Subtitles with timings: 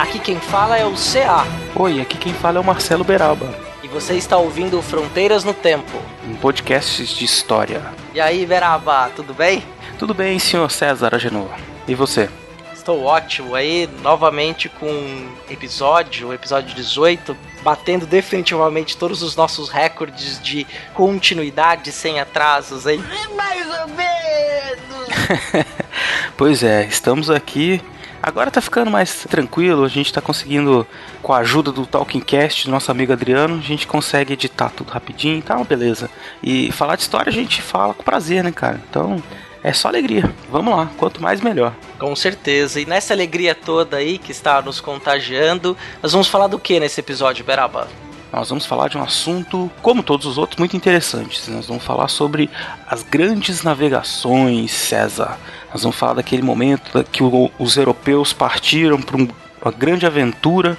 [0.00, 1.44] Aqui quem fala é o CA.
[1.76, 3.46] Oi, aqui quem fala é o Marcelo Beraba.
[3.82, 6.00] E você está ouvindo Fronteiras no Tempo.
[6.26, 7.82] Um podcast de história.
[8.14, 9.62] E aí, Beraba, tudo bem?
[9.98, 11.50] Tudo bem, senhor César Agenor.
[11.86, 12.30] E você?
[12.72, 19.68] Estou ótimo aí, novamente com um episódio, o episódio 18, batendo definitivamente todos os nossos
[19.68, 23.04] recordes de continuidade sem atrasos, hein?
[23.36, 25.66] Mais ou menos!
[26.38, 27.82] pois é, estamos aqui.
[28.22, 30.86] Agora tá ficando mais tranquilo, a gente tá conseguindo,
[31.22, 34.90] com a ajuda do Talking Cast, do nosso amigo Adriano, a gente consegue editar tudo
[34.90, 36.10] rapidinho, tá uma beleza.
[36.42, 38.80] E falar de história a gente fala com prazer, né, cara?
[38.88, 39.22] Então,
[39.62, 40.30] é só alegria.
[40.50, 41.74] Vamos lá, quanto mais melhor.
[41.98, 42.80] Com certeza.
[42.80, 47.00] E nessa alegria toda aí que está nos contagiando, nós vamos falar do que nesse
[47.00, 47.88] episódio, Beraba?
[48.32, 51.48] Nós vamos falar de um assunto, como todos os outros, muito interessantes.
[51.48, 52.48] Nós vamos falar sobre
[52.86, 55.36] as grandes navegações, César.
[55.72, 59.28] Nós vamos falar daquele momento que os europeus partiram para um
[59.62, 60.76] uma grande aventura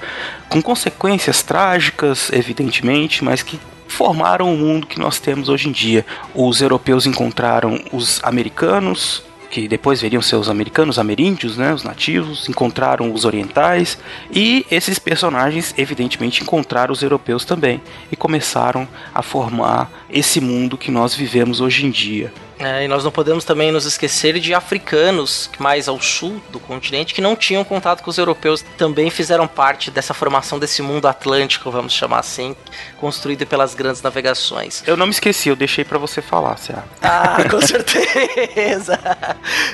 [0.50, 6.06] com consequências trágicas, evidentemente, mas que formaram o mundo que nós temos hoje em dia.
[6.34, 12.48] Os europeus encontraram os americanos, que depois veriam ser os americanos, ameríndios, né, os nativos,
[12.48, 13.98] encontraram os orientais
[14.32, 20.90] e esses personagens evidentemente encontraram os europeus também e começaram a formar esse mundo que
[20.90, 22.34] nós vivemos hoje em dia.
[22.62, 27.14] É, e nós não podemos também nos esquecer de africanos mais ao sul do continente
[27.14, 31.72] que não tinham contato com os europeus, também fizeram parte dessa formação desse mundo atlântico,
[31.72, 32.56] vamos chamar assim,
[32.98, 34.84] construído pelas grandes navegações.
[34.86, 36.84] Eu não me esqueci, eu deixei para você falar, Céu.
[37.02, 39.00] Ah, com certeza.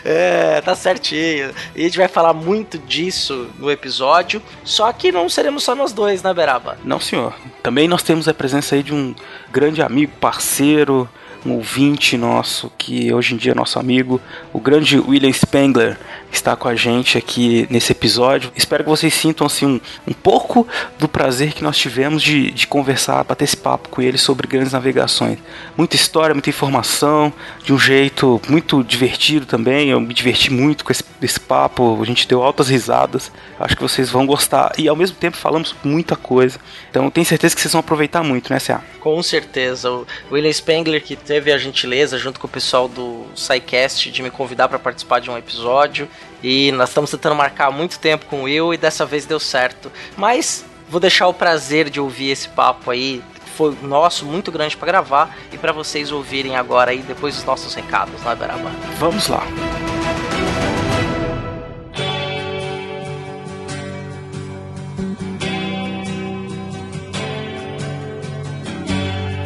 [0.06, 1.52] É, tá certinho.
[1.76, 5.92] E a gente vai falar muito disso no episódio, só que não seremos só nós
[5.92, 6.78] dois, né, Beraba?
[6.86, 7.34] Não, senhor.
[7.62, 9.14] Também nós temos a presença aí de um
[9.52, 11.10] grande amigo, parceiro,
[11.46, 14.20] um ouvinte nosso, que hoje em dia é nosso amigo,
[14.52, 15.98] o grande William Spengler,
[16.32, 18.52] está com a gente aqui nesse episódio.
[18.56, 20.68] Espero que vocês sintam assim, um, um pouco
[21.00, 24.74] do prazer que nós tivemos de, de conversar, bater esse papo com ele sobre grandes
[24.74, 25.40] navegações.
[25.76, 27.32] Muita história, muita informação,
[27.64, 29.90] de um jeito muito divertido também.
[29.90, 33.32] Eu me diverti muito com esse, esse papo, a gente deu altas risadas.
[33.60, 34.74] Acho que vocês vão gostar.
[34.78, 36.60] E ao mesmo tempo falamos muita coisa.
[36.90, 38.82] Então tenho certeza que vocês vão aproveitar muito, né, Cia?
[39.00, 39.90] Com certeza.
[39.90, 44.30] O William Spengler, que teve a gentileza, junto com o pessoal do SciCast, de me
[44.30, 46.08] convidar para participar de um episódio.
[46.44, 49.40] E nós estamos tentando marcar há muito tempo com o Will e dessa vez deu
[49.40, 49.92] certo.
[50.16, 53.24] Mas vou deixar o prazer de ouvir esse papo aí.
[53.56, 57.74] Foi nosso, muito grande para gravar e para vocês ouvirem agora aí depois dos nossos
[57.74, 58.72] recados, né, Beraba?
[59.00, 59.44] Vamos lá.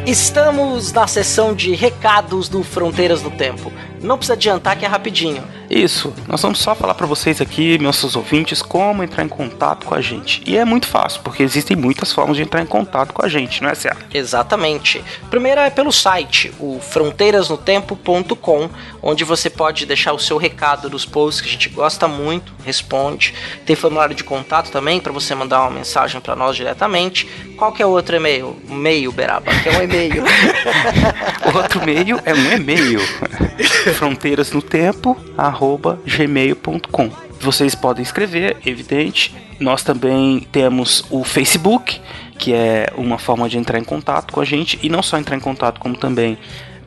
[0.04, 3.72] Estamos na sessão de recados do Fronteiras do Tempo.
[4.02, 5.42] Não precisa adiantar que é rapidinho.
[5.74, 9.94] Isso, nós vamos só falar para vocês aqui, nossos ouvintes, como entrar em contato com
[9.94, 10.42] a gente.
[10.46, 13.62] E é muito fácil, porque existem muitas formas de entrar em contato com a gente,
[13.62, 14.04] não é, certo?
[14.14, 15.02] Exatamente.
[15.30, 18.68] Primeira é pelo site, o fronteirasnotempo.com,
[19.02, 23.32] onde você pode deixar o seu recado nos posts que a gente gosta muito, responde.
[23.64, 27.26] Tem formulário de contato também para você mandar uma mensagem para nós diretamente.
[27.56, 28.58] Qual que é o outro e-mail?
[28.68, 30.22] E-mail, Beraba, que é um e-mail.
[31.50, 33.00] o outro e-mail é um e-mail.
[33.96, 35.61] Fronteiras no tempo, arroba
[36.04, 37.10] gmail.com.
[37.40, 39.34] Vocês podem escrever, evidente.
[39.58, 42.00] Nós também temos o Facebook,
[42.38, 45.36] que é uma forma de entrar em contato com a gente e não só entrar
[45.36, 46.38] em contato, como também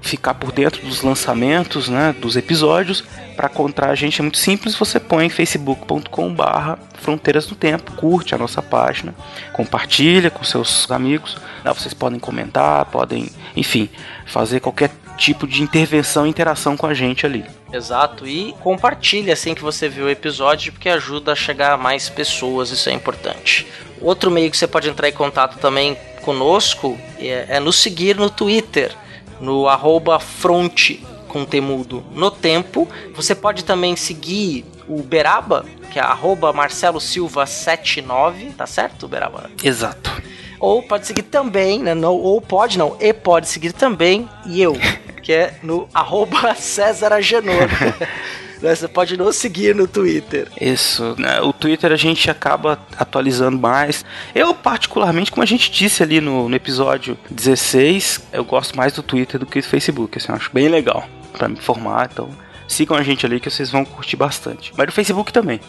[0.02, 3.04] ficar por dentro dos lançamentos, né, dos episódios.
[3.36, 8.38] Para encontrar a gente é muito simples, você põe facebook.com/barra Fronteiras do Tempo, curte a
[8.38, 9.14] nossa página,
[9.52, 11.38] compartilha com seus amigos.
[11.64, 13.90] Lá vocês podem comentar, podem, enfim,
[14.26, 17.46] fazer qualquer tipo de intervenção e interação com a gente ali.
[17.72, 22.10] Exato, e compartilhe assim que você viu o episódio, porque ajuda a chegar a mais
[22.10, 23.68] pessoas, isso é importante.
[24.02, 28.30] Outro meio que você pode entrar em contato também conosco é, é nos seguir no
[28.30, 28.96] Twitter,
[29.40, 32.88] no arroba fronte com temudo no tempo.
[33.14, 39.50] Você pode também seguir o Beraba, que é arroba Marcelo Silva 79, tá certo, Beraba?
[39.64, 40.12] Exato.
[40.60, 41.94] Ou pode seguir também, né?
[41.94, 44.78] Não, ou pode não, e pode seguir também e eu,
[45.22, 47.68] que é no arroba César Agenor.
[48.62, 48.74] Né?
[48.74, 50.48] Você pode nos seguir no Twitter.
[50.60, 51.42] Isso, né?
[51.42, 54.06] O Twitter a gente acaba atualizando mais.
[54.34, 59.04] Eu, particularmente, como a gente disse ali no, no episódio 16, eu gosto mais do
[59.04, 60.18] Twitter do que do Facebook.
[60.18, 62.30] Assim, eu acho bem legal para me informar, então
[62.68, 64.74] sigam a gente ali que vocês vão curtir bastante.
[64.76, 65.60] Mas no Facebook também.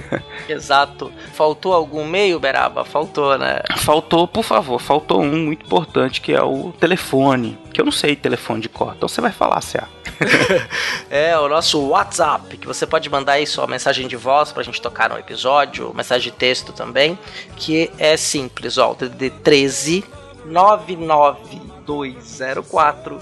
[0.48, 1.12] Exato.
[1.32, 2.84] Faltou algum meio, Beraba?
[2.84, 3.60] Faltou, né?
[3.78, 7.58] Faltou, por favor, faltou um muito importante que é o telefone.
[7.72, 9.82] Que eu não sei telefone de cor, então você vai falar, Cé.
[11.10, 14.80] é, o nosso WhatsApp, que você pode mandar aí sua mensagem de voz pra gente
[14.80, 17.18] tocar no episódio, mensagem de texto também,
[17.56, 20.04] que é simples, ó, o DDD 13
[20.46, 23.20] 99204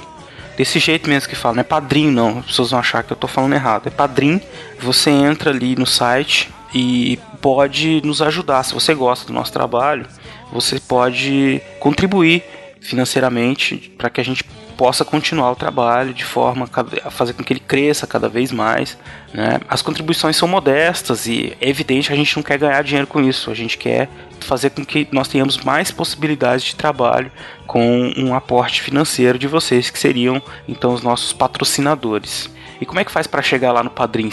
[0.56, 3.16] Desse jeito mesmo que fala, não é padrinho não, as pessoas vão achar que eu
[3.16, 3.88] tô falando errado.
[3.88, 4.40] É padrinho,
[4.78, 8.62] você entra ali no site e pode nos ajudar.
[8.62, 10.06] Se você gosta do nosso trabalho,
[10.52, 12.44] você pode contribuir
[12.80, 14.44] financeiramente para que a gente
[14.76, 16.68] possa continuar o trabalho de forma
[17.04, 18.98] a fazer com que ele cresça cada vez mais.
[19.32, 19.60] Né?
[19.68, 23.20] As contribuições são modestas e é evidente que a gente não quer ganhar dinheiro com
[23.20, 24.08] isso, a gente quer
[24.40, 27.30] fazer com que nós tenhamos mais possibilidades de trabalho
[27.66, 32.50] com um aporte financeiro de vocês, que seriam então os nossos patrocinadores.
[32.80, 34.30] E como é que faz para chegar lá no Padrim?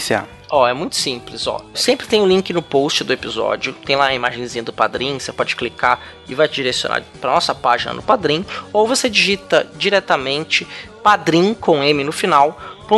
[0.54, 1.62] Ó, é muito simples, ó.
[1.74, 5.18] Sempre tem o um link no post do episódio, tem lá a imagenzinha do Padrim,
[5.18, 10.68] você pode clicar e vai direcionar para nossa página no Padrim, ou você digita diretamente
[11.02, 12.92] padrim com m no final.com.br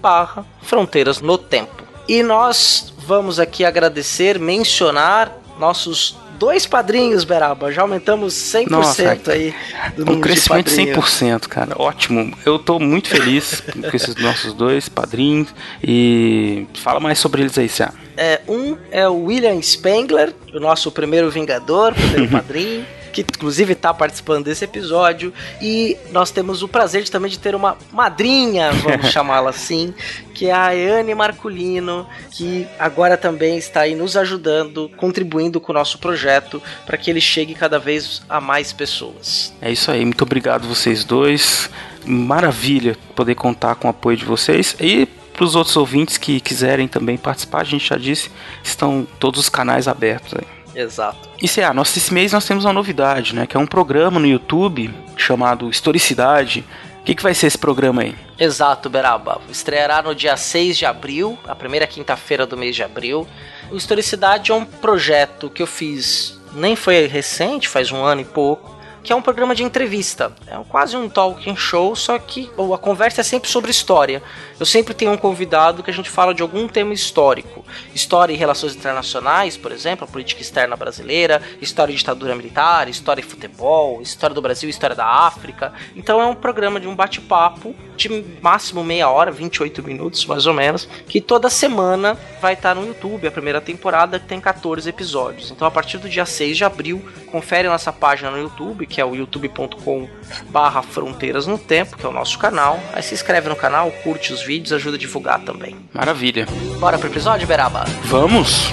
[0.00, 1.82] barra fronteiras no tempo.
[2.06, 7.72] E nós vamos aqui agradecer, mencionar nossos dois padrinhos, Beraba.
[7.72, 9.54] Já aumentamos 100% Nossa, aí
[9.96, 11.74] do número um crescimento de 100%, cara.
[11.76, 12.36] Ótimo.
[12.44, 15.48] Eu tô muito feliz com esses nossos dois padrinhos.
[15.82, 17.92] E fala mais sobre eles aí, Cia.
[18.16, 23.94] É, um é o William Spengler, o nosso primeiro Vingador, primeiro padrinho que inclusive está
[23.94, 25.32] participando desse episódio.
[25.62, 29.94] E nós temos o prazer de, também de ter uma madrinha, vamos chamá-la assim,
[30.34, 35.74] que é a Ayane Marculino, que agora também está aí nos ajudando, contribuindo com o
[35.74, 39.52] nosso projeto para que ele chegue cada vez a mais pessoas.
[39.62, 41.70] É isso aí, muito obrigado vocês dois.
[42.04, 46.86] Maravilha poder contar com o apoio de vocês e para os outros ouvintes que quiserem
[46.86, 48.30] também participar, a gente já disse,
[48.62, 50.63] estão todos os canais abertos aí.
[50.74, 51.28] Exato.
[51.40, 53.46] E se nós, esse mês nós temos uma novidade, né?
[53.46, 56.64] Que é um programa no YouTube chamado Historicidade.
[57.00, 58.16] O que, que vai ser esse programa aí?
[58.38, 59.40] Exato, Beraba.
[59.50, 63.28] Estreará no dia 6 de abril, a primeira quinta-feira do mês de abril.
[63.70, 68.24] O Historicidade é um projeto que eu fiz, nem foi recente, faz um ano e
[68.24, 68.73] pouco
[69.04, 70.32] que é um programa de entrevista.
[70.46, 74.22] É quase um talking show, só que a conversa é sempre sobre história.
[74.58, 77.62] Eu sempre tenho um convidado que a gente fala de algum tema histórico.
[77.94, 83.20] História e relações internacionais, por exemplo, a política externa brasileira, história e ditadura militar, história
[83.20, 85.74] e futebol, história do Brasil, história da África.
[85.94, 90.54] Então é um programa de um bate-papo de máximo meia hora, 28 minutos mais ou
[90.54, 95.50] menos, que toda semana vai estar no YouTube, a primeira temporada que tem 14 episódios.
[95.50, 99.04] Então a partir do dia 6 de abril, confere nossa página no YouTube, que é
[99.04, 100.08] o youtube.com
[100.50, 102.78] barra fronteiras no tempo, que é o nosso canal.
[102.92, 105.74] Aí se inscreve no canal, curte os vídeos, ajuda a divulgar também.
[105.92, 106.46] Maravilha.
[106.78, 107.84] Bora pro episódio, Beraba?
[108.04, 108.70] Vamos!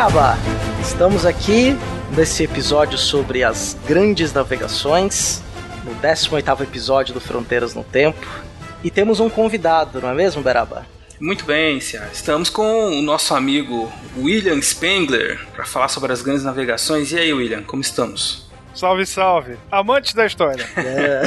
[0.00, 0.38] Beraba,
[0.80, 1.76] estamos aqui
[2.16, 5.42] nesse episódio sobre as grandes navegações,
[5.84, 8.26] no 18º episódio do Fronteiras no Tempo,
[8.82, 10.86] e temos um convidado, não é mesmo, Beraba?
[11.20, 12.08] Muito bem, Cia.
[12.10, 17.12] Estamos com o nosso amigo William Spengler para falar sobre as grandes navegações.
[17.12, 18.49] E aí, William, como estamos?
[18.74, 19.56] Salve, salve.
[19.70, 20.68] Amantes da história.
[20.80, 21.22] É.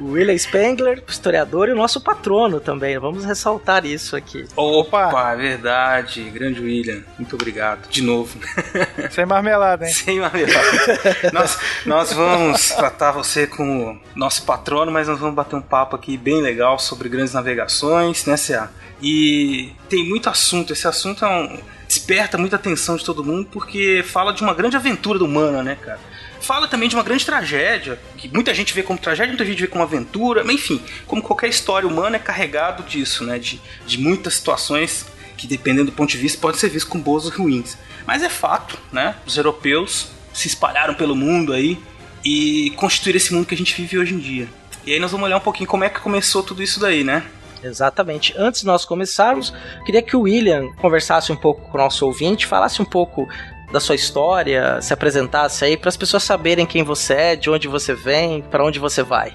[0.00, 2.98] William Spengler, historiador e o nosso patrono também.
[2.98, 4.46] Vamos ressaltar isso aqui.
[4.56, 6.22] Opa, Opa verdade.
[6.30, 7.02] Grande William.
[7.18, 7.88] Muito obrigado.
[7.88, 8.38] De novo.
[9.10, 9.92] Sem marmelada, hein?
[9.92, 11.30] Sem marmelada.
[11.32, 16.16] nós, nós vamos tratar você como nosso patrono, mas nós vamos bater um papo aqui
[16.16, 18.70] bem legal sobre grandes navegações, né, Cia?
[19.02, 20.72] E tem muito assunto.
[20.72, 21.58] Esse assunto é um
[21.92, 26.00] desperta muita atenção de todo mundo porque fala de uma grande aventura humana, né, cara?
[26.42, 29.68] Fala também de uma grande tragédia, que muita gente vê como tragédia, muita gente vê
[29.68, 33.38] como aventura, mas enfim, como qualquer história humana é carregado disso, né?
[33.38, 35.06] De, de muitas situações
[35.36, 37.78] que, dependendo do ponto de vista, podem ser vistas como boas ou ruins.
[38.04, 39.14] Mas é fato, né?
[39.24, 41.78] Os europeus se espalharam pelo mundo aí
[42.24, 44.48] e constituíram esse mundo que a gente vive hoje em dia.
[44.84, 47.24] E aí nós vamos olhar um pouquinho como é que começou tudo isso daí, né?
[47.62, 48.34] Exatamente.
[48.36, 49.54] Antes de nós começarmos,
[49.86, 53.28] queria que o William conversasse um pouco com o nosso ouvinte, falasse um pouco
[53.72, 57.66] da sua história, se apresentasse aí para as pessoas saberem quem você é, de onde
[57.66, 59.34] você vem, para onde você vai.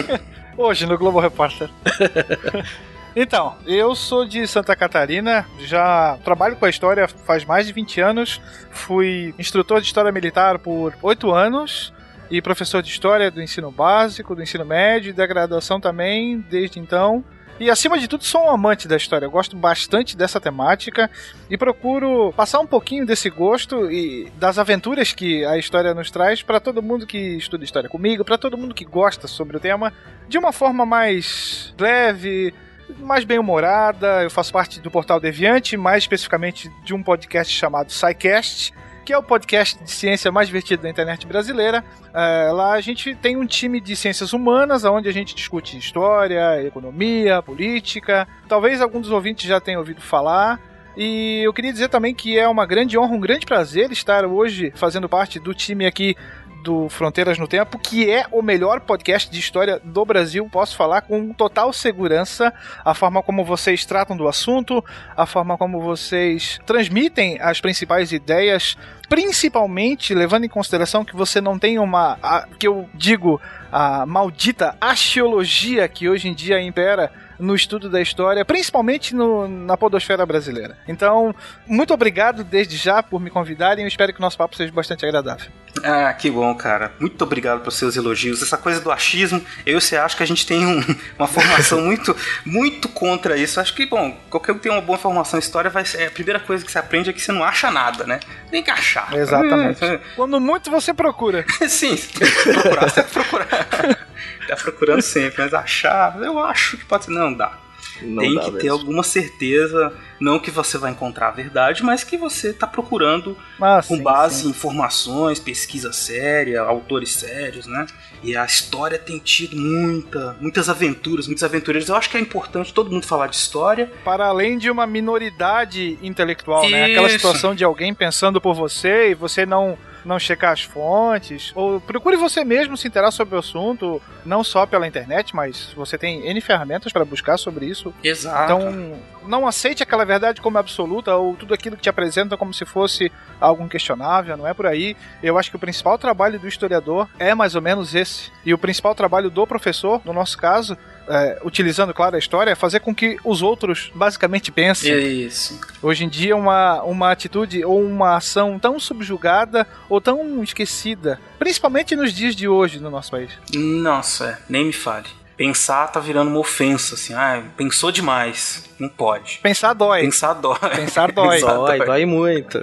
[0.56, 1.68] Hoje no Globo Repórter.
[3.14, 8.00] Então, eu sou de Santa Catarina, já trabalho com a história faz mais de 20
[8.00, 11.92] anos, fui instrutor de história militar por 8 anos
[12.30, 16.78] e professor de história do ensino básico, do ensino médio e da graduação também, desde
[16.78, 17.24] então.
[17.60, 19.26] E acima de tudo, sou um amante da história.
[19.26, 21.10] Eu gosto bastante dessa temática
[21.50, 26.42] e procuro passar um pouquinho desse gosto e das aventuras que a história nos traz
[26.42, 29.92] para todo mundo que estuda história comigo, para todo mundo que gosta sobre o tema,
[30.26, 32.54] de uma forma mais leve,
[32.98, 34.22] mais bem-humorada.
[34.22, 38.72] Eu faço parte do Portal Deviante, mais especificamente de um podcast chamado SciCast,
[39.04, 41.84] que é o podcast de ciência mais divertido da internet brasileira.
[42.12, 46.62] É, lá a gente tem um time de ciências humanas, onde a gente discute história,
[46.64, 48.26] economia, política.
[48.48, 50.60] Talvez algum dos ouvintes já tenham ouvido falar.
[50.96, 54.72] E eu queria dizer também que é uma grande honra, um grande prazer estar hoje
[54.74, 56.16] fazendo parte do time aqui
[56.62, 60.48] do Fronteiras no Tempo, que é o melhor podcast de história do Brasil.
[60.50, 62.52] Posso falar com total segurança
[62.84, 64.84] a forma como vocês tratam do assunto,
[65.16, 68.76] a forma como vocês transmitem as principais ideias,
[69.08, 73.40] principalmente levando em consideração que você não tem uma, a, que eu digo,
[73.72, 77.10] a maldita axiologia que hoje em dia impera
[77.40, 80.76] no estudo da história, principalmente no, na podosfera brasileira.
[80.86, 81.34] Então,
[81.66, 83.84] muito obrigado desde já por me convidarem.
[83.84, 85.50] Eu espero que o nosso papo seja bastante agradável.
[85.82, 86.92] Ah, que bom, cara.
[86.98, 88.42] Muito obrigado pelos seus elogios.
[88.42, 90.82] Essa coisa do achismo, eu e você acho que a gente tem um,
[91.18, 93.60] uma formação muito, muito contra isso.
[93.60, 96.06] Acho que, bom, qualquer um que tem uma boa formação em história, vai ser, é
[96.06, 98.20] a primeira coisa que você aprende é que você não acha nada, né?
[98.50, 99.12] Tem que achar.
[99.14, 99.80] Exatamente.
[100.16, 101.44] Quando muito você procura.
[101.68, 104.06] Sim, você tem que procurar, você tem que procurar.
[104.46, 107.10] tá procurando sempre, mas achar, eu acho que pode ser.
[107.10, 107.58] Não dá.
[108.02, 108.72] Não tem dá que ter mesmo.
[108.72, 113.82] alguma certeza, não que você vai encontrar a verdade, mas que você tá procurando Ah,
[113.86, 114.48] com sim, base sim.
[114.48, 117.86] em informações, pesquisa séria, autores sérios, né?
[118.22, 121.88] E a história tem tido muita, muitas aventuras, muitos aventureiros.
[121.88, 123.90] Eu acho que é importante todo mundo falar de história.
[124.04, 126.84] Para além de uma minoridade intelectual, né?
[126.86, 127.16] Aquela Isso.
[127.16, 132.16] situação de alguém pensando por você e você não não checar as fontes, ou procure
[132.16, 136.40] você mesmo se interar sobre o assunto, não só pela internet, mas você tem N
[136.40, 137.92] ferramentas para buscar sobre isso.
[138.02, 138.44] Exato.
[138.44, 142.64] Então, não aceite aquela verdade como absoluta ou tudo aquilo que te apresenta como se
[142.64, 144.96] fosse algo inquestionável, não é por aí.
[145.22, 148.30] Eu acho que o principal trabalho do historiador é mais ou menos esse.
[148.44, 150.76] E o principal trabalho do professor, no nosso caso,
[151.08, 154.92] é, utilizando, claro, a história, é fazer com que os outros basicamente pensem.
[155.26, 155.60] Isso.
[155.82, 161.96] Hoje em dia, uma, uma atitude ou uma ação tão subjugada ou tão esquecida, principalmente
[161.96, 163.30] nos dias de hoje no nosso país.
[163.54, 165.08] Nossa, é, nem me fale.
[165.36, 167.14] Pensar tá virando uma ofensa, assim.
[167.14, 168.68] Ah, pensou demais.
[168.78, 169.38] Não pode.
[169.42, 170.02] Pensar dói.
[170.02, 170.58] Pensar dói.
[170.76, 171.40] Pensar dói.
[171.40, 172.62] Pensar Dói, dói muito.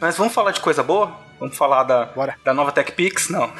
[0.00, 1.23] Mas vamos falar de coisa boa?
[1.38, 2.36] Vamos falar da, Bora.
[2.44, 3.28] da nova TechPix?
[3.28, 3.52] Não.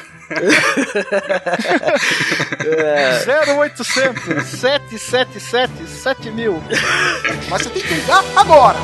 [3.47, 6.63] 0800 777 7000.
[7.51, 8.79] Mas você tem que ligar agora.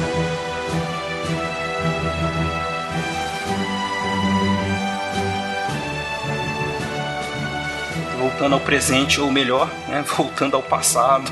[8.18, 11.30] Voltando ao presente, ou melhor, né, voltando ao passado,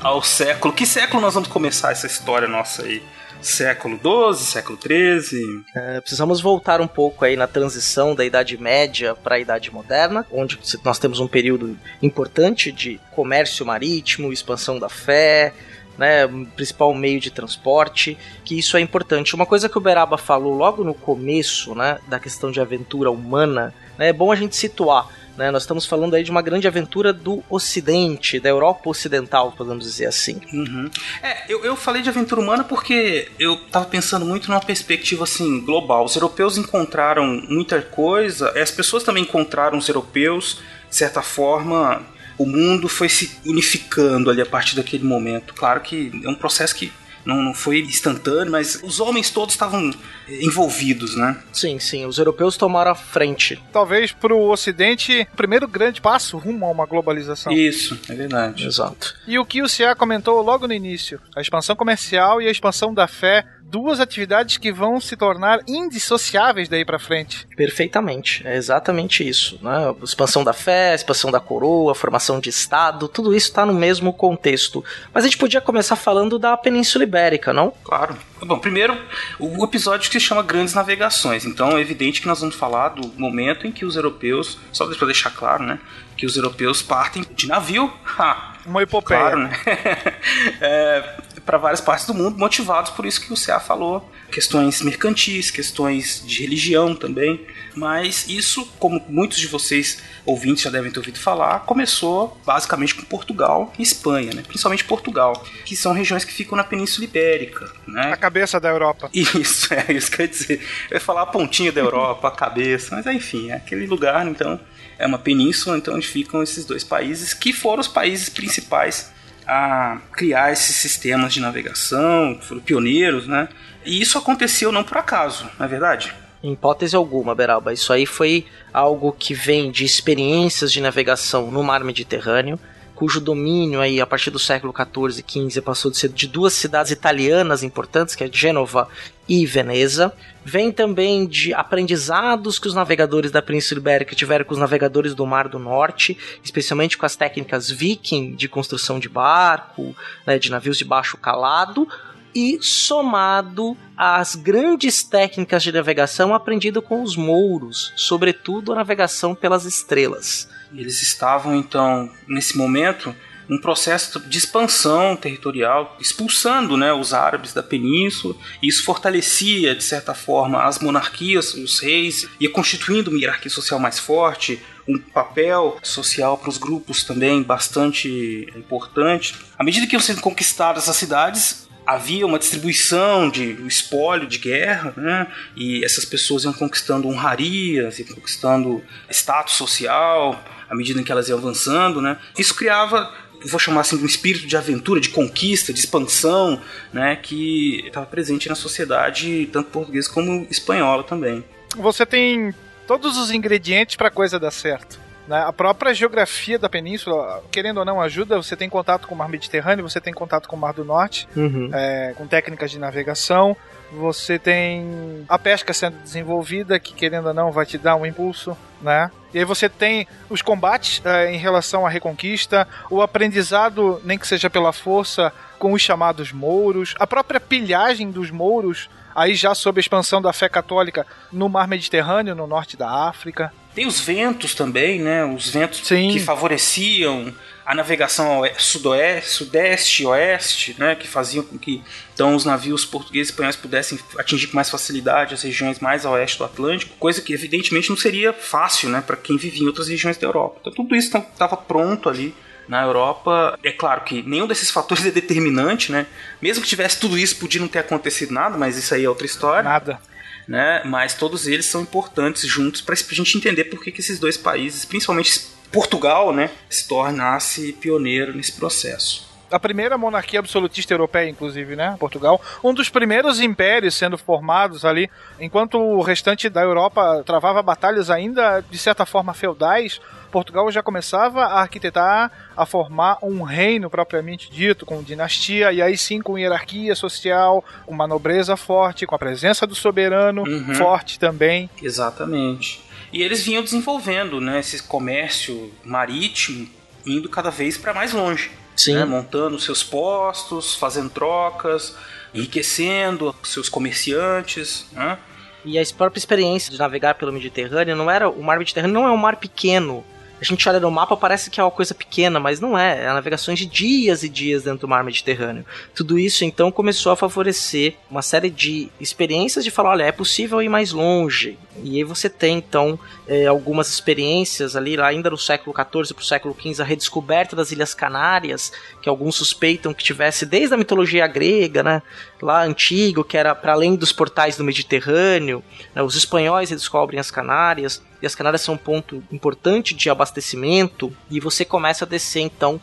[0.00, 0.72] ao século.
[0.72, 3.02] Que século nós vamos começar essa história nossa aí?
[3.40, 5.64] Século XII, século XIII?
[5.74, 10.26] É, precisamos voltar um pouco aí na transição da Idade Média para a Idade Moderna,
[10.30, 15.54] onde nós temos um período importante de comércio marítimo, expansão da fé,
[15.98, 19.34] né, principal meio de transporte, que isso é importante.
[19.34, 23.74] Uma coisa que o Beraba falou logo no começo, né, da questão de aventura humana,
[23.98, 25.08] né, é bom a gente situar.
[25.38, 29.84] Né, nós estamos falando aí de uma grande aventura do Ocidente, da Europa Ocidental, podemos
[29.84, 30.40] dizer assim.
[30.52, 30.90] Uhum.
[31.22, 35.60] É, eu, eu falei de aventura humana porque eu tava pensando muito numa perspectiva assim
[35.60, 36.04] global.
[36.04, 42.02] Os europeus encontraram muita coisa, as pessoas também encontraram os europeus, de certa forma,
[42.36, 45.54] o mundo foi se unificando ali a partir daquele momento.
[45.54, 46.92] Claro que é um processo que
[47.24, 49.94] não, não foi instantâneo, mas os homens todos estavam eh,
[50.28, 51.36] envolvidos, né?
[51.52, 53.62] Sim, sim, os europeus tomaram a frente.
[53.72, 57.52] Talvez para o Ocidente, o primeiro grande passo rumo a uma globalização.
[57.52, 58.66] Isso, é verdade.
[58.66, 59.14] Exato.
[59.26, 62.92] E o que o Cia comentou logo no início, a expansão comercial e a expansão
[62.92, 67.46] da fé duas atividades que vão se tornar indissociáveis daí para frente.
[67.54, 69.58] Perfeitamente, é exatamente isso.
[69.62, 69.94] Né?
[70.02, 74.82] Expansão da fé, expansão da coroa, formação de Estado, tudo isso está no mesmo contexto.
[75.12, 77.72] Mas a gente podia começar falando da Península Ibérica, não?
[77.84, 78.16] Claro.
[78.40, 78.96] Bom, primeiro,
[79.38, 81.44] o episódio que se chama Grandes Navegações.
[81.44, 85.06] Então é evidente que nós vamos falar do momento em que os europeus, só para
[85.06, 85.78] deixar claro, né?
[86.16, 87.92] Que os europeus partem de navio.
[88.18, 89.20] Ha, Uma epopeia.
[89.20, 89.52] Claro, né?
[90.60, 94.06] é, para várias partes do mundo, motivados por isso que o CA falou.
[94.30, 97.40] Questões mercantis, questões de religião também.
[97.74, 103.00] Mas isso, como muitos de vocês ouvintes já devem ter ouvido falar, começou basicamente com
[103.00, 104.42] Portugal e Espanha, né?
[104.46, 107.72] principalmente Portugal, que são regiões que ficam na Península Ibérica.
[107.86, 108.12] Né?
[108.12, 109.08] A cabeça da Europa.
[109.14, 110.60] Isso, é isso que eu ia dizer.
[110.90, 114.60] Eu ia falar a pontinha da Europa, a cabeça, mas enfim, é aquele lugar, então,
[114.98, 119.16] é uma península, então onde ficam esses dois países, que foram os países principais
[119.48, 123.48] a criar esses sistemas de navegação, foram pioneiros, né?
[123.84, 126.14] E isso aconteceu não por acaso, não é verdade?
[126.42, 127.72] Em hipótese alguma, Beralba.
[127.72, 132.60] Isso aí foi algo que vem de experiências de navegação no mar Mediterrâneo,
[132.98, 136.52] cujo domínio aí a partir do século XIV e XV passou de ser de duas
[136.52, 138.88] cidades italianas importantes, que é Gênova
[139.28, 140.12] e Veneza.
[140.44, 145.24] Vem também de aprendizados que os navegadores da Península Ibérica tiveram com os navegadores do
[145.24, 149.94] Mar do Norte, especialmente com as técnicas viking de construção de barco,
[150.26, 151.86] né, de navios de baixo calado,
[152.34, 159.64] e somado às grandes técnicas de navegação aprendido com os mouros, sobretudo a navegação pelas
[159.64, 160.48] estrelas.
[160.74, 163.14] Eles estavam então nesse momento
[163.48, 168.36] um processo de expansão territorial, expulsando né, os árabes da península.
[168.62, 173.80] E isso fortalecia, de certa forma, as monarquias, os reis, ia constituindo uma hierarquia social
[173.80, 179.34] mais forte, um papel social para os grupos também bastante importante.
[179.58, 184.92] À medida que iam sendo conquistadas as cidades, havia uma distribuição de espólio de guerra,
[184.94, 185.26] né?
[185.56, 191.28] E essas pessoas iam conquistando honrarias, iam conquistando status social à medida em que elas
[191.28, 192.18] iam avançando, né?
[192.38, 193.12] Isso criava
[193.46, 196.60] vou chamar assim de um espírito de aventura, de conquista, de expansão,
[196.92, 201.44] né, que estava presente na sociedade tanto portuguesa como espanhola também.
[201.76, 202.52] Você tem
[202.86, 204.98] todos os ingredientes para a coisa dar certo.
[205.28, 205.38] Né?
[205.38, 208.38] A própria geografia da península, querendo ou não, ajuda.
[208.38, 211.28] Você tem contato com o mar Mediterrâneo, você tem contato com o mar do Norte,
[211.36, 211.68] Uhum.
[211.72, 213.54] é, com técnicas de navegação.
[213.92, 218.56] Você tem a pesca sendo desenvolvida, que querendo ou não vai te dar um impulso,
[218.80, 219.10] né?
[219.32, 224.26] E aí você tem os combates é, em relação à reconquista, o aprendizado, nem que
[224.26, 229.78] seja pela força, com os chamados mouros, a própria pilhagem dos mouros, aí já sob
[229.78, 233.52] a expansão da fé católica no mar Mediterrâneo, no norte da África.
[233.74, 235.24] Tem os ventos também, né?
[235.24, 236.10] Os ventos Sim.
[236.10, 237.32] que favoreciam
[237.68, 240.94] a navegação ao sudoeste, sudeste, oeste, né?
[240.94, 241.82] Que faziam com que
[242.14, 246.10] então os navios portugueses e espanhóis pudessem atingir com mais facilidade as regiões mais a
[246.12, 249.02] oeste do Atlântico, coisa que evidentemente não seria fácil, né?
[249.02, 250.56] Para quem vivia em outras regiões da Europa.
[250.62, 252.34] Então tudo isso estava pronto ali
[252.66, 253.58] na Europa.
[253.62, 256.06] É claro que nenhum desses fatores é determinante, né?
[256.40, 259.26] Mesmo que tivesse tudo isso, podia não ter acontecido nada, mas isso aí é outra
[259.26, 259.62] história.
[259.62, 260.00] Nada.
[260.48, 260.80] Né?
[260.86, 264.38] Mas todos eles são importantes juntos para a gente entender por que, que esses dois
[264.38, 269.28] países, principalmente Portugal, né, se tornasse pioneiro nesse processo.
[269.50, 271.96] A primeira monarquia absolutista europeia, inclusive, né?
[271.98, 272.38] Portugal.
[272.62, 275.08] Um dos primeiros impérios sendo formados ali,
[275.40, 280.02] enquanto o restante da Europa travava batalhas ainda, de certa forma, feudais.
[280.30, 285.96] Portugal já começava a arquitetar, a formar um reino propriamente dito, com dinastia, e aí
[285.96, 290.74] sim com hierarquia social, uma nobreza forte, com a presença do soberano Uhum.
[290.74, 291.70] forte também.
[291.82, 292.82] Exatamente.
[293.12, 296.68] E eles vinham desenvolvendo né, esse comércio marítimo,
[297.06, 298.50] indo cada vez para mais longe.
[298.76, 298.94] Sim.
[298.94, 301.96] né, montando seus postos, fazendo trocas,
[302.32, 304.86] enriquecendo seus comerciantes.
[304.92, 305.18] Né?
[305.64, 308.28] E a própria experiência de navegar pelo Mediterrâneo não era.
[308.28, 310.04] O mar Mediterrâneo não é um mar pequeno.
[310.40, 313.04] A gente olha no mapa, parece que é uma coisa pequena, mas não é.
[313.04, 315.64] É navegações de dias e dias dentro do mar Mediterrâneo.
[315.94, 320.62] Tudo isso então começou a favorecer uma série de experiências de falar: olha, é possível
[320.62, 321.58] ir mais longe.
[321.82, 326.22] E aí você tem então eh, algumas experiências ali, lá ainda no século XIV para
[326.22, 330.76] o século XV, a redescoberta das Ilhas Canárias, que alguns suspeitam que tivesse desde a
[330.76, 332.02] mitologia grega, né?
[332.42, 335.62] Lá antigo, que era para além dos portais do Mediterrâneo.
[335.94, 341.12] né, Os espanhóis redescobrem as Canárias e as Canárias são um ponto importante de abastecimento
[341.30, 342.80] e você começa a descer então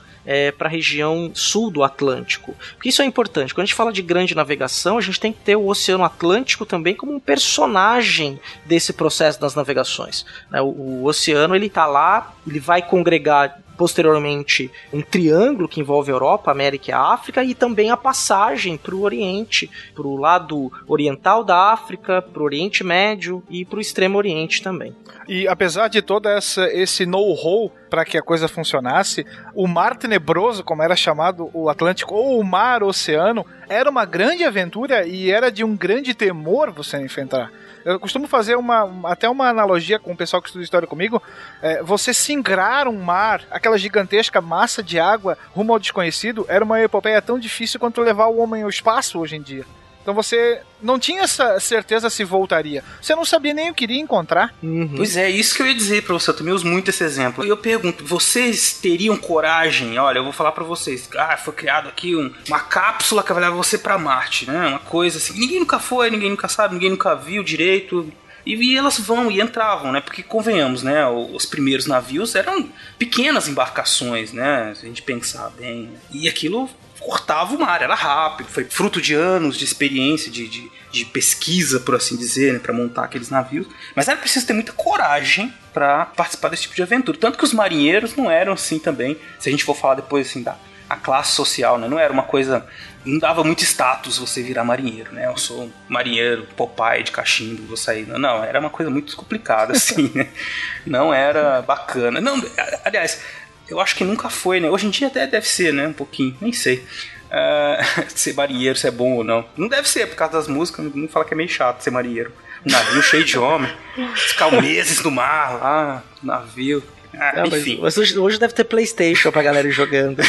[0.58, 2.56] para a região sul do Atlântico.
[2.74, 3.54] Porque isso é importante.
[3.54, 6.66] Quando a gente fala de grande navegação, a gente tem que ter o Oceano Atlântico
[6.66, 10.26] também como um personagem desse processo das navegações.
[10.50, 10.62] né?
[10.62, 16.16] O, o oceano ele está lá, ele vai congregar posteriormente um triângulo que envolve a
[16.16, 20.18] Europa, a América e a África, e também a passagem para o Oriente, para o
[20.18, 24.96] lado oriental da África, para o Oriente Médio e para o Extremo Oriente também.
[25.28, 30.64] E apesar de todo essa, esse know-how para que a coisa funcionasse, o mar tenebroso,
[30.64, 35.52] como era chamado o Atlântico, ou o mar oceano, era uma grande aventura e era
[35.52, 37.52] de um grande temor você enfrentar.
[37.84, 41.22] Eu costumo fazer uma, até uma analogia com o pessoal que estuda história comigo.
[41.62, 46.82] É, você singrar um mar, aquela gigantesca massa de água rumo ao desconhecido, era uma
[46.82, 49.66] epopeia tão difícil quanto levar o homem ao espaço hoje em dia.
[50.06, 52.84] Então você não tinha essa certeza se voltaria.
[53.02, 54.54] Você não sabia nem o que iria encontrar.
[54.62, 54.94] Uhum.
[54.98, 56.30] Pois é, isso que eu ia dizer para você.
[56.30, 57.44] Eu também uso muito esse exemplo.
[57.44, 59.98] E eu pergunto, vocês teriam coragem?
[59.98, 61.10] Olha, eu vou falar para vocês.
[61.18, 64.68] Ah, foi criado aqui um, uma cápsula que vai levar você para Marte, né?
[64.68, 65.40] Uma coisa assim.
[65.40, 68.08] Ninguém nunca foi, ninguém nunca sabe, ninguém nunca viu direito.
[68.46, 70.02] E, elas vão e entravam, né?
[70.02, 71.08] Porque convenhamos, né?
[71.08, 74.72] Os primeiros navios eram pequenas embarcações, né?
[74.76, 75.90] Se a gente pensar bem.
[76.12, 76.70] E aquilo
[77.06, 81.80] cortava o mar, era rápido, foi fruto de anos de experiência, de, de, de pesquisa,
[81.80, 83.68] por assim dizer, né, para montar aqueles navios.
[83.96, 87.18] Mas era preciso ter muita coragem para participar desse tipo de aventura.
[87.18, 90.42] Tanto que os marinheiros não eram assim também, se a gente for falar depois assim
[90.42, 90.58] da
[90.90, 91.88] a classe social, né?
[91.88, 92.66] Não era uma coisa.
[93.04, 95.28] Não dava muito status você virar marinheiro, né?
[95.28, 98.08] Eu sou marinheiro, Popeye de cachimbo, vou sair.
[98.08, 100.28] Não, era uma coisa muito complicada, assim, né?
[100.86, 102.22] Não era bacana.
[102.22, 102.42] Não,
[102.84, 103.22] aliás,
[103.68, 104.70] eu acho que nunca foi, né?
[104.70, 105.88] Hoje em dia até deve ser, né?
[105.88, 106.84] Um pouquinho, nem sei.
[107.26, 109.46] Uh, ser marinheiro, se é bom ou não.
[109.58, 112.32] Não deve ser, por causa das músicas, não fala que é meio chato ser marinheiro.
[112.66, 113.72] Um navio cheio de homem,
[114.16, 116.84] ficar meses no mar lá, navio.
[117.18, 117.76] Ah, não, enfim.
[117.76, 120.22] Mas, mas hoje, hoje, deve ter Playstation pra galera ir jogando.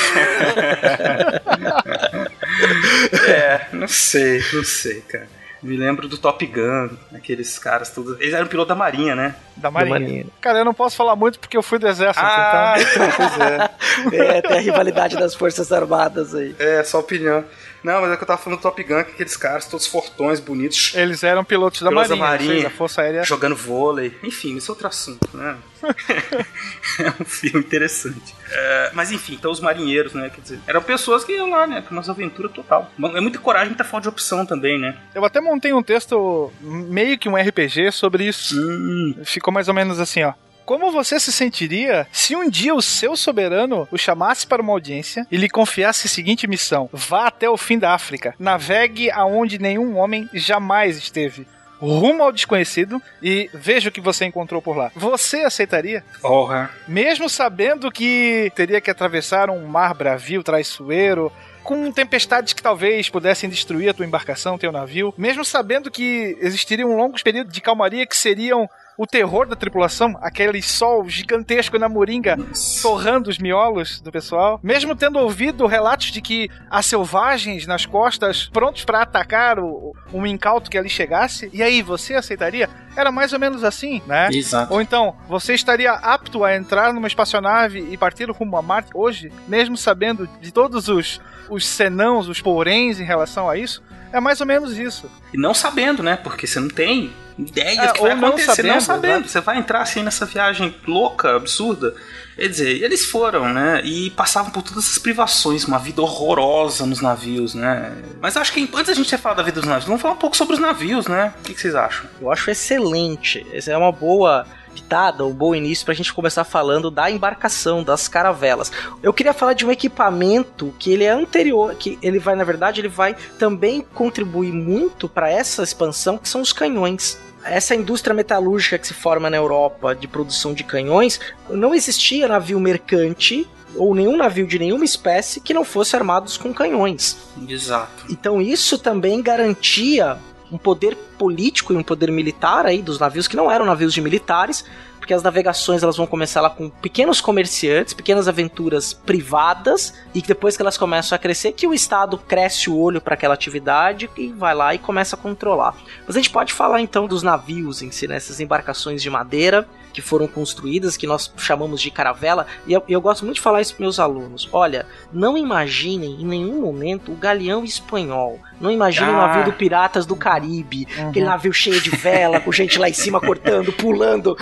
[3.28, 5.28] é, não sei, não sei, cara.
[5.62, 8.20] Me lembro do Top Gun, aqueles caras todos.
[8.20, 9.34] Eles eram piloto da Marinha, né?
[9.56, 9.94] Da Marinha.
[9.94, 10.26] da Marinha.
[10.40, 13.04] Cara, eu não posso falar muito porque eu fui do Exército, ah, então.
[13.06, 14.36] então pois é.
[14.36, 16.54] é, tem a rivalidade das Forças Armadas aí.
[16.58, 17.44] É, só opinião.
[17.82, 20.40] Não, mas é que eu tava falando do Top Gun, que aqueles caras todos fortões,
[20.40, 20.92] bonitos.
[20.94, 23.24] Eles eram pilotos da pilotos Marinha, da Marinha da Força Aérea.
[23.24, 24.16] Jogando vôlei.
[24.22, 25.56] Enfim, esse é outro assunto, né?
[27.00, 28.35] é um filme interessante.
[28.50, 30.30] É, mas enfim, então os marinheiros, né?
[30.30, 31.82] Quer dizer, eram pessoas que iam lá, né?
[31.82, 32.90] Com uma aventura total.
[33.14, 34.96] É muita coragem, muita falta de opção também, né?
[35.14, 38.54] Eu até montei um texto, meio que um RPG, sobre isso.
[38.56, 39.16] Hum.
[39.24, 40.32] Ficou mais ou menos assim, ó.
[40.64, 45.24] Como você se sentiria se um dia o seu soberano o chamasse para uma audiência
[45.30, 49.96] e lhe confiasse a seguinte missão: vá até o fim da África, navegue aonde nenhum
[49.96, 51.46] homem jamais esteve
[51.80, 54.90] rumo ao desconhecido e veja o que você encontrou por lá.
[54.94, 56.04] Você aceitaria?
[56.20, 56.70] Porra.
[56.88, 63.50] Mesmo sabendo que teria que atravessar um mar bravio, traiçoeiro, com tempestades que talvez pudessem
[63.50, 68.16] destruir a tua embarcação, teu navio, mesmo sabendo que existiriam longos períodos de calmaria que
[68.16, 72.36] seriam o terror da tripulação, aquele sol gigantesco na moringa
[72.80, 78.46] torrando os miolos do pessoal, mesmo tendo ouvido relatos de que há selvagens nas costas
[78.46, 82.68] prontos para atacar o, um incauto que ali chegasse, e aí você aceitaria?
[82.96, 84.28] Era mais ou menos assim, né?
[84.32, 84.72] Exato.
[84.72, 89.30] Ou então, você estaria apto a entrar numa espaçonave e partir rumo a Marte hoje,
[89.46, 93.82] mesmo sabendo de todos os, os senãos, os poréns em relação a isso?
[94.12, 95.10] É mais ou menos isso.
[95.34, 96.16] E não sabendo, né?
[96.16, 98.54] Porque você não tem ideia é, do que vai não acontecer.
[98.54, 99.28] Sabendo, não sabendo.
[99.28, 101.94] Você vai entrar assim nessa viagem louca, absurda.
[102.36, 103.80] Quer dizer, eles foram, né?
[103.84, 107.92] E passavam por todas essas privações, uma vida horrorosa nos navios, né?
[108.20, 110.18] Mas acho que antes da gente ter falado da vida dos navios, vamos falar um
[110.18, 111.32] pouco sobre os navios, né?
[111.40, 112.06] O que, que vocês acham?
[112.20, 113.46] Eu acho excelente.
[113.52, 118.06] Essa é uma boa pitada, um bom início pra gente começar falando da embarcação, das
[118.06, 118.70] caravelas.
[119.02, 122.82] Eu queria falar de um equipamento que ele é anterior, que ele vai, na verdade,
[122.82, 128.78] ele vai também contribuir muito para essa expansão, que são os canhões essa indústria metalúrgica
[128.78, 134.16] que se forma na Europa de produção de canhões, não existia navio mercante ou nenhum
[134.16, 137.16] navio de nenhuma espécie que não fosse armados com canhões.
[137.48, 138.06] Exato.
[138.08, 140.18] Então isso também garantia
[140.50, 144.00] um poder político e um poder militar aí dos navios que não eram navios de
[144.00, 144.64] militares,
[145.06, 150.26] porque as navegações elas vão começar lá com pequenos comerciantes, pequenas aventuras privadas, e que
[150.26, 154.10] depois que elas começam a crescer, que o Estado cresce o olho para aquela atividade
[154.16, 155.76] e vai lá e começa a controlar.
[156.04, 158.18] Mas a gente pode falar então dos navios em si, né?
[158.40, 163.24] embarcações de madeira que foram construídas, que nós chamamos de caravela, e eu, eu gosto
[163.24, 164.46] muito de falar isso para meus alunos.
[164.52, 168.38] Olha, não imaginem em nenhum momento o galeão espanhol.
[168.60, 169.12] Não imaginem ah.
[169.14, 171.08] o navio do Piratas do Caribe, uhum.
[171.08, 174.36] aquele navio cheio de vela, com gente lá em cima cortando, pulando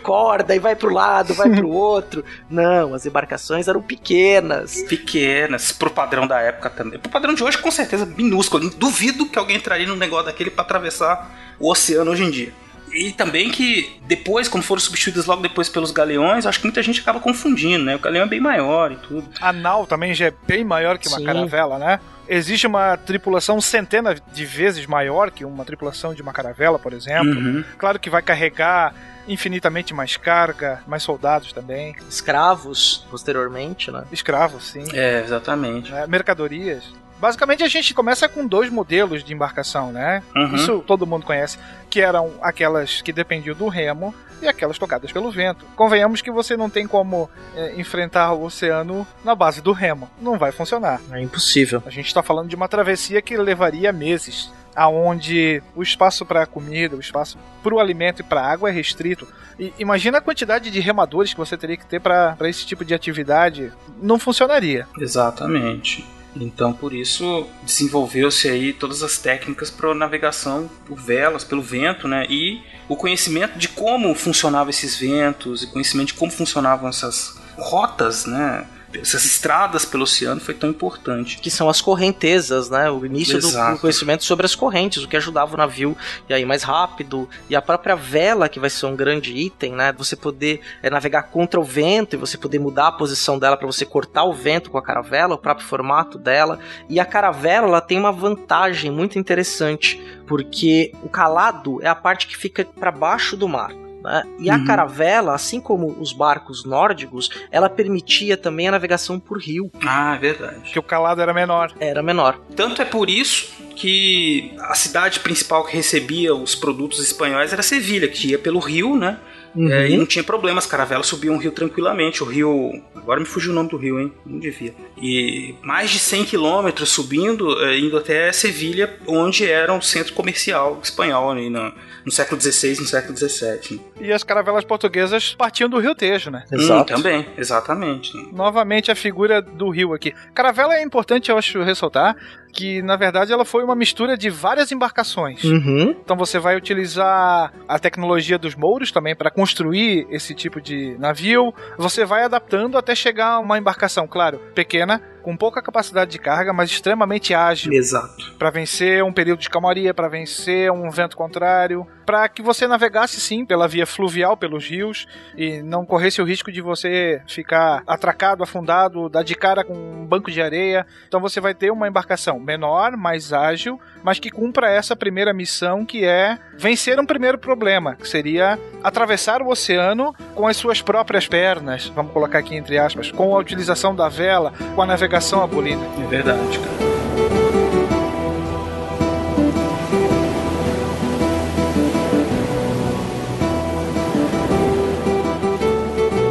[0.00, 2.24] corda e vai pro lado, vai pro outro.
[2.48, 4.80] Não, as embarcações eram pequenas.
[4.82, 7.00] Pequenas, pro padrão da época também.
[7.00, 8.70] Pro padrão de hoje, com certeza, minúsculo.
[8.70, 13.12] Duvido que alguém entraria num negócio daquele para atravessar o oceano hoje em dia E
[13.12, 17.18] também que depois, quando foram substituídas logo depois pelos galeões, acho que muita gente acaba
[17.20, 17.96] confundindo, né?
[17.96, 19.28] O galeão é bem maior e tudo.
[19.40, 21.24] A nau também já é bem maior que uma Sim.
[21.24, 22.00] caravela, né?
[22.28, 27.28] Existe uma tripulação centena de vezes maior que uma tripulação de uma caravela, por exemplo.
[27.38, 27.64] Uhum.
[27.76, 28.94] Claro que vai carregar
[29.28, 34.04] infinitamente mais carga, mais soldados também, Escravos, posteriormente, né?
[34.12, 35.90] escravos, sim, É, exatamente.
[35.90, 36.06] né?
[36.06, 36.84] mercadorias.
[37.18, 40.22] Basicamente a gente começa com dois modelos de embarcação, né?
[40.34, 40.54] Uhum.
[40.54, 45.30] Isso todo mundo conhece, que eram aquelas que dependiam do remo e aquelas tocadas pelo
[45.30, 45.64] vento.
[45.76, 50.10] Convenhamos que você não tem como é, enfrentar o oceano na base do remo.
[50.20, 51.00] Não vai funcionar.
[51.10, 51.82] É impossível.
[51.86, 56.96] A gente está falando de uma travessia que levaria meses, aonde o espaço para comida,
[56.96, 59.26] o espaço para o alimento e para água é restrito.
[59.58, 62.92] E imagina a quantidade de remadores que você teria que ter para esse tipo de
[62.92, 63.72] atividade.
[64.02, 64.86] Não funcionaria.
[64.98, 66.04] Exatamente.
[66.36, 72.26] Então, por isso, desenvolveu-se aí todas as técnicas para navegação por velas, pelo vento, né?
[72.28, 78.26] E o conhecimento de como funcionavam esses ventos, e conhecimento de como funcionavam essas rotas,
[78.26, 78.66] né?
[79.00, 81.38] Essas estradas pelo oceano foi tão importante.
[81.38, 82.90] Que são as correntezas, né?
[82.90, 83.74] O início do, Exato.
[83.74, 85.96] do conhecimento sobre as correntes, o que ajudava o navio
[86.28, 87.28] a ir mais rápido.
[87.48, 89.92] E a própria vela, que vai ser um grande item, né?
[89.92, 93.66] Você poder é, navegar contra o vento e você poder mudar a posição dela para
[93.66, 96.58] você cortar o vento com a caravela, o próprio formato dela.
[96.88, 102.26] E a caravela, ela tem uma vantagem muito interessante, porque o calado é a parte
[102.26, 103.83] que fica para baixo do mar.
[104.04, 104.22] Né?
[104.38, 104.64] E a Uhum.
[104.64, 109.70] caravela, assim como os barcos nórdicos, ela permitia também a navegação por rio.
[109.84, 110.70] Ah, é verdade.
[110.70, 111.72] Que o calado era menor.
[111.80, 112.38] Era menor.
[112.54, 118.06] Tanto é por isso que a cidade principal que recebia os produtos espanhóis era Sevilha,
[118.06, 119.18] que ia pelo rio, né?
[119.56, 122.22] É, e não tinha problema, as caravelas subiam o rio tranquilamente.
[122.22, 122.82] O rio.
[122.94, 124.12] Agora me fugiu o nome do rio, hein?
[124.24, 124.74] Não devia.
[124.96, 130.80] E mais de 100 quilômetros subindo, é, indo até Sevilha, onde era um centro comercial
[130.82, 131.72] espanhol ali no,
[132.04, 133.80] no século XVI, no século XVII.
[134.00, 136.44] E as caravelas portuguesas partiam do Rio Tejo, né?
[136.52, 138.12] Hum, também, exatamente.
[138.32, 140.12] Novamente a figura do rio aqui.
[140.34, 142.16] Caravela é importante, eu acho, ressaltar
[142.54, 145.42] que na verdade ela foi uma mistura de várias embarcações.
[145.42, 145.96] Uhum.
[146.02, 151.52] Então você vai utilizar a tecnologia dos mouros também para construir esse tipo de navio.
[151.76, 156.52] Você vai adaptando até chegar a uma embarcação, claro, pequena, com pouca capacidade de carga,
[156.52, 158.34] mas extremamente ágil Exato.
[158.38, 163.18] para vencer um período de calmaria, para vencer um vento contrário, para que você navegasse
[163.18, 168.42] sim pela via fluvial, pelos rios e não corresse o risco de você ficar atracado,
[168.42, 170.86] afundado, dar de cara com um banco de areia.
[171.08, 175.86] Então você vai ter uma embarcação menor, mais ágil, mas que cumpra essa primeira missão
[175.86, 181.26] que é vencer um primeiro problema, que seria atravessar o oceano com as suas próprias
[181.26, 185.13] pernas, vamos colocar aqui entre aspas, com a utilização da vela, com a navegação
[185.44, 185.82] abolida.
[186.02, 186.74] É verdade, cara.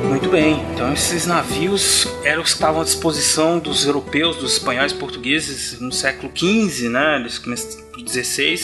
[0.10, 4.91] Muito bem, então esses navios eram os que estavam à disposição dos europeus, dos espanhóis,
[4.91, 7.17] portugueses no século XV, né?
[7.17, 8.58] Eles começam XVI,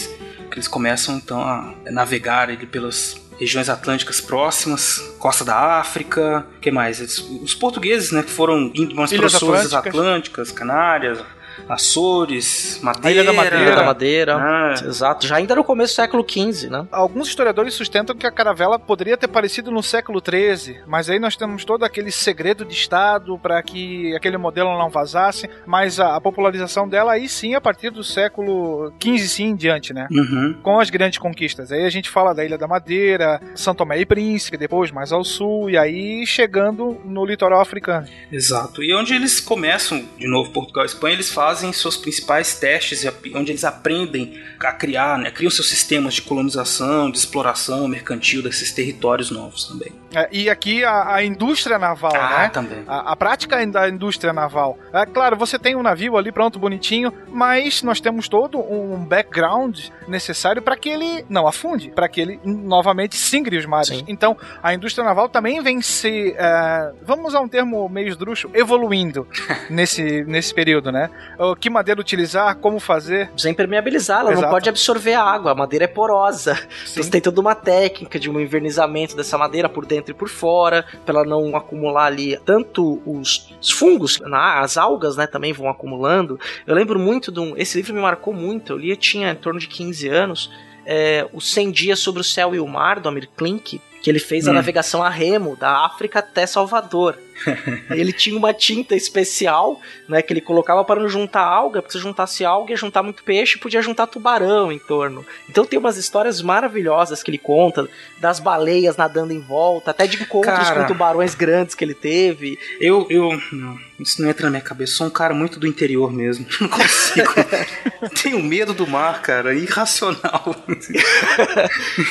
[0.50, 6.60] que eles começam então a navegar ali pelas regiões atlânticas próximas, costa da África, o
[6.60, 7.00] que mais?
[7.00, 9.74] Os portugueses, né, que foram indo mais para as.
[9.74, 11.20] Atlânticas, Canárias,
[11.68, 13.62] Açores, Madeira, Ilha da Madeira.
[13.64, 14.36] Ilha da Madeira.
[14.38, 15.28] Ah, Exato.
[15.28, 16.88] Já ainda no começo do século XV, né?
[16.92, 21.36] Alguns historiadores sustentam que a caravela poderia ter aparecido no século XIII, mas aí nós
[21.36, 26.22] temos todo aquele segredo de Estado para que aquele modelo não vazasse, mas a, a
[26.22, 30.08] popularização dela aí sim a partir do século XV sim em diante, né?
[30.12, 30.56] Uhum.
[30.62, 31.72] Com as grandes conquistas.
[31.72, 35.24] Aí a gente fala da Ilha da Madeira, São Tomé e Príncipe, depois mais ao
[35.24, 38.08] sul, e aí chegando no litoral africano.
[38.32, 38.84] Exato.
[38.84, 43.52] E onde eles começam, de novo, Portugal e Espanha, eles fazem seus principais testes, onde
[43.52, 49.32] eles aprendem a criar, né, criam seus sistemas de colonização, de exploração mercantil desses territórios
[49.32, 49.92] novos também.
[50.14, 52.50] É, e aqui a, a indústria naval, Ah, né?
[52.50, 52.84] também.
[52.88, 54.78] A, a prática da indústria naval.
[54.94, 59.80] É claro, você tem um navio ali pronto, bonitinho, mas nós temos todo um background
[60.08, 63.88] necessário para que ele não afunde, para que ele novamente singre os mares.
[63.90, 64.04] Sim.
[64.08, 69.28] Então, a indústria naval também vem se, é, vamos usar um termo meio esdrúxulo, evoluindo
[69.70, 71.10] nesse, nesse período, né?
[71.40, 73.30] O Que madeira utilizar, como fazer.
[73.30, 74.46] Precisa impermeabilizar, ela Exato.
[74.46, 76.52] não pode absorver a água, a madeira é porosa.
[76.92, 80.28] Então você tem toda uma técnica de um invernizamento dessa madeira por dentro e por
[80.28, 85.70] fora, para ela não acumular ali tanto os, os fungos, as algas, né, também vão
[85.70, 86.38] acumulando.
[86.68, 87.56] Eu lembro muito de um.
[87.56, 90.52] Esse livro me marcou muito, eu li, eu tinha em torno de 15 anos.
[90.86, 94.18] É, os 100 Dias sobre o Céu e o Mar, do Amir Klink, que ele
[94.20, 94.56] fez a Hum.
[94.56, 97.16] navegação a remo da África até Salvador.
[97.92, 102.04] ele tinha uma tinta especial, né, que ele colocava para não juntar alga, porque se
[102.04, 105.26] juntasse alga ia juntar muito peixe, podia juntar tubarão em torno.
[105.50, 107.88] Então tem umas histórias maravilhosas que ele conta,
[108.20, 110.82] das baleias nadando em volta, até de encontros Cara.
[110.82, 112.60] com tubarões grandes que ele teve.
[112.80, 113.30] Eu, eu.
[113.52, 114.94] Não, isso não entra na minha cabeça.
[114.94, 116.46] Sou um cara muito do interior mesmo.
[116.60, 117.34] Não consigo.
[118.22, 119.54] Tenho medo do mar, cara.
[119.54, 120.56] Irracional.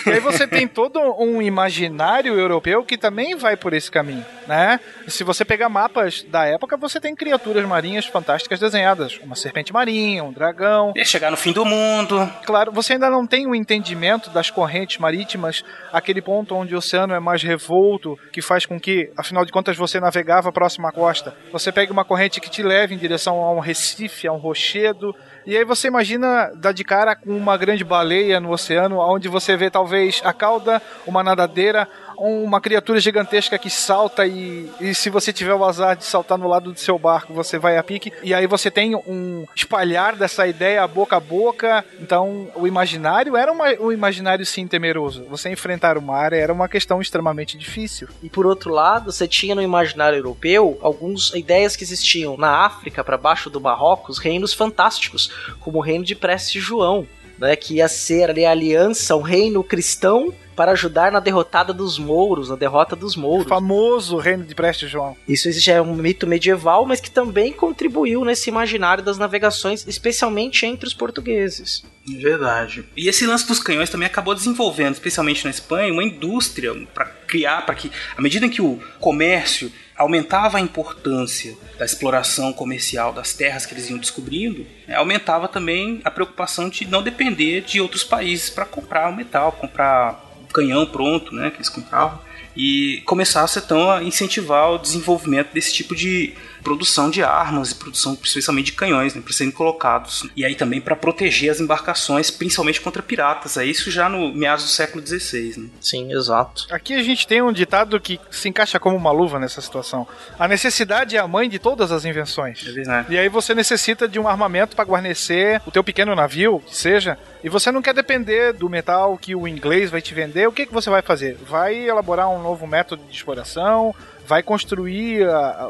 [0.07, 4.81] E aí você tem todo um imaginário europeu que também vai por esse caminho, né?
[5.19, 9.19] Se você pegar mapas da época, você tem criaturas marinhas fantásticas desenhadas.
[9.21, 10.93] Uma serpente marinha, um dragão.
[10.95, 12.33] Ia chegar no fim do mundo.
[12.47, 17.15] Claro, você ainda não tem o entendimento das correntes marítimas, aquele ponto onde o oceano
[17.15, 21.37] é mais revolto, que faz com que, afinal de contas, você navegava próximo à costa.
[21.51, 25.13] Você pega uma corrente que te leva em direção a um recife, a um rochedo,
[25.45, 29.57] e aí você imagina dar de cara com uma grande baleia no oceano, onde você
[29.57, 35.33] vê talvez a cauda, uma nadadeira, uma criatura gigantesca que salta e, e se você
[35.33, 38.13] tiver o azar de saltar no lado do seu barco, você vai a pique.
[38.23, 41.85] E aí você tem um espalhar dessa ideia boca a boca.
[42.01, 45.25] Então, o imaginário era uma, um imaginário sim temeroso.
[45.31, 48.09] Você enfrentar o mar era uma questão extremamente difícil.
[48.23, 53.05] E por outro lado, você tinha no imaginário europeu algumas ideias que existiam na África,
[53.05, 57.07] para baixo do Marrocos, reinos fantásticos, como o reino de Preste João,
[57.39, 62.01] né, que ia ser ali a aliança, um reino cristão para ajudar na derrotada dos
[62.01, 63.47] mouros, na derrota dos O mouros.
[63.47, 65.17] famoso reino de Preste João.
[65.29, 70.67] Isso já é um mito medieval, mas que também contribuiu nesse imaginário das navegações, especialmente
[70.67, 71.85] entre os portugueses.
[72.13, 72.85] É Verdade.
[72.97, 77.65] E esse lance dos canhões também acabou desenvolvendo, especialmente na Espanha, uma indústria para criar,
[77.65, 83.33] para que, à medida em que o comércio aumentava a importância da exploração comercial das
[83.33, 88.03] terras que eles iam descobrindo, né, aumentava também a preocupação de não depender de outros
[88.03, 90.28] países para comprar o metal, comprar o
[90.59, 92.19] canhão pronto, né, que eles compravam,
[92.57, 98.19] e começasse então a incentivar o desenvolvimento desse tipo de produção de armas e produção
[98.23, 100.29] especialmente de canhões, né, para serem colocados.
[100.37, 103.57] E aí também para proteger as embarcações, principalmente contra piratas.
[103.57, 105.55] É isso já no meados do século XVI.
[105.57, 105.69] Né?
[105.81, 106.67] Sim, exato.
[106.71, 110.07] Aqui a gente tem um ditado que se encaixa como uma luva nessa situação.
[110.39, 112.65] A necessidade é a mãe de todas as invenções.
[112.67, 113.15] É verdade.
[113.15, 117.19] E aí você necessita de um armamento para guarnecer o teu pequeno navio, que seja,
[117.43, 120.49] e você não quer depender do metal que o inglês vai te vender.
[120.49, 121.37] O que, que você vai fazer?
[121.37, 123.95] Vai elaborar um novo método de exploração,
[124.29, 125.27] vai construir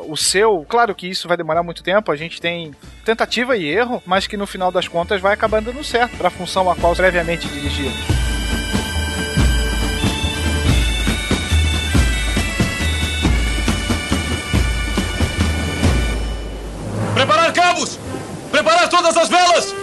[0.08, 0.66] o seu.
[0.68, 4.36] Claro que isso vai demorar muito tempo, a gente tem tentativa e erro, mas que
[4.36, 7.92] no final das contas vai acabar dando certo para a função a qual previamente dirigia.
[17.14, 17.98] Preparar cabos!
[18.50, 19.74] Preparar todas as velas!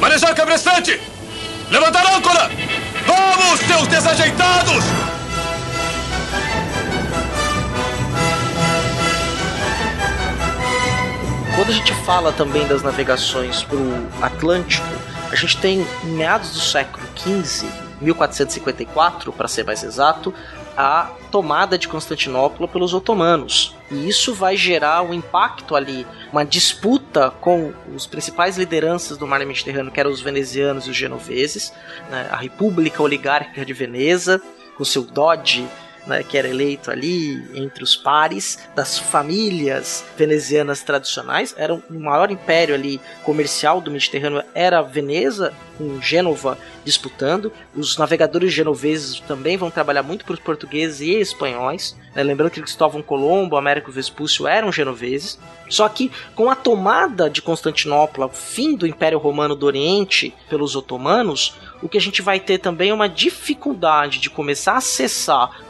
[0.00, 1.00] Manejar cabrestante!
[1.70, 2.50] Levantar âncora!
[3.06, 5.17] Vamos, seus desajeitados!
[11.58, 14.86] Quando a gente fala também das navegações para o Atlântico,
[15.28, 17.66] a gente tem em meados do século XV,
[18.00, 20.32] 1454 para ser mais exato,
[20.76, 23.74] a tomada de Constantinopla pelos otomanos.
[23.90, 29.44] E isso vai gerar um impacto ali, uma disputa com os principais lideranças do mar
[29.44, 31.72] Mediterrâneo, que eram os venezianos e os genoveses,
[32.08, 32.28] né?
[32.30, 34.40] a República Oligárquica de Veneza,
[34.76, 35.66] com seu Dodge
[36.08, 41.54] né, que era eleito ali entre os pares das famílias venezianas tradicionais.
[41.56, 47.52] Era o maior império ali comercial do Mediterrâneo era Veneza, com Gênova disputando.
[47.76, 51.96] Os navegadores genoveses também vão trabalhar muito para os portugueses e espanhóis.
[52.14, 52.22] né?
[52.22, 55.38] Lembrando que Cristóvão Colombo, Américo Vespúcio eram genoveses.
[55.68, 61.54] Só que com a tomada de Constantinopla, fim do Império Romano do Oriente pelos otomanos,
[61.82, 65.60] o que a gente vai ter também é uma dificuldade de começar a acessar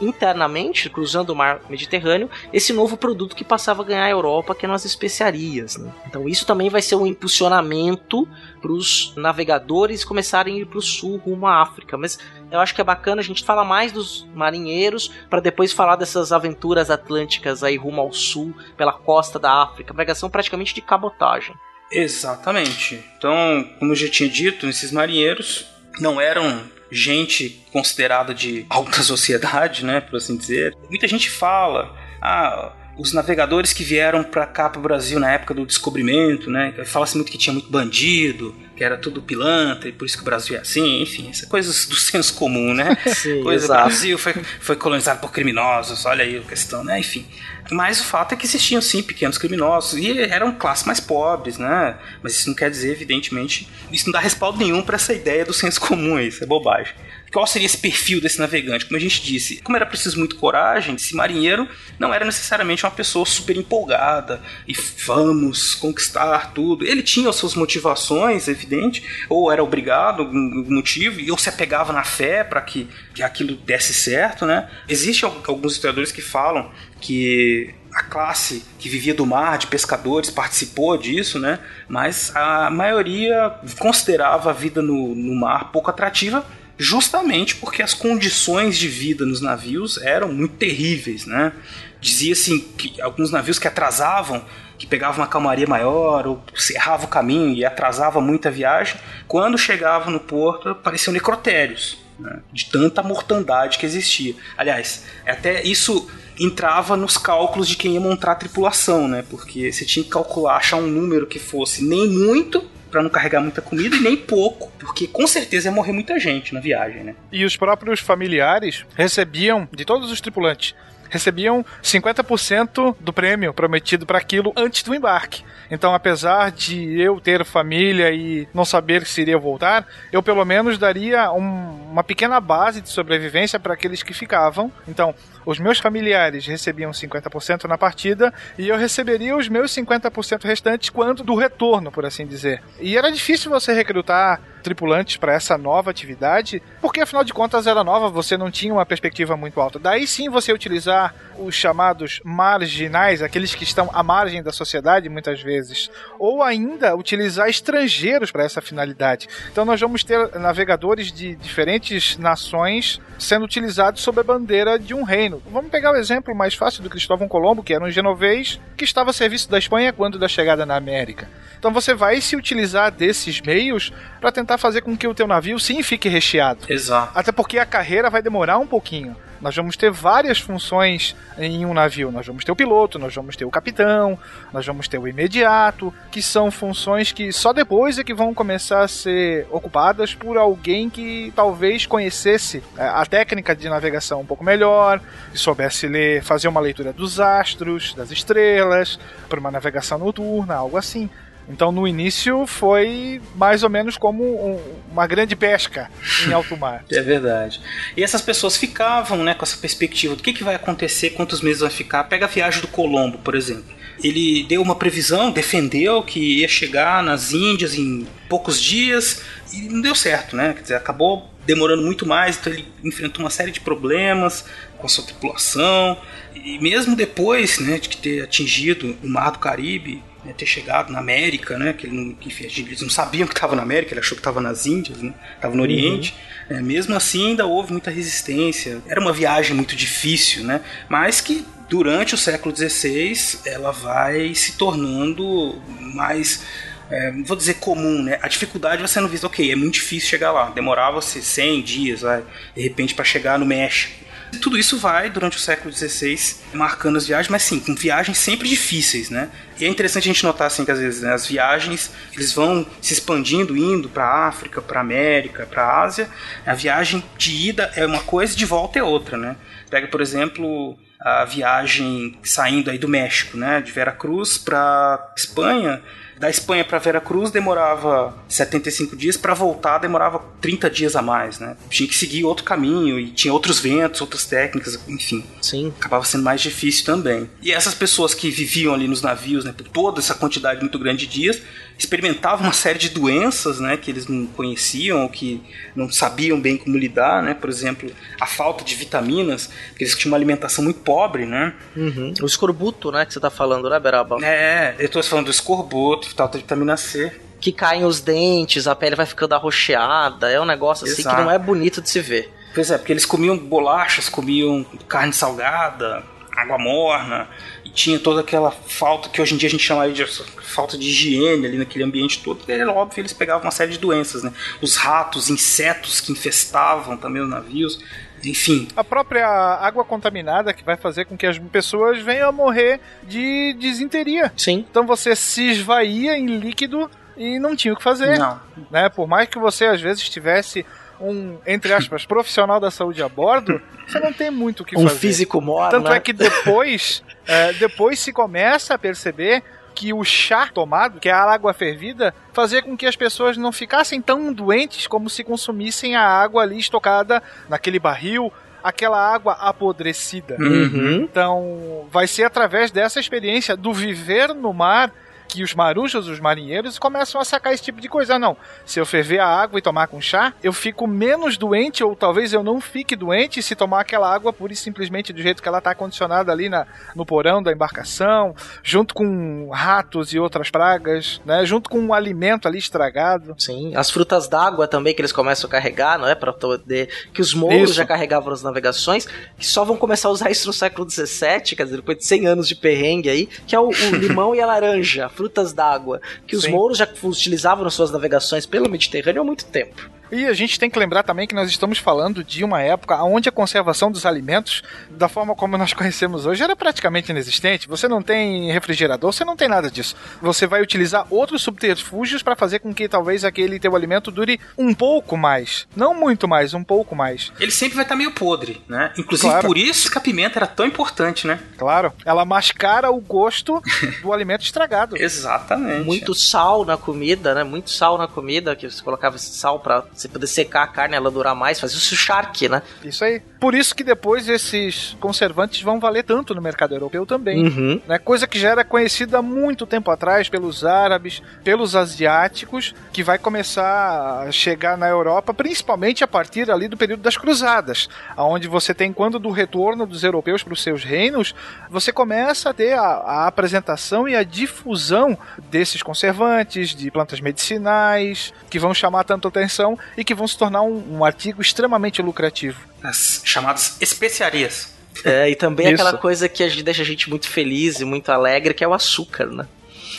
[0.89, 4.75] cruzando o mar Mediterrâneo, esse novo produto que passava a ganhar a Europa, que eram
[4.75, 5.77] as especiarias.
[5.77, 5.91] né?
[6.07, 8.27] Então isso também vai ser um impulsionamento
[8.61, 11.97] para os navegadores começarem a ir para o sul, rumo à África.
[11.97, 12.19] Mas
[12.51, 16.31] eu acho que é bacana a gente falar mais dos marinheiros para depois falar dessas
[16.31, 19.93] aventuras atlânticas aí rumo ao sul, pela costa da África.
[19.93, 21.55] Navegação praticamente de cabotagem.
[21.91, 23.03] Exatamente.
[23.17, 25.65] Então, como eu já tinha dito, esses marinheiros
[25.99, 30.75] não eram gente considerada de alta sociedade, né, por assim dizer.
[30.89, 35.53] Muita gente fala, ah, os navegadores que vieram para cá para o Brasil na época
[35.53, 40.05] do descobrimento, né, fala-se muito que tinha muito bandido, que era tudo pilantra e por
[40.05, 42.97] isso que o Brasil é assim, enfim, essas coisas do senso comum, né?
[43.05, 43.89] Sim, Coisa do exato.
[43.89, 46.99] Brasil foi, foi colonizado por criminosos, olha aí a questão, né?
[46.99, 47.25] Enfim.
[47.71, 51.97] Mas o fato é que existiam sim pequenos criminosos e eram classes mais pobres, né?
[52.21, 55.53] Mas isso não quer dizer, evidentemente, isso não dá respaldo nenhum para essa ideia do
[55.53, 56.93] senso comum, isso é bobagem.
[57.31, 58.85] Qual seria esse perfil desse navegante?
[58.85, 61.67] Como a gente disse, como era preciso muito coragem, esse marinheiro
[61.99, 64.73] não era necessariamente uma pessoa super empolgada e
[65.05, 66.85] vamos conquistar tudo.
[66.85, 72.03] Ele tinha as suas motivações, evidente, ou era obrigado, algum motivo, ou se apegava na
[72.03, 74.69] fé para que, que aquilo desse certo, né?
[74.87, 80.29] Existem al- alguns historiadores que falam que a classe que vivia do mar, de pescadores,
[80.29, 81.59] participou disso, né?
[81.87, 86.45] Mas a maioria considerava a vida no, no mar pouco atrativa,
[86.79, 91.51] justamente porque as condições de vida nos navios eram muito terríveis, né?
[91.99, 94.41] Dizia-se que alguns navios que atrasavam,
[94.77, 98.95] que pegavam uma calmaria maior, ou cerrava o caminho e atrasava muito a viagem,
[99.27, 102.39] quando chegavam no porto pareciam necrotérios, né?
[102.53, 104.33] de tanta mortandade que existia.
[104.57, 106.09] Aliás, até isso
[106.39, 109.25] entrava nos cálculos de quem ia montar a tripulação, né?
[109.29, 113.41] Porque você tinha que calcular, achar um número que fosse nem muito para não carregar
[113.41, 117.15] muita comida e nem pouco, porque com certeza ia morrer muita gente na viagem, né?
[117.31, 120.73] E os próprios familiares recebiam, de todos os tripulantes,
[121.09, 125.43] recebiam 50% do prêmio prometido para aquilo antes do embarque.
[125.71, 130.77] Então, apesar de eu ter família e não saber se iria voltar, eu pelo menos
[130.77, 134.71] daria um- uma pequena base de sobrevivência para aqueles que ficavam.
[134.87, 135.13] Então,
[135.49, 141.23] os meus familiares recebiam 50% na partida e eu receberia os meus 50% restantes quando
[141.23, 142.61] do retorno, por assim dizer.
[142.79, 147.83] E era difícil você recrutar tripulantes para essa nova atividade, porque afinal de contas era
[147.83, 149.79] nova, você não tinha uma perspectiva muito alta.
[149.79, 155.41] Daí sim você utilizar os chamados marginais, aqueles que estão à margem da sociedade muitas
[155.41, 155.89] vezes,
[156.19, 159.27] ou ainda utilizar estrangeiros para essa finalidade.
[159.51, 165.03] Então nós vamos ter navegadores de diferentes nações sendo utilizados sob a bandeira de um
[165.03, 165.38] reino.
[165.51, 169.09] Vamos pegar o exemplo mais fácil do Cristóvão Colombo, que era um genovês que estava
[169.09, 171.27] a serviço da Espanha quando da chegada na América.
[171.57, 175.59] Então você vai se utilizar desses meios para tentar fazer com que o teu navio
[175.59, 176.65] sim fique recheado.
[176.69, 177.11] Exato.
[177.13, 179.15] Até porque a carreira vai demorar um pouquinho.
[179.41, 182.11] Nós vamos ter várias funções em um navio.
[182.11, 184.17] Nós vamos ter o piloto, nós vamos ter o capitão,
[184.51, 188.81] nós vamos ter o imediato, que são funções que só depois é que vão começar
[188.81, 194.43] a ser ocupadas por alguém que talvez conhecesse é, a técnica de navegação um pouco
[194.43, 200.55] melhor, que soubesse ler, fazer uma leitura dos astros, das estrelas, para uma navegação noturna,
[200.55, 201.09] algo assim.
[201.49, 204.59] Então, no início, foi mais ou menos como um-
[204.91, 205.89] uma grande pesca
[206.27, 206.85] em alto mar.
[206.91, 207.59] É verdade.
[207.97, 211.61] E essas pessoas ficavam, né, com essa perspectiva do que, que vai acontecer, quantos meses
[211.61, 212.03] vai ficar.
[212.05, 213.77] Pega a viagem do Colombo, por exemplo.
[214.03, 219.21] Ele deu uma previsão, defendeu que ia chegar nas Índias em poucos dias
[219.51, 220.53] e não deu certo, né?
[220.53, 224.45] Quer dizer, acabou demorando muito mais, então ele enfrentou uma série de problemas
[224.77, 225.97] com a sua tripulação.
[226.35, 230.99] E mesmo depois né, de ter atingido o Mar do Caribe, né, ter chegado na
[230.99, 234.15] América, né, que, ele não, enfim, eles não sabiam que estava na América, ele achou
[234.15, 236.15] que estava nas Índias, né, estava no Oriente.
[236.49, 238.81] É, mesmo assim, ainda houve muita resistência.
[238.87, 244.53] Era uma viagem muito difícil, né, mas que durante o século XVI ela vai se
[244.53, 245.61] tornando
[245.93, 246.43] mais
[246.89, 248.17] é, não vou dizer comum, né?
[248.19, 250.49] A dificuldade vai sendo vista, ok, é muito difícil chegar lá.
[250.49, 252.23] Demorava-se 100 dias, vai,
[252.55, 253.93] de repente, para chegar no México.
[254.37, 258.47] Tudo isso vai, durante o século XVI, marcando as viagens, mas sim, com viagens sempre
[258.47, 259.29] difíceis, né?
[259.59, 262.65] E é interessante a gente notar, assim, que às vezes né, as viagens, eles vão
[262.81, 266.09] se expandindo, indo para África, para América, para Ásia.
[266.45, 269.35] A viagem de ida é uma coisa, de volta é outra, né?
[269.69, 273.61] Pega, por exemplo, a viagem saindo aí do México, né?
[273.61, 275.81] De Veracruz para Espanha,
[276.19, 281.55] da Espanha para Veracruz demorava 75 dias, para voltar demorava 30 dias a mais, né?
[281.69, 285.23] Tinha que seguir outro caminho e tinha outros ventos, outras técnicas, enfim.
[285.41, 285.73] Sim.
[285.79, 287.29] Acabava sendo mais difícil também.
[287.41, 291.07] E essas pessoas que viviam ali nos navios, né, por toda essa quantidade muito grande
[291.07, 291.41] de dias,
[291.79, 295.41] experimentavam uma série de doenças, né, que eles não conheciam, ou que
[295.73, 297.33] não sabiam bem como lidar, né?
[297.33, 301.53] Por exemplo, a falta de vitaminas, porque eles tinham uma alimentação muito pobre, né?
[301.75, 302.13] Uhum.
[302.21, 304.17] O escorbuto, né, que você tá falando, né, Beraba?
[304.21, 307.11] É, eu tô falando do escorbuto, falta de vitamina C.
[307.39, 311.15] Que caem os dentes, a pele vai ficando arroxeada, é um negócio assim Exato.
[311.15, 312.33] que não é bonito de se ver.
[312.53, 316.03] Pois é, porque eles comiam bolachas, comiam carne salgada,
[316.35, 317.27] água morna,
[317.69, 320.05] e tinha toda aquela falta que hoje em dia a gente chamaria de
[320.43, 322.39] falta de higiene ali naquele ambiente todo.
[322.47, 324.33] E era óbvio, eles pegavam uma série de doenças, né?
[324.61, 327.79] Os ratos, insetos que infestavam também os navios.
[328.25, 332.81] Enfim, A própria água contaminada que vai fazer com que as pessoas venham a morrer
[333.03, 334.33] de desinteria.
[334.35, 334.65] Sim.
[334.69, 338.19] Então você se esvaía em líquido e não tinha o que fazer.
[338.19, 338.37] Não.
[338.69, 338.89] Né?
[338.89, 340.65] Por mais que você às vezes tivesse
[340.99, 344.83] um, entre aspas, profissional da saúde a bordo, você não tem muito o que Um
[344.83, 344.99] fazer.
[344.99, 345.95] físico mor, Tanto né?
[345.95, 349.43] é que depois, é, depois se começa a perceber
[349.75, 353.51] que o chá tomado, que é a água fervida, fazia com que as pessoas não
[353.51, 360.37] ficassem tão doentes como se consumissem a água ali estocada naquele barril, aquela água apodrecida.
[360.39, 361.03] Uhum.
[361.03, 364.91] Então, vai ser através dessa experiência do viver no mar
[365.29, 368.15] que os marujos, os marinheiros, começam a sacar esse tipo de coisa.
[368.15, 371.83] Ah, Não, se eu ferver a água e tomar com chá, eu fico menos doente,
[371.83, 375.41] ou talvez eu não fique doente se tomar aquela água pura e simplesmente do jeito
[375.41, 376.65] que ela está condicionada ali na,
[376.95, 381.45] no porão da embarcação, junto com ratos e outras pragas, né?
[381.45, 383.35] Junto com um alimento ali estragado.
[383.37, 386.15] Sim, as frutas d'água também que eles começam a carregar, não é?
[386.15, 386.89] Pra poder.
[387.13, 387.73] Que os mouros Isso.
[387.73, 389.07] já carregavam nas navegações,
[389.37, 392.27] que só vão começar a usar isso no século XVII, quer dizer, depois de 100
[392.27, 396.37] anos de perrengue aí, que é o, o limão e a laranja, frutas d'água, que
[396.37, 396.51] os Sim.
[396.51, 399.91] mouros já utilizavam nas suas navegações pelo Mediterrâneo há muito tempo.
[400.11, 403.29] E a gente tem que lembrar também que nós estamos falando de uma época onde
[403.29, 407.67] a conservação dos alimentos, da forma como nós conhecemos hoje, era praticamente inexistente.
[407.67, 409.95] Você não tem refrigerador, você não tem nada disso.
[410.21, 414.73] Você vai utilizar outros subterfúgios para fazer com que talvez aquele teu alimento dure um
[414.73, 415.67] pouco mais.
[415.75, 417.31] Não muito mais, um pouco mais.
[417.39, 418.91] Ele sempre vai estar meio podre, né?
[418.97, 419.47] Inclusive Claro.
[419.47, 421.39] por isso que a pimenta era tão importante, né?
[421.57, 423.61] Claro, ela mascara o gosto
[424.01, 424.97] do alimento estragado.
[424.97, 425.85] Exatamente.
[425.85, 427.43] Muito sal na comida, né?
[427.43, 430.95] Muito sal na comida, que você colocava esse sal pra você poder secar a carne,
[430.95, 432.61] ela durar mais, fazia o charque, né?
[432.83, 433.21] Isso aí.
[433.39, 437.45] Por isso que depois esses conservantes vão valer tanto no mercado europeu também.
[437.45, 437.81] Uhum.
[437.87, 437.97] né?
[437.97, 443.17] Coisa que já era conhecida há muito tempo atrás pelos árabes, pelos asiáticos, que vai
[443.17, 448.73] começar a chegar na Europa, principalmente a partir ali do período das cruzadas, aonde você
[448.73, 451.35] tem quando do retorno dos europeus para os seus reinos,
[451.69, 455.17] você começa a ter a, a apresentação e a difusão
[455.49, 460.61] desses conservantes, de plantas medicinais, que vão chamar tanto atenção e que vão se tornar
[460.61, 462.59] um, um artigo extremamente lucrativo.
[462.83, 464.73] As chamadas especiarias.
[465.03, 465.75] É, e também Isso.
[465.75, 468.67] aquela coisa que a gente deixa a gente muito feliz e muito alegre, que é
[468.67, 469.47] o açúcar, né?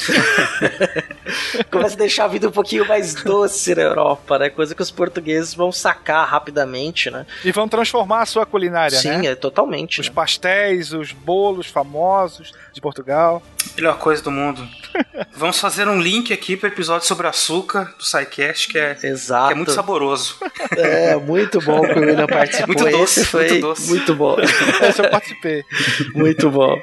[1.70, 4.50] Começa a deixar a vida um pouquinho mais doce na Europa, né?
[4.50, 7.26] Coisa que os portugueses vão sacar rapidamente, né?
[7.44, 9.26] E vão transformar a sua culinária, Sim, né?
[9.26, 10.00] é totalmente.
[10.00, 10.14] Os né?
[10.14, 13.42] pastéis, os bolos famosos de Portugal.
[13.76, 14.66] Melhor coisa do mundo.
[15.36, 19.48] Vamos fazer um link aqui para o episódio sobre açúcar do SciCast, que é, Exato.
[19.48, 20.36] que é muito saboroso.
[20.76, 22.68] É, muito bom que o William participou.
[22.68, 23.88] Muito doce, Esse foi muito doce.
[23.88, 24.36] muito bom.
[24.82, 25.64] Esse eu participei.
[26.14, 26.80] muito bom.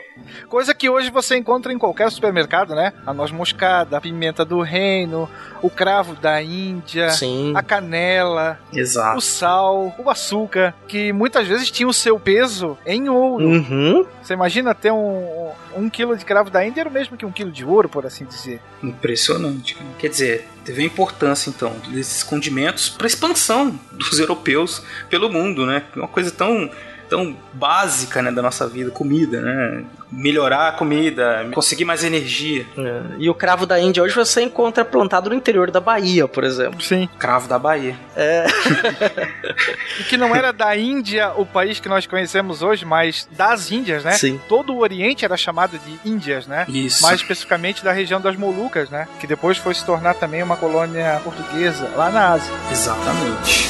[0.50, 2.94] Coisa que hoje você encontra em qualquer supermercado, né?
[3.08, 5.30] A noz moscada, a pimenta do reino,
[5.62, 7.54] o cravo da Índia, Sim.
[7.56, 9.18] a canela, Exato.
[9.18, 13.46] o sal, o açúcar, que muitas vezes tinha o seu peso em ouro.
[13.46, 14.06] Uhum.
[14.22, 17.32] Você imagina ter um, um quilo de cravo da Índia era o mesmo que um
[17.32, 18.60] quilo de ouro, por assim dizer.
[18.84, 19.76] Impressionante.
[19.76, 19.90] cara.
[19.98, 25.66] Quer dizer, teve a importância então desses condimentos para a expansão dos europeus pelo mundo,
[25.66, 25.84] né?
[25.96, 26.70] Uma coisa tão
[27.10, 29.84] tão básica né, da nossa vida, comida, né?
[30.10, 32.66] Melhorar a comida, conseguir mais energia.
[32.78, 36.44] É, E o cravo da Índia hoje você encontra plantado no interior da Bahia, por
[36.46, 36.82] exemplo.
[36.82, 37.10] Sim.
[37.20, 37.96] Cravo da Bahia.
[40.00, 44.04] E que não era da Índia o país que nós conhecemos hoje, mas das Índias,
[44.04, 44.12] né?
[44.14, 44.40] Sim.
[44.48, 46.66] Todo o Oriente era chamado de Índias, né?
[46.70, 47.02] Isso.
[47.04, 49.08] mais especificamente da região das Molucas, né?
[49.20, 52.54] Que depois foi se tornar também uma colônia portuguesa lá na Ásia.
[52.72, 53.68] Exatamente.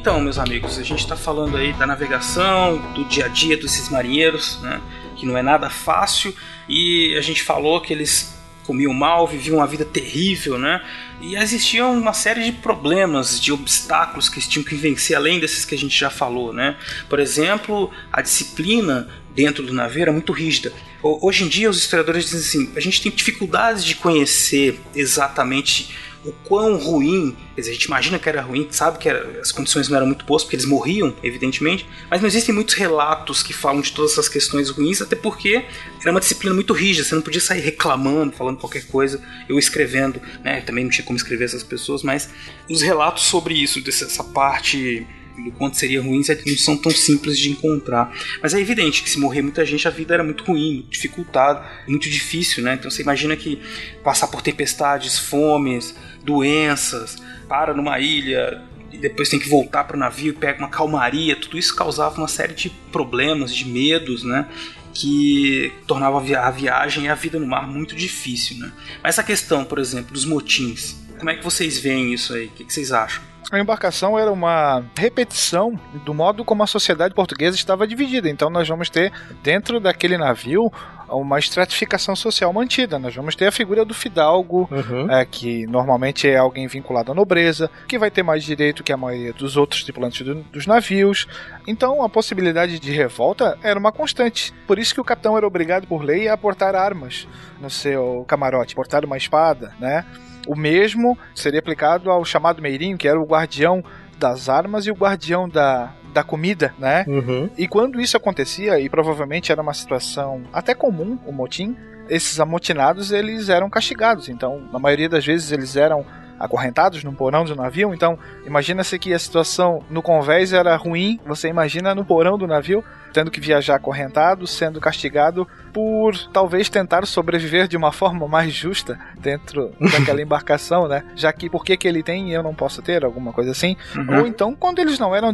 [0.00, 3.90] Então, meus amigos, a gente está falando aí da navegação, do dia a dia desses
[3.90, 4.80] marinheiros, né?
[5.14, 6.34] Que não é nada fácil.
[6.66, 8.34] E a gente falou que eles
[8.64, 10.82] comiam mal, viviam uma vida terrível, né?
[11.20, 15.66] E existiam uma série de problemas, de obstáculos que eles tinham que vencer, além desses
[15.66, 16.76] que a gente já falou, né?
[17.06, 20.72] Por exemplo, a disciplina dentro do navio era muito rígida.
[21.02, 25.94] Ho- Hoje em dia, os historiadores dizem assim: a gente tem dificuldades de conhecer exatamente
[26.24, 29.50] o quão ruim, quer dizer, a gente imagina que era ruim, sabe que era- as
[29.50, 33.52] condições não eram muito boas, porque eles morriam, evidentemente, mas não existem muitos relatos que
[33.54, 35.64] falam de todas essas questões ruins, até porque
[36.02, 40.20] era uma disciplina muito rígida, você não podia sair reclamando, falando qualquer coisa, eu escrevendo,
[40.44, 42.28] né, também não tinha como escrever essas pessoas, mas
[42.68, 45.06] os relatos sobre isso, dessa parte
[45.42, 48.12] do quanto seria ruim, não são tão simples de encontrar.
[48.42, 52.10] Mas é evidente que se morrer muita gente, a vida era muito ruim, dificultada, muito
[52.10, 52.74] difícil, né?
[52.74, 53.58] Então você imagina que
[54.04, 55.94] passar por tempestades, fomes,
[56.24, 57.16] doenças,
[57.48, 58.62] para numa ilha
[58.92, 62.16] e depois tem que voltar para o navio e pega uma calmaria, tudo isso causava
[62.18, 64.46] uma série de problemas, de medos, né?
[64.92, 68.72] Que tornava a via- a viagem e a vida no mar muito difícil, né?
[69.02, 72.46] Mas essa questão, por exemplo, dos motins, Como é que vocês veem isso aí?
[72.46, 73.22] O que vocês acham?
[73.52, 78.26] A embarcação era uma repetição do modo como a sociedade portuguesa estava dividida.
[78.30, 79.12] Então nós vamos ter
[79.42, 80.72] dentro daquele navio
[81.10, 82.98] uma estratificação social mantida.
[82.98, 85.10] Nós vamos ter a figura do fidalgo, Uhum.
[85.10, 88.96] é, que normalmente é alguém vinculado à nobreza, que vai ter mais direito que a
[88.96, 91.26] maioria dos outros tripulantes do- dos navios.
[91.66, 94.52] Então a possibilidade de revolta era uma constante.
[94.66, 97.26] Por isso que o capitão era obrigado por lei a portar armas
[97.60, 100.04] no seu camarote, portar uma espada, né?
[100.46, 103.84] O mesmo seria aplicado ao chamado meirinho, que era o guardião
[104.18, 107.04] das armas e o guardião da, da comida, né?
[107.06, 107.48] Uhum.
[107.56, 111.76] E quando isso acontecia, e provavelmente era uma situação até comum, o motim,
[112.08, 114.28] esses amotinados eles eram castigados.
[114.28, 116.04] Então, na maioria das vezes eles eram
[116.40, 117.92] acorrentados num porão do navio.
[117.92, 122.82] Então, imagina-se que a situação no convés era ruim, você imagina no porão do navio,
[123.12, 128.98] tendo que viajar acorrentado, sendo castigado por talvez tentar sobreviver de uma forma mais justa
[129.18, 131.04] dentro daquela embarcação, né?
[131.14, 133.76] Já que por que, que ele tem e eu não posso ter, alguma coisa assim.
[134.08, 135.32] Ou então, quando eles não eram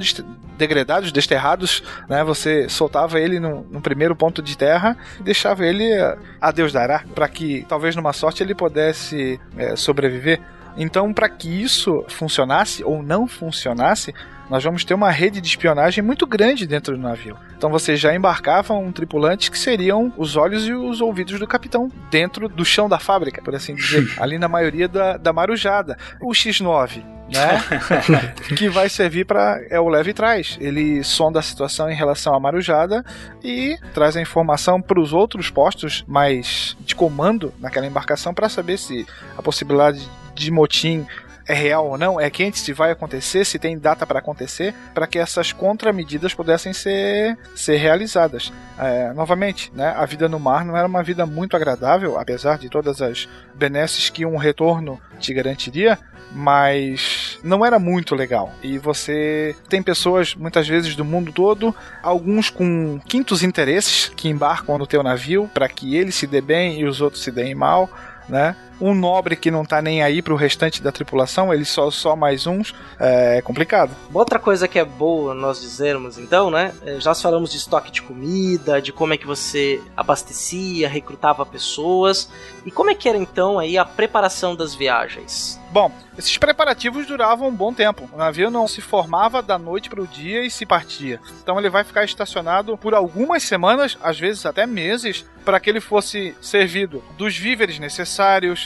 [0.56, 2.24] degradados, desterrados, né?
[2.24, 6.72] Você soltava ele no, no primeiro ponto de terra e deixava ele eh, a Deus
[6.72, 10.40] dará, para que talvez numa sorte ele pudesse eh, sobreviver.
[10.76, 14.14] Então, para que isso funcionasse ou não funcionasse,
[14.48, 17.36] nós vamos ter uma rede de espionagem muito grande dentro do navio.
[17.56, 21.90] Então você já embarcava um tripulante que seriam os olhos e os ouvidos do capitão,
[22.10, 25.96] dentro do chão da fábrica, por assim dizer, ali na maioria da, da marujada.
[26.20, 27.02] O X9,
[27.32, 28.34] né?
[28.56, 30.56] que vai servir para é o leve traz.
[30.60, 33.04] Ele sonda a situação em relação à marujada
[33.42, 38.78] e traz a informação para os outros postos mais de comando naquela embarcação para saber
[38.78, 39.06] se
[39.36, 40.08] a possibilidade
[40.44, 41.06] de motim
[41.48, 45.06] é real ou não, é quente, se vai acontecer, se tem data para acontecer, para
[45.06, 48.52] que essas contramedidas pudessem ser, ser realizadas.
[48.78, 52.68] É, novamente, né, a vida no mar não era uma vida muito agradável, apesar de
[52.68, 55.96] todas as benesses que um retorno te garantiria,
[56.32, 58.52] mas não era muito legal.
[58.60, 64.76] E você tem pessoas, muitas vezes, do mundo todo, alguns com quintos interesses que embarcam
[64.76, 67.88] no teu navio para que ele se dê bem e os outros se deem mal,
[68.28, 68.56] né?
[68.80, 72.46] Um nobre que não tá nem aí pro restante da tripulação, ele só, só mais
[72.46, 73.92] uns, é complicado.
[74.12, 76.72] Outra coisa que é boa nós dizermos, então, né?
[76.84, 82.30] é, Já falamos de estoque de comida, de como é que você abastecia, recrutava pessoas.
[82.64, 85.60] E como é que era então aí a preparação das viagens?
[85.70, 88.08] Bom, esses preparativos duravam um bom tempo.
[88.12, 91.20] O navio não se formava da noite para o dia e se partia.
[91.42, 95.80] Então ele vai ficar estacionado por algumas semanas, às vezes até meses, para que ele
[95.80, 98.65] fosse servido dos víveres necessários,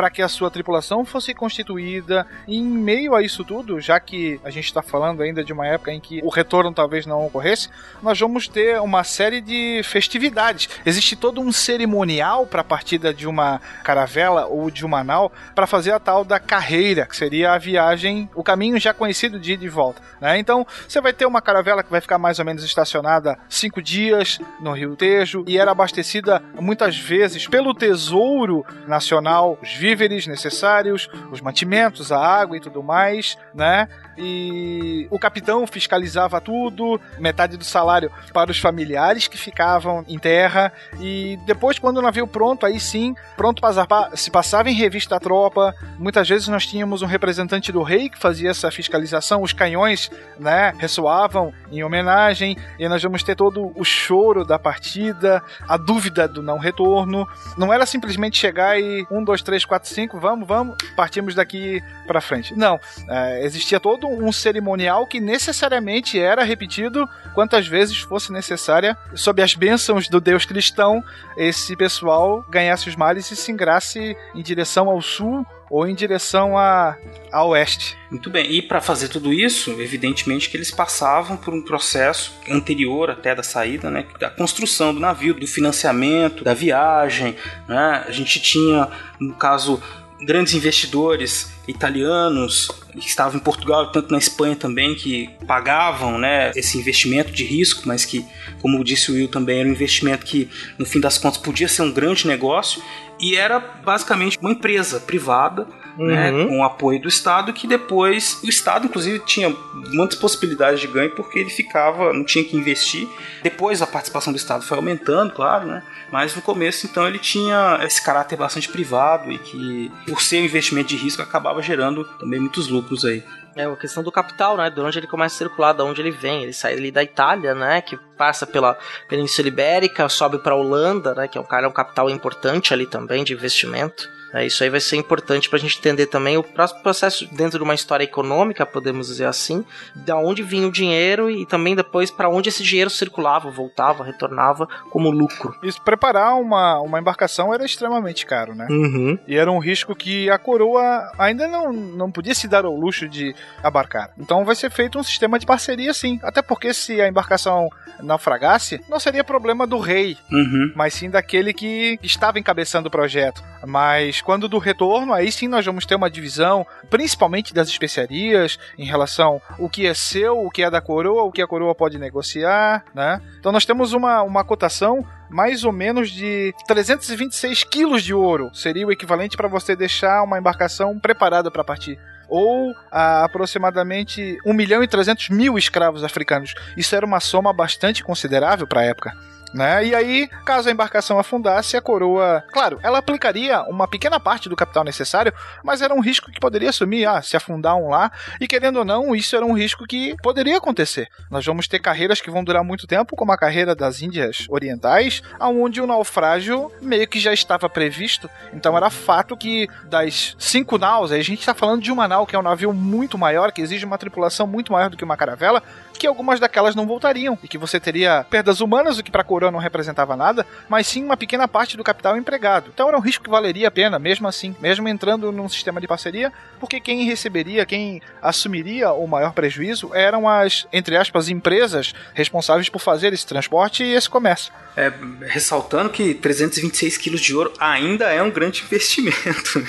[0.00, 2.26] para que a sua tripulação fosse constituída.
[2.48, 5.66] E em meio a isso tudo, já que a gente está falando ainda de uma
[5.66, 7.68] época em que o retorno talvez não ocorresse,
[8.02, 10.70] nós vamos ter uma série de festividades.
[10.86, 15.66] Existe todo um cerimonial para a partida de uma caravela ou de uma nau para
[15.66, 19.66] fazer a tal da carreira, que seria a viagem, o caminho já conhecido de ida
[19.66, 20.00] e volta.
[20.18, 20.38] Né?
[20.38, 24.38] Então, você vai ter uma caravela que vai ficar mais ou menos estacionada cinco dias
[24.62, 31.40] no Rio Tejo e era abastecida muitas vezes pelo Tesouro Nacional, os víveres necessários, os
[31.40, 33.88] mantimentos, a água e tudo mais, né?
[34.20, 40.72] E o capitão fiscalizava tudo, metade do salário para os familiares que ficavam em terra.
[41.00, 45.16] E depois, quando o navio pronto, aí sim, pronto para zarpar, se passava em revista
[45.16, 45.74] a tropa.
[45.98, 50.72] Muitas vezes nós tínhamos um representante do rei que fazia essa fiscalização, os canhões, né,
[50.78, 56.42] ressoavam em homenagem, e nós vamos ter todo o choro da partida, a dúvida do
[56.42, 57.26] não retorno.
[57.56, 62.20] Não era simplesmente chegar e um, dois, três, quatro, cinco, vamos, vamos, partimos daqui para
[62.20, 62.54] frente.
[62.56, 69.42] Não, é, existia todo um cerimonial que necessariamente era repetido quantas vezes fosse necessária, sob
[69.42, 71.02] as bênçãos do Deus cristão,
[71.36, 76.58] esse pessoal ganhasse os males e se ingrasse em direção ao sul ou em direção
[76.58, 76.96] a,
[77.30, 77.96] a oeste.
[78.10, 83.08] Muito bem, e para fazer tudo isso, evidentemente que eles passavam por um processo anterior
[83.08, 87.36] até da saída, né, da construção do navio, do financiamento, da viagem,
[87.68, 88.04] né?
[88.06, 88.88] A gente tinha,
[89.20, 89.80] no caso,
[90.22, 96.50] grandes investidores italianos que estavam em Portugal e tanto na Espanha também que pagavam né,
[96.54, 98.24] esse investimento de risco, mas que,
[98.60, 100.48] como disse o Will também, era um investimento que
[100.78, 102.82] no fim das contas podia ser um grande negócio
[103.18, 105.66] e era basicamente uma empresa privada
[106.06, 106.48] né, Uhum.
[106.48, 109.54] com o apoio do Estado, que depois o Estado, inclusive, tinha
[109.92, 113.08] muitas possibilidades de ganho porque ele ficava, não tinha que investir.
[113.42, 115.82] Depois a participação do Estado foi aumentando, claro, né?
[116.10, 120.44] Mas no começo, então, ele tinha esse caráter bastante privado e que, por ser um
[120.44, 123.22] investimento de risco, acabava gerando também muitos lucros aí
[123.56, 124.70] É a questão do capital, né?
[124.70, 126.42] De onde ele começa a circular, de onde ele vem.
[126.44, 127.80] Ele sai ali da Itália, né?
[127.80, 128.76] Que passa pela
[129.08, 131.26] Península Ibérica, sobe para Holanda, né?
[131.26, 134.06] Que é um cara, é um capital importante ali também de investimento.
[134.32, 137.58] É, isso aí vai ser importante para a gente entender também o próximo processo dentro
[137.58, 139.64] de uma história econômica, podemos dizer assim,
[139.94, 144.68] da onde vinha o dinheiro e também depois para onde esse dinheiro circulava, voltava, retornava
[144.90, 145.54] como lucro.
[145.62, 148.66] Isso, preparar uma, uma embarcação era extremamente caro, né?
[148.70, 149.18] Uhum.
[149.26, 153.08] E era um risco que a coroa ainda não, não podia se dar ao luxo
[153.08, 154.10] de abarcar.
[154.16, 156.20] Então vai ser feito um sistema de parceria sim.
[156.22, 157.68] Até porque se a embarcação
[158.10, 160.72] naufragasse, não seria problema do rei, Uhum.
[160.76, 163.42] mas sim daquele que estava encabeçando o projeto.
[163.66, 168.84] Mas quando do retorno, aí sim nós vamos ter uma divisão, principalmente das especiarias, em
[168.84, 171.98] relação o que é seu, o que é da coroa, o que a coroa pode
[171.98, 173.20] negociar, né?
[173.38, 178.50] Então nós temos uma, uma cotação mais ou menos de 326 quilos de ouro.
[178.52, 181.98] Seria o equivalente para você deixar uma embarcação preparada para partir.
[182.30, 186.54] Ou ah, aproximadamente 1 milhão e 300 mil escravos africanos.
[186.76, 189.12] Isso era uma soma bastante considerável para a época.
[189.52, 189.86] Né?
[189.86, 192.44] E aí, caso a embarcação afundasse, a coroa.
[192.52, 195.32] Claro, ela aplicaria uma pequena parte do capital necessário,
[195.64, 198.12] mas era um risco que poderia assumir, ah, se afundar um lá.
[198.40, 201.08] E querendo ou não, isso era um risco que poderia acontecer.
[201.30, 205.22] Nós vamos ter carreiras que vão durar muito tempo, como a carreira das Índias Orientais,
[205.40, 208.30] onde o naufrágio meio que já estava previsto.
[208.52, 212.36] Então era fato que das cinco naus, a gente está falando de uma nau que
[212.36, 215.62] é um navio muito maior, que exige uma tripulação muito maior do que uma caravela,
[216.00, 219.24] que algumas daquelas não voltariam e que você teria perdas humanas, o que para a
[219.24, 222.70] coroa não representava nada, mas sim uma pequena parte do capital empregado.
[222.72, 225.86] Então era um risco que valeria a pena, mesmo assim, mesmo entrando num sistema de
[225.86, 232.70] parceria, porque quem receberia, quem assumiria o maior prejuízo eram as, entre aspas, empresas responsáveis
[232.70, 234.50] por fazer esse transporte e esse comércio.
[234.74, 234.90] É,
[235.26, 239.58] ressaltando que 326 quilos de ouro ainda é um grande investimento.
[239.58, 239.68] né?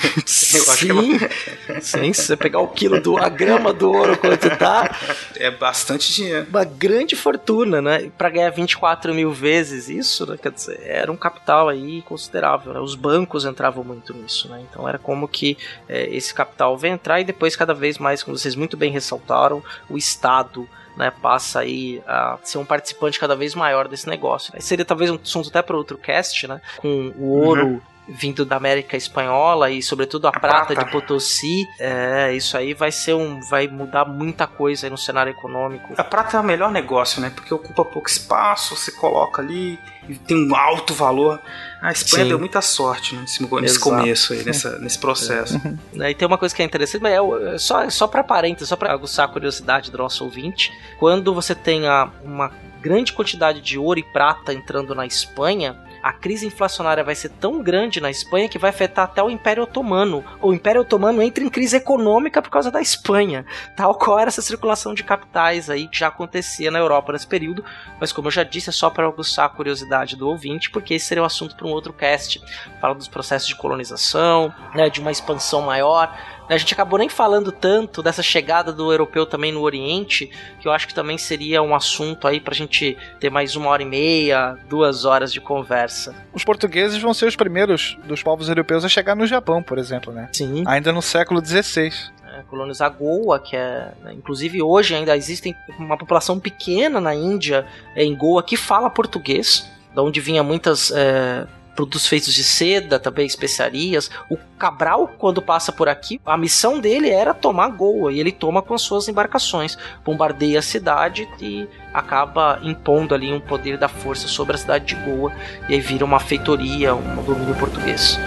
[0.54, 4.16] Eu acho que é Sim, se você pegar o quilo do a grama do ouro
[4.16, 4.96] quanto tá,
[5.36, 6.21] é bastante dinheiro.
[6.48, 8.10] Uma grande fortuna, né?
[8.16, 10.36] Pra ganhar 24 mil vezes isso, né?
[10.40, 12.72] Quer dizer, era um capital aí considerável.
[12.72, 12.80] né?
[12.80, 14.64] Os bancos entravam muito nisso, né?
[14.70, 15.56] Então era como que
[15.88, 19.62] é, esse capital vem entrar e depois cada vez mais, como vocês muito bem ressaltaram,
[19.88, 24.52] o Estado né, passa aí a ser um participante cada vez maior desse negócio.
[24.54, 26.60] Aí seria talvez um assunto até para outro cast, né?
[26.78, 30.84] Com o ouro vindo da América Espanhola e sobretudo a, prata, prata.
[30.84, 31.66] de Potosí.
[31.78, 35.94] É, isso aí vai ser um vai mudar muita coisa no cenário econômico.
[35.96, 37.30] A prata é o melhor negócio, né?
[37.34, 39.78] Porque ocupa pouco espaço, você coloca ali
[40.08, 41.40] e tem um alto valor.
[41.80, 42.28] A Espanha Sim.
[42.30, 45.60] deu muita sorte né, nesse, nesse começo aí, nessa, nesse processo.
[45.92, 48.68] Né, E tem uma coisa que é interessante, mas é, é só, só para parênteses,
[48.68, 50.72] só para aguçar a curiosidade do nosso ouvinte.
[50.98, 52.50] Quando você tem a- uma
[52.80, 57.62] grande quantidade de ouro e prata entrando na Espanha, a crise inflacionária vai ser tão
[57.62, 60.24] grande na Espanha que vai afetar até o Império Otomano.
[60.40, 63.46] O Império Otomano entra em crise econômica por causa da Espanha,
[63.76, 67.64] tal qual era essa circulação de capitais aí que já acontecia na Europa nesse período.
[68.00, 71.06] Mas como eu já disse, é só para aguçar a curiosidade do ouvinte, porque esse
[71.06, 72.42] seria o assunto para um outro cast.
[72.80, 76.12] Fala dos processos de colonização, né, de uma expansão maior.
[76.48, 80.30] A gente acabou nem falando tanto dessa chegada do europeu também no Oriente,
[80.60, 83.82] que eu acho que também seria um assunto aí pra gente ter mais uma hora
[83.82, 86.14] e meia, duas horas de conversa.
[86.32, 90.12] Os portugueses vão ser os primeiros dos povos europeus a chegar no Japão, por exemplo,
[90.12, 90.28] né?
[90.32, 90.64] Sim.
[90.66, 91.90] Ainda no século XVI.
[92.34, 93.92] É, colonizar Goa, que é.
[94.02, 98.88] né, inclusive hoje ainda existem uma população pequena na Índia, é, em Goa, que fala
[98.88, 100.90] português, da onde vinha muitas.
[100.90, 104.10] é, Produtos feitos de seda, também especiarias.
[104.30, 108.62] O Cabral, quando passa por aqui, a missão dele era tomar Goa e ele toma
[108.62, 114.28] com as suas embarcações, bombardeia a cidade e acaba impondo ali um poder da força
[114.28, 115.32] sobre a cidade de Goa
[115.68, 118.18] e aí vira uma feitoria, um domínio português.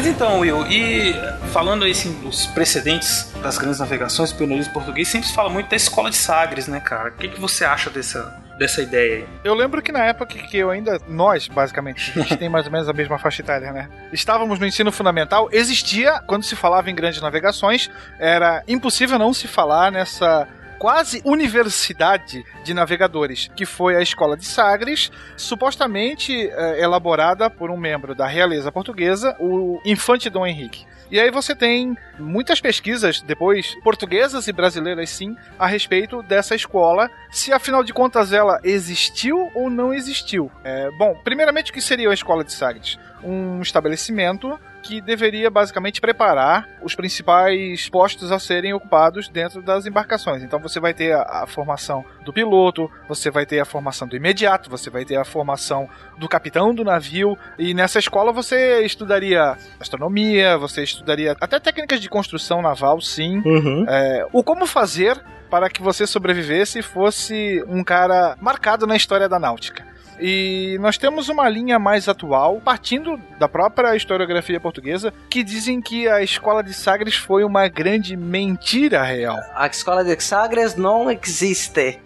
[0.00, 1.12] Mas então, Will, e
[1.52, 5.68] falando aí assim, dos precedentes das grandes navegações, o pioneirismo português sempre se fala muito
[5.68, 7.10] da escola de Sagres, né, cara?
[7.10, 9.26] O que, que você acha dessa, dessa ideia aí?
[9.44, 12.72] Eu lembro que na época que eu ainda, nós, basicamente, a gente tem mais ou
[12.72, 13.90] menos a mesma faixa etária, né?
[14.10, 19.46] Estávamos no ensino fundamental, existia, quando se falava em grandes navegações, era impossível não se
[19.46, 20.48] falar nessa
[20.80, 27.76] quase universidade de navegadores, que foi a Escola de Sagres, supostamente eh, elaborada por um
[27.76, 30.86] membro da realeza portuguesa, o Infante Dom Henrique.
[31.10, 37.10] E aí você tem muitas pesquisas depois, portuguesas e brasileiras sim, a respeito dessa escola,
[37.30, 40.50] se afinal de contas ela existiu ou não existiu.
[40.64, 42.98] É, bom, primeiramente o que seria a Escola de Sagres?
[43.22, 50.42] Um estabelecimento que deveria basicamente preparar os principais postos a serem ocupados dentro das embarcações.
[50.42, 54.16] Então você vai ter a, a formação do piloto, você vai ter a formação do
[54.16, 59.56] imediato, você vai ter a formação do capitão do navio, e nessa escola você estudaria
[59.78, 63.42] astronomia, você estudaria até técnicas de construção naval, sim.
[63.44, 63.84] Uhum.
[63.88, 65.20] É, o como fazer
[65.50, 69.84] para que você sobrevivesse e fosse um cara marcado na história da náutica.
[70.20, 76.08] E nós temos uma linha mais atual, partindo da própria historiografia portuguesa, que dizem que
[76.08, 79.38] a escola de Sagres foi uma grande mentira real.
[79.54, 81.98] A escola de Sagres não existe.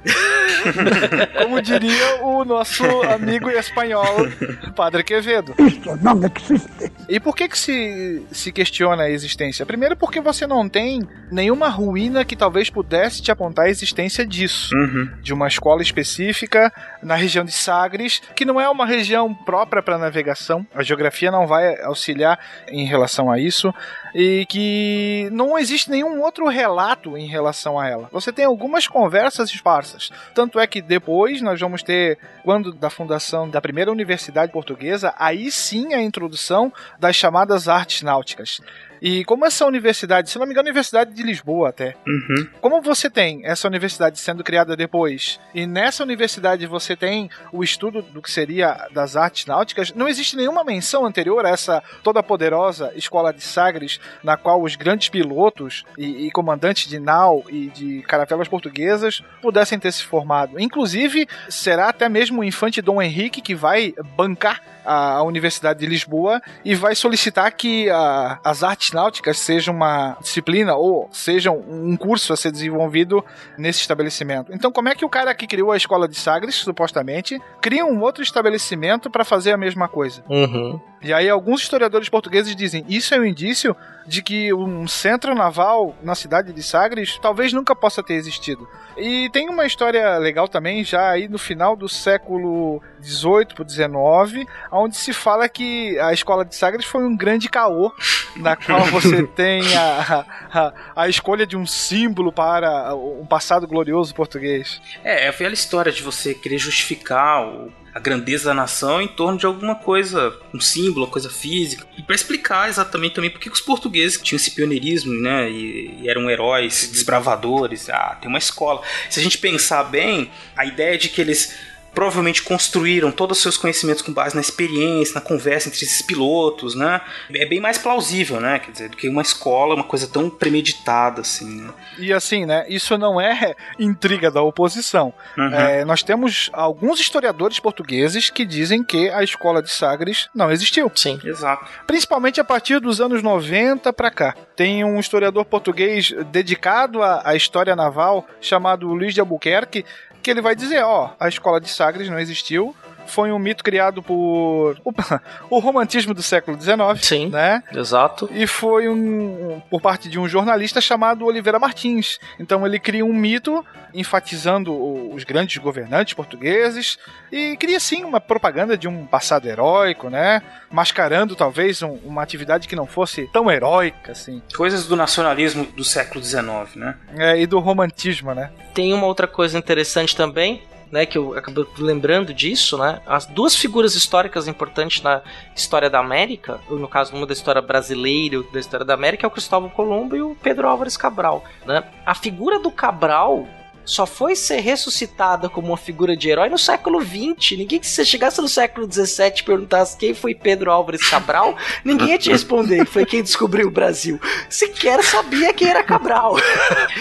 [1.42, 4.26] Como diria o nosso amigo espanhol,
[4.74, 5.54] Padre Quevedo.
[5.58, 6.92] Isso não existe.
[7.08, 9.66] E por que que se, se questiona a existência?
[9.66, 14.74] Primeiro porque você não tem nenhuma ruína que talvez pudesse te apontar a existência disso.
[14.74, 15.10] Uhum.
[15.20, 18.03] De uma escola específica na região de Sagres,
[18.34, 20.66] que não é uma região própria para navegação.
[20.74, 22.38] A geografia não vai auxiliar
[22.68, 23.72] em relação a isso.
[24.14, 28.09] E que não existe nenhum outro relato em relação a ela.
[28.12, 30.11] Você tem algumas conversas esparsas.
[30.34, 35.50] Tanto é que depois nós vamos ter, quando da fundação da primeira universidade portuguesa, aí
[35.50, 38.61] sim a introdução das chamadas artes náuticas.
[39.05, 42.48] E como essa universidade, se não me engano, a Universidade de Lisboa até, Uhum.
[42.59, 48.00] como você tem essa universidade sendo criada depois, e nessa universidade você tem o estudo
[48.00, 52.92] do que seria das artes náuticas, não existe nenhuma menção anterior a essa toda poderosa
[52.96, 58.00] escola de Sagres, na qual os grandes pilotos e, e comandantes de nau e de
[58.09, 60.59] caravelas portuguesas pudessem ter se formado.
[60.59, 65.87] Inclusive, será até mesmo o infante Dom Henrique que vai bancar a, a Universidade de
[65.87, 71.97] Lisboa e vai solicitar que a- as artes náuticas sejam uma disciplina ou sejam um
[71.97, 73.24] curso a ser desenvolvido
[73.59, 74.53] nesse estabelecimento.
[74.53, 78.01] Então, como é que o cara que criou a escola de Sagres, supostamente, cria um
[78.03, 80.22] outro estabelecimento para fazer a mesma coisa?
[80.28, 80.80] Uhum.
[81.03, 83.76] E aí alguns historiadores portugueses dizem isso é um indício
[84.07, 88.68] de que um centro naval na cidade de Sagres talvez nunca possa ter existido.
[88.96, 94.46] E tem uma história legal também, já aí no final do século XVIII para XIX,
[94.70, 97.92] onde se fala que a escola de Sagres foi um grande caô,
[98.36, 100.72] na qual você tem a, a,
[101.05, 104.80] a escolha de um símbolo para um passado glorioso português.
[105.02, 109.07] É, é a velha história de você querer justificar o- a grandeza da nação em
[109.07, 111.86] torno de alguma coisa, um símbolo, coisa física.
[111.97, 115.49] E para explicar exatamente também por que os portugueses tinham esse pioneirismo, né?
[115.49, 117.88] E, e eram heróis, desbravadores.
[117.88, 118.82] Ah, tem uma escola.
[119.09, 121.55] Se a gente pensar bem, a ideia de que eles
[121.95, 126.74] provavelmente construíram todos os seus conhecimentos com base na experiência, na conversa entre esses pilotos,
[126.74, 127.01] né?
[127.32, 128.59] É bem mais plausível, né?
[128.59, 131.70] Quer dizer, do que uma escola, uma coisa tão premeditada assim, né?
[131.99, 132.64] E assim, né?
[132.68, 135.14] Isso não é intriga da oposição.
[135.38, 135.55] Uhum.
[135.55, 140.90] É, nós temos alguns historiadores portugueses que dizem que a escola de Sagres não existiu.
[140.95, 141.20] Sim.
[141.24, 141.66] Exato.
[141.86, 144.34] Principalmente a partir dos anos 90 para cá.
[144.57, 149.84] Tem um historiador português dedicado à, à história naval chamado Luiz de Albuquerque
[150.24, 152.74] que ele vai dizer, ó, a escola de Sagres não existiu.
[153.07, 154.92] Foi um mito criado por o,
[155.50, 157.28] o romantismo do século XIX, Sim.
[157.28, 157.62] né?
[157.72, 158.28] Exato.
[158.32, 162.18] E foi um, por parte de um jornalista chamado Oliveira Martins.
[162.38, 164.72] Então ele cria um mito enfatizando
[165.14, 166.98] os grandes governantes portugueses
[167.30, 170.42] e cria sim uma propaganda de um passado heróico, né?
[170.70, 174.42] Mascarando talvez um- uma atividade que não fosse tão heróica assim.
[174.57, 176.96] Coisas do nacionalismo do século XIX, né?
[177.16, 178.50] É, e do romantismo, né?
[178.74, 183.01] Tem uma outra coisa interessante também, né, que eu acabei lembrando disso, né?
[183.07, 185.22] As duas figuras históricas importantes na
[185.55, 189.28] história da América, ou no caso uma da história brasileira da história da América, é
[189.28, 191.85] o Cristóvão Colombo e o Pedro Álvares Cabral, né?
[192.05, 193.47] A figura do Cabral
[193.85, 197.59] só foi ser ressuscitada como uma figura de herói no século XX.
[197.59, 202.11] Ninguém, se você chegasse no século XVII e perguntasse quem foi Pedro Álvares Cabral, ninguém
[202.11, 202.87] ia te responder.
[202.87, 204.20] Foi quem descobriu o Brasil.
[204.49, 206.37] Sequer sabia quem era Cabral.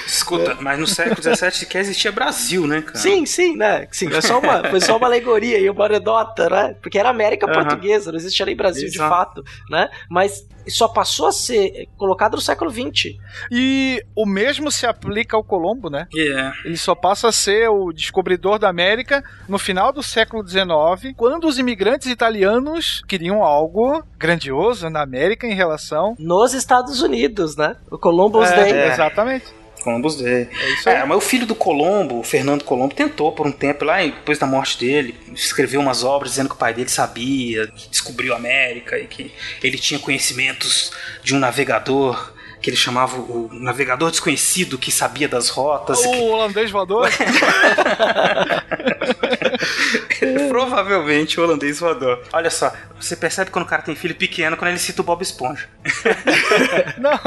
[0.05, 2.97] Escuta, mas no século XVII sequer existia Brasil, né, cara?
[2.97, 3.87] Sim, sim, né?
[3.91, 6.75] Sim, é só uma, foi só uma alegoria e uma anedota, né?
[6.81, 7.53] Porque era América Aham.
[7.53, 9.09] Portuguesa, não existia nem Brasil de Exato.
[9.09, 9.89] fato, né?
[10.09, 13.15] Mas só passou a ser colocado no século XX.
[13.51, 16.07] E o mesmo se aplica ao Colombo, né?
[16.15, 16.72] É.
[16.73, 21.45] Ele só passa a ser o descobridor da América no final do século XIX, quando
[21.45, 26.15] os imigrantes italianos queriam algo grandioso na América em relação.
[26.17, 27.75] Nos Estados Unidos, né?
[27.91, 28.91] O Columbus É, Day.
[28.91, 29.45] Exatamente.
[29.83, 30.49] Columbus Day.
[30.51, 30.95] É isso aí.
[30.95, 34.09] É, mas o filho do Colombo, o Fernando Colombo, tentou por um tempo lá, e
[34.09, 38.33] depois da morte dele, escreveu umas obras dizendo que o pai dele sabia, que descobriu
[38.33, 42.33] a América e que ele tinha conhecimentos de um navegador
[42.63, 45.99] que ele chamava o navegador desconhecido que sabia das rotas.
[46.05, 47.09] O holandês voador.
[50.47, 52.23] Provavelmente o holandês voador.
[52.31, 55.21] Olha só, você percebe quando o cara tem filho pequeno quando ele cita o Bob
[55.21, 55.67] Esponja.
[56.97, 57.19] Não.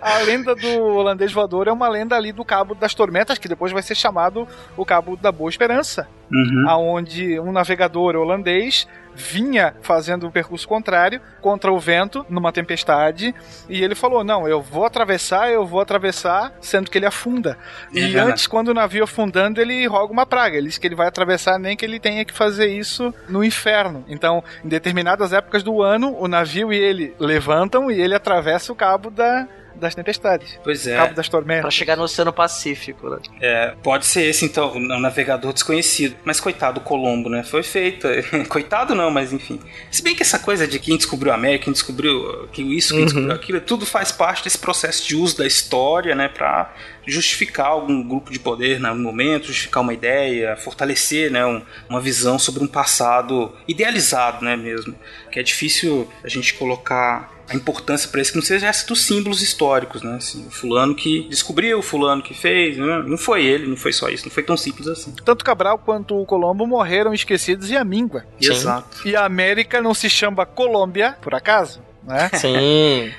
[0.00, 3.72] A lenda do holandês voador é uma lenda ali do Cabo das Tormentas, que depois
[3.72, 6.08] vai ser chamado o Cabo da Boa Esperança.
[6.32, 6.64] Uhum.
[6.66, 13.34] Aonde um navegador holandês vinha fazendo o percurso contrário contra o vento numa tempestade
[13.68, 17.58] e ele falou: "Não, eu vou atravessar, eu vou atravessar", sendo que ele afunda.
[17.94, 18.30] É e verdade.
[18.30, 20.56] antes quando o navio afundando, ele roga uma praga.
[20.56, 24.04] Ele diz que ele vai atravessar nem que ele tenha que fazer isso no inferno.
[24.08, 28.76] Então, em determinadas épocas do ano, o navio e ele levantam e ele atravessa o
[28.76, 29.46] cabo da
[29.76, 30.58] das tempestades.
[30.62, 30.96] Pois é.
[30.96, 31.74] Cabo das Pra tormentas.
[31.74, 33.18] chegar no Oceano Pacífico, né?
[33.40, 36.16] É, pode ser esse então, o navegador desconhecido.
[36.24, 37.42] Mas coitado do Colombo, né?
[37.42, 38.06] Foi feito.
[38.48, 39.60] coitado não, mas enfim.
[39.90, 43.04] Se bem que essa coisa de quem descobriu a América, quem descobriu que isso, quem
[43.04, 46.28] descobriu aquilo, tudo faz parte desse processo de uso da história, né?
[46.28, 46.72] Pra
[47.06, 51.44] justificar algum grupo de poder no momento, justificar uma ideia, fortalecer, né?
[51.44, 54.56] um- uma visão sobre um passado idealizado, né?
[54.56, 54.94] Mesmo.
[55.30, 59.02] Que é difícil a gente colocar a importância para isso que não seja essa dos
[59.02, 60.16] símbolos históricos, né?
[60.16, 63.04] Assim, o fulano que descobriu, o fulano que fez, né?
[63.06, 65.14] não foi ele, não foi só isso, não foi tão simples assim.
[65.24, 68.24] Tanto Cabral quanto o Colombo morreram esquecidos e a míngua.
[68.40, 69.06] Exato.
[69.06, 72.30] E a América não se chama Colômbia, por acaso, né?
[72.34, 73.12] Sim.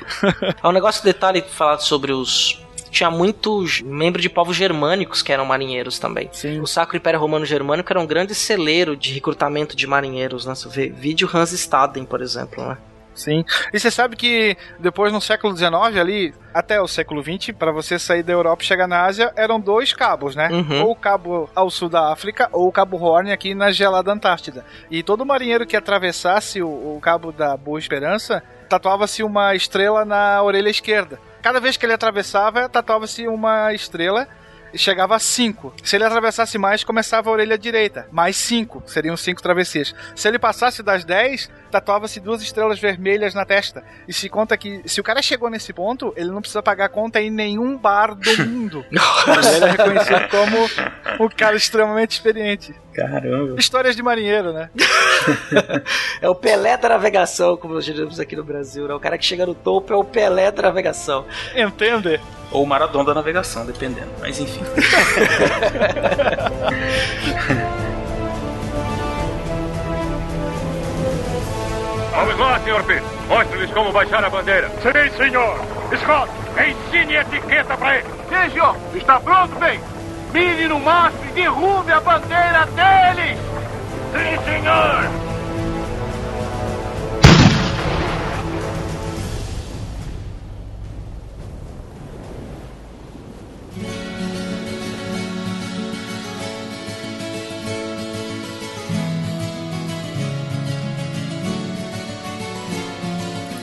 [0.61, 2.59] Há um negócio detalhe falado sobre os.
[2.89, 6.29] Tinha muitos membros de povos germânicos que eram marinheiros também.
[6.31, 6.59] Sim.
[6.59, 10.53] O Sacro Império Romano Germânico era um grande celeiro de recrutamento de marinheiros, né?
[10.53, 12.77] Você vê vídeo Hans Staden, por exemplo, né?
[13.15, 13.43] Sim.
[13.71, 17.97] E você sabe que depois no século XIX ali, até o século XX, para você
[17.99, 20.49] sair da Europa e chegar na Ásia, eram dois cabos, né?
[20.49, 20.83] Uhum.
[20.83, 24.65] Ou o cabo ao sul da África, ou o cabo Horn aqui na gelada Antártida.
[24.89, 30.41] E todo marinheiro que atravessasse o, o cabo da Boa Esperança, tatuava-se uma estrela na
[30.41, 31.19] orelha esquerda.
[31.41, 34.27] Cada vez que ele atravessava, tatuava-se uma estrela
[34.75, 35.73] chegava a 5.
[35.83, 38.07] Se ele atravessasse mais, começava a orelha direita.
[38.11, 38.83] Mais 5.
[38.85, 39.93] Seriam 5 travessias.
[40.15, 43.83] Se ele passasse das 10, tatuava-se duas estrelas vermelhas na testa.
[44.07, 47.21] E se conta que, se o cara chegou nesse ponto, ele não precisa pagar conta
[47.21, 48.85] em nenhum bar do mundo.
[48.91, 52.75] ele é reconhecido como um cara extremamente experiente.
[52.93, 53.55] Caramba.
[53.59, 54.69] Histórias de marinheiro, né?
[56.21, 58.93] É o Pelé da navegação, como nós diríamos aqui no Brasil, né?
[58.93, 61.25] O cara que chega no topo é o Pelé da navegação.
[61.55, 62.19] Entende?
[62.51, 64.09] Ou o Maradona da navegação, dependendo.
[64.19, 64.61] Mas enfim.
[72.13, 72.83] Vamos lá, Sr.
[72.83, 73.03] Pitt.
[73.27, 74.69] Mostre-lhes como baixar a bandeira.
[74.81, 75.59] Sim, senhor.
[75.97, 78.07] Scott, ensine a etiqueta para ele.
[78.29, 78.75] Sim, senhor.
[78.95, 79.79] Está pronto, bem?
[80.33, 83.37] Mire no mastro e derrube a bandeira deles.
[84.11, 85.23] Sim, senhor.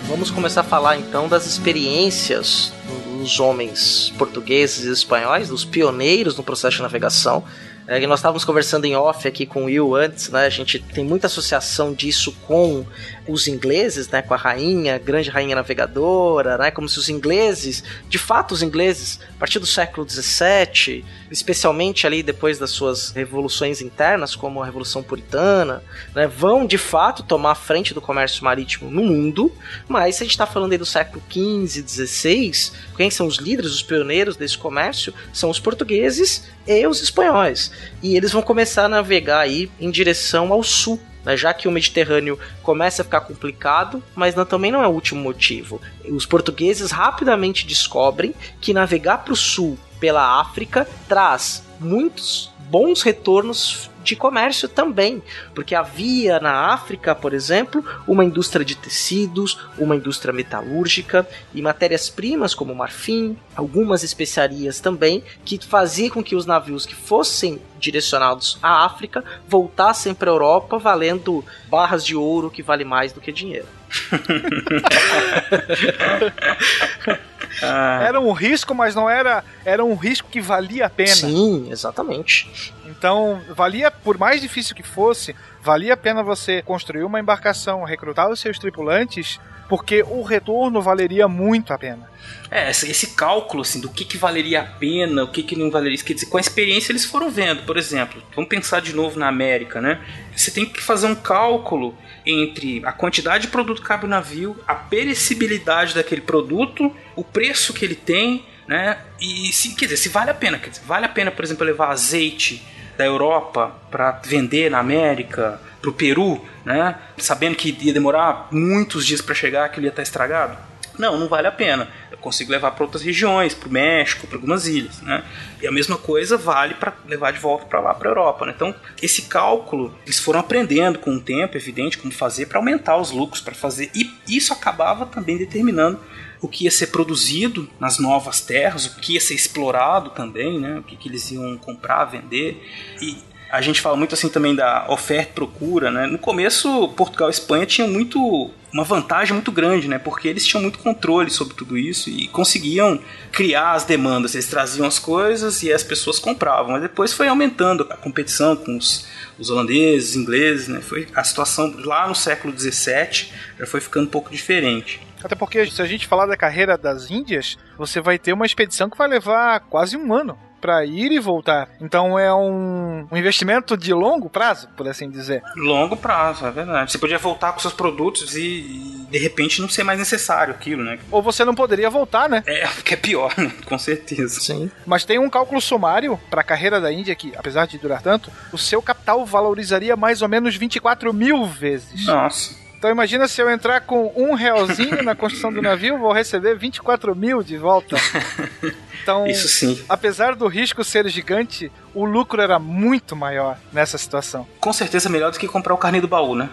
[0.07, 2.73] Vamos começar a falar então das experiências
[3.21, 7.45] dos homens portugueses e espanhóis, dos pioneiros no processo de navegação.
[7.87, 10.47] É, nós estávamos conversando em off aqui com o Will antes, né?
[10.47, 12.87] A gente tem muita associação disso com
[13.31, 14.23] os ingleses, né?
[14.23, 16.71] Com a rainha, grande rainha navegadora, né?
[16.71, 22.23] Como se os ingleses, de fato os ingleses, a partir do século XVII, especialmente ali
[22.23, 25.83] depois das suas revoluções internas, como a Revolução Puritana,
[26.15, 26.27] né?
[26.27, 29.53] Vão de fato tomar a frente do comércio marítimo no mundo,
[29.89, 33.73] mas se a gente está falando aí do século XV, XVI, quem são os líderes,
[33.73, 35.13] os pioneiros desse comércio?
[35.33, 37.71] São os portugueses e os espanhóis.
[38.03, 41.01] E eles vão começar a navegar aí em direção ao sul.
[41.25, 44.91] Né, Já que o Mediterrâneo começa a ficar complicado, mas não- também não é o
[44.91, 45.81] último motivo.
[46.09, 53.90] Os portugueses rapidamente descobrem que navegar para o sul pela África traz muitos bons retornos
[54.03, 55.23] de comércio também,
[55.55, 62.55] porque havia na África, por exemplo, uma indústria de tecidos, uma indústria metalúrgica e matérias-primas
[62.55, 68.85] como marfim, algumas especiarias também, que fazia com que os navios que fossem direcionados à
[68.85, 73.67] África voltassem para a Europa valendo barras de ouro que vale mais do que dinheiro.
[77.63, 79.45] Ah, Era um risco, mas não era.
[79.65, 81.15] Era um risco que valia a pena.
[81.15, 82.73] Sim, exatamente.
[82.87, 88.29] Então, valia, por mais difícil que fosse, valia a pena você construir uma embarcação, recrutar
[88.29, 89.39] os seus tripulantes,
[89.71, 92.11] porque o retorno valeria muito a pena.
[92.51, 95.97] É, esse, cálculo assim, do que, que valeria a pena, o que, que não valeria.
[95.97, 98.21] Quer dizer, com a experiência eles foram vendo, por exemplo.
[98.35, 100.01] Vamos pensar de novo na América, né?
[100.37, 101.97] Você tem que fazer um cálculo
[102.27, 107.73] entre a quantidade de produto que cabe no navio, a perecibilidade daquele produto, o preço
[107.73, 108.99] que ele tem, né?
[109.21, 110.59] E se, quer dizer, se vale a pena.
[110.59, 112.61] Quer dizer, vale a pena, por exemplo, levar azeite
[112.99, 116.97] da Europa para vender na América, pro Peru, né?
[117.17, 120.57] Sabendo que ia demorar muitos dias para chegar, que ele ia estar estragado.
[120.99, 121.89] Não, não vale a pena.
[122.11, 125.25] Eu consigo levar para outras regiões, para o México, para algumas ilhas, né?
[125.63, 128.45] E a mesma coisa vale para levar de volta para lá, para a Europa.
[128.45, 128.53] Né?
[128.55, 133.11] Então, esse cálculo eles foram aprendendo com o tempo, evidente, como fazer para aumentar os
[133.11, 133.91] lucros, para fazer.
[133.95, 135.99] E isso acabava também determinando
[136.43, 140.79] o que ia ser produzido nas novas terras, o que ia ser explorado também, né?
[140.79, 142.63] O que, que eles iam comprar, vender.
[143.01, 143.17] E
[143.51, 146.07] a gente fala muito assim também da oferta e procura, né?
[146.07, 149.99] No começo, Portugal e Espanha tinham muito uma vantagem muito grande, né?
[149.99, 153.01] Porque eles tinham muito controle sobre tudo isso e conseguiam
[153.33, 154.35] criar as demandas.
[154.35, 156.73] Eles traziam as coisas e as pessoas compravam.
[156.73, 160.81] Mas depois foi aumentando a competição com os, os holandeses, ingleses, né?
[160.81, 165.01] Foi a situação lá no século XVII já foi ficando um pouco diferente.
[165.23, 168.89] Até porque se a gente falar da carreira das Índias, você vai ter uma expedição
[168.89, 171.69] que vai levar quase um ano para ir e voltar.
[171.81, 175.43] Então é um, um, investimento de longo prazo, por assim dizer.
[175.57, 176.93] Longo prazo, é verdade.
[176.93, 180.85] Você podia voltar com seus produtos e, e, de repente não ser mais necessário aquilo,
[180.85, 180.99] né?
[181.11, 182.43] Ou você não poderia voltar, né?
[182.47, 183.53] É, que é pior, né?
[183.65, 184.41] Com certeza.
[184.41, 184.71] Sim.
[184.87, 188.31] Mas tem um cálculo sumário para a carreira da Índia que, apesar de durar tanto,
[188.53, 192.07] o seu capital valorizaria mais ou menos 24 mil vezes.
[192.07, 192.61] Nossa.
[192.81, 197.15] Então imagina se eu entrar com um realzinho na construção do navio, vou receber 24
[197.15, 197.97] mil de volta.
[199.03, 199.83] Então, Isso sim.
[199.89, 204.47] apesar do risco ser gigante, o lucro era muito maior nessa situação.
[204.61, 206.51] Com certeza melhor do que comprar o carne do baú, né?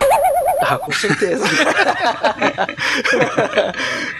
[0.61, 1.45] Ah, com certeza.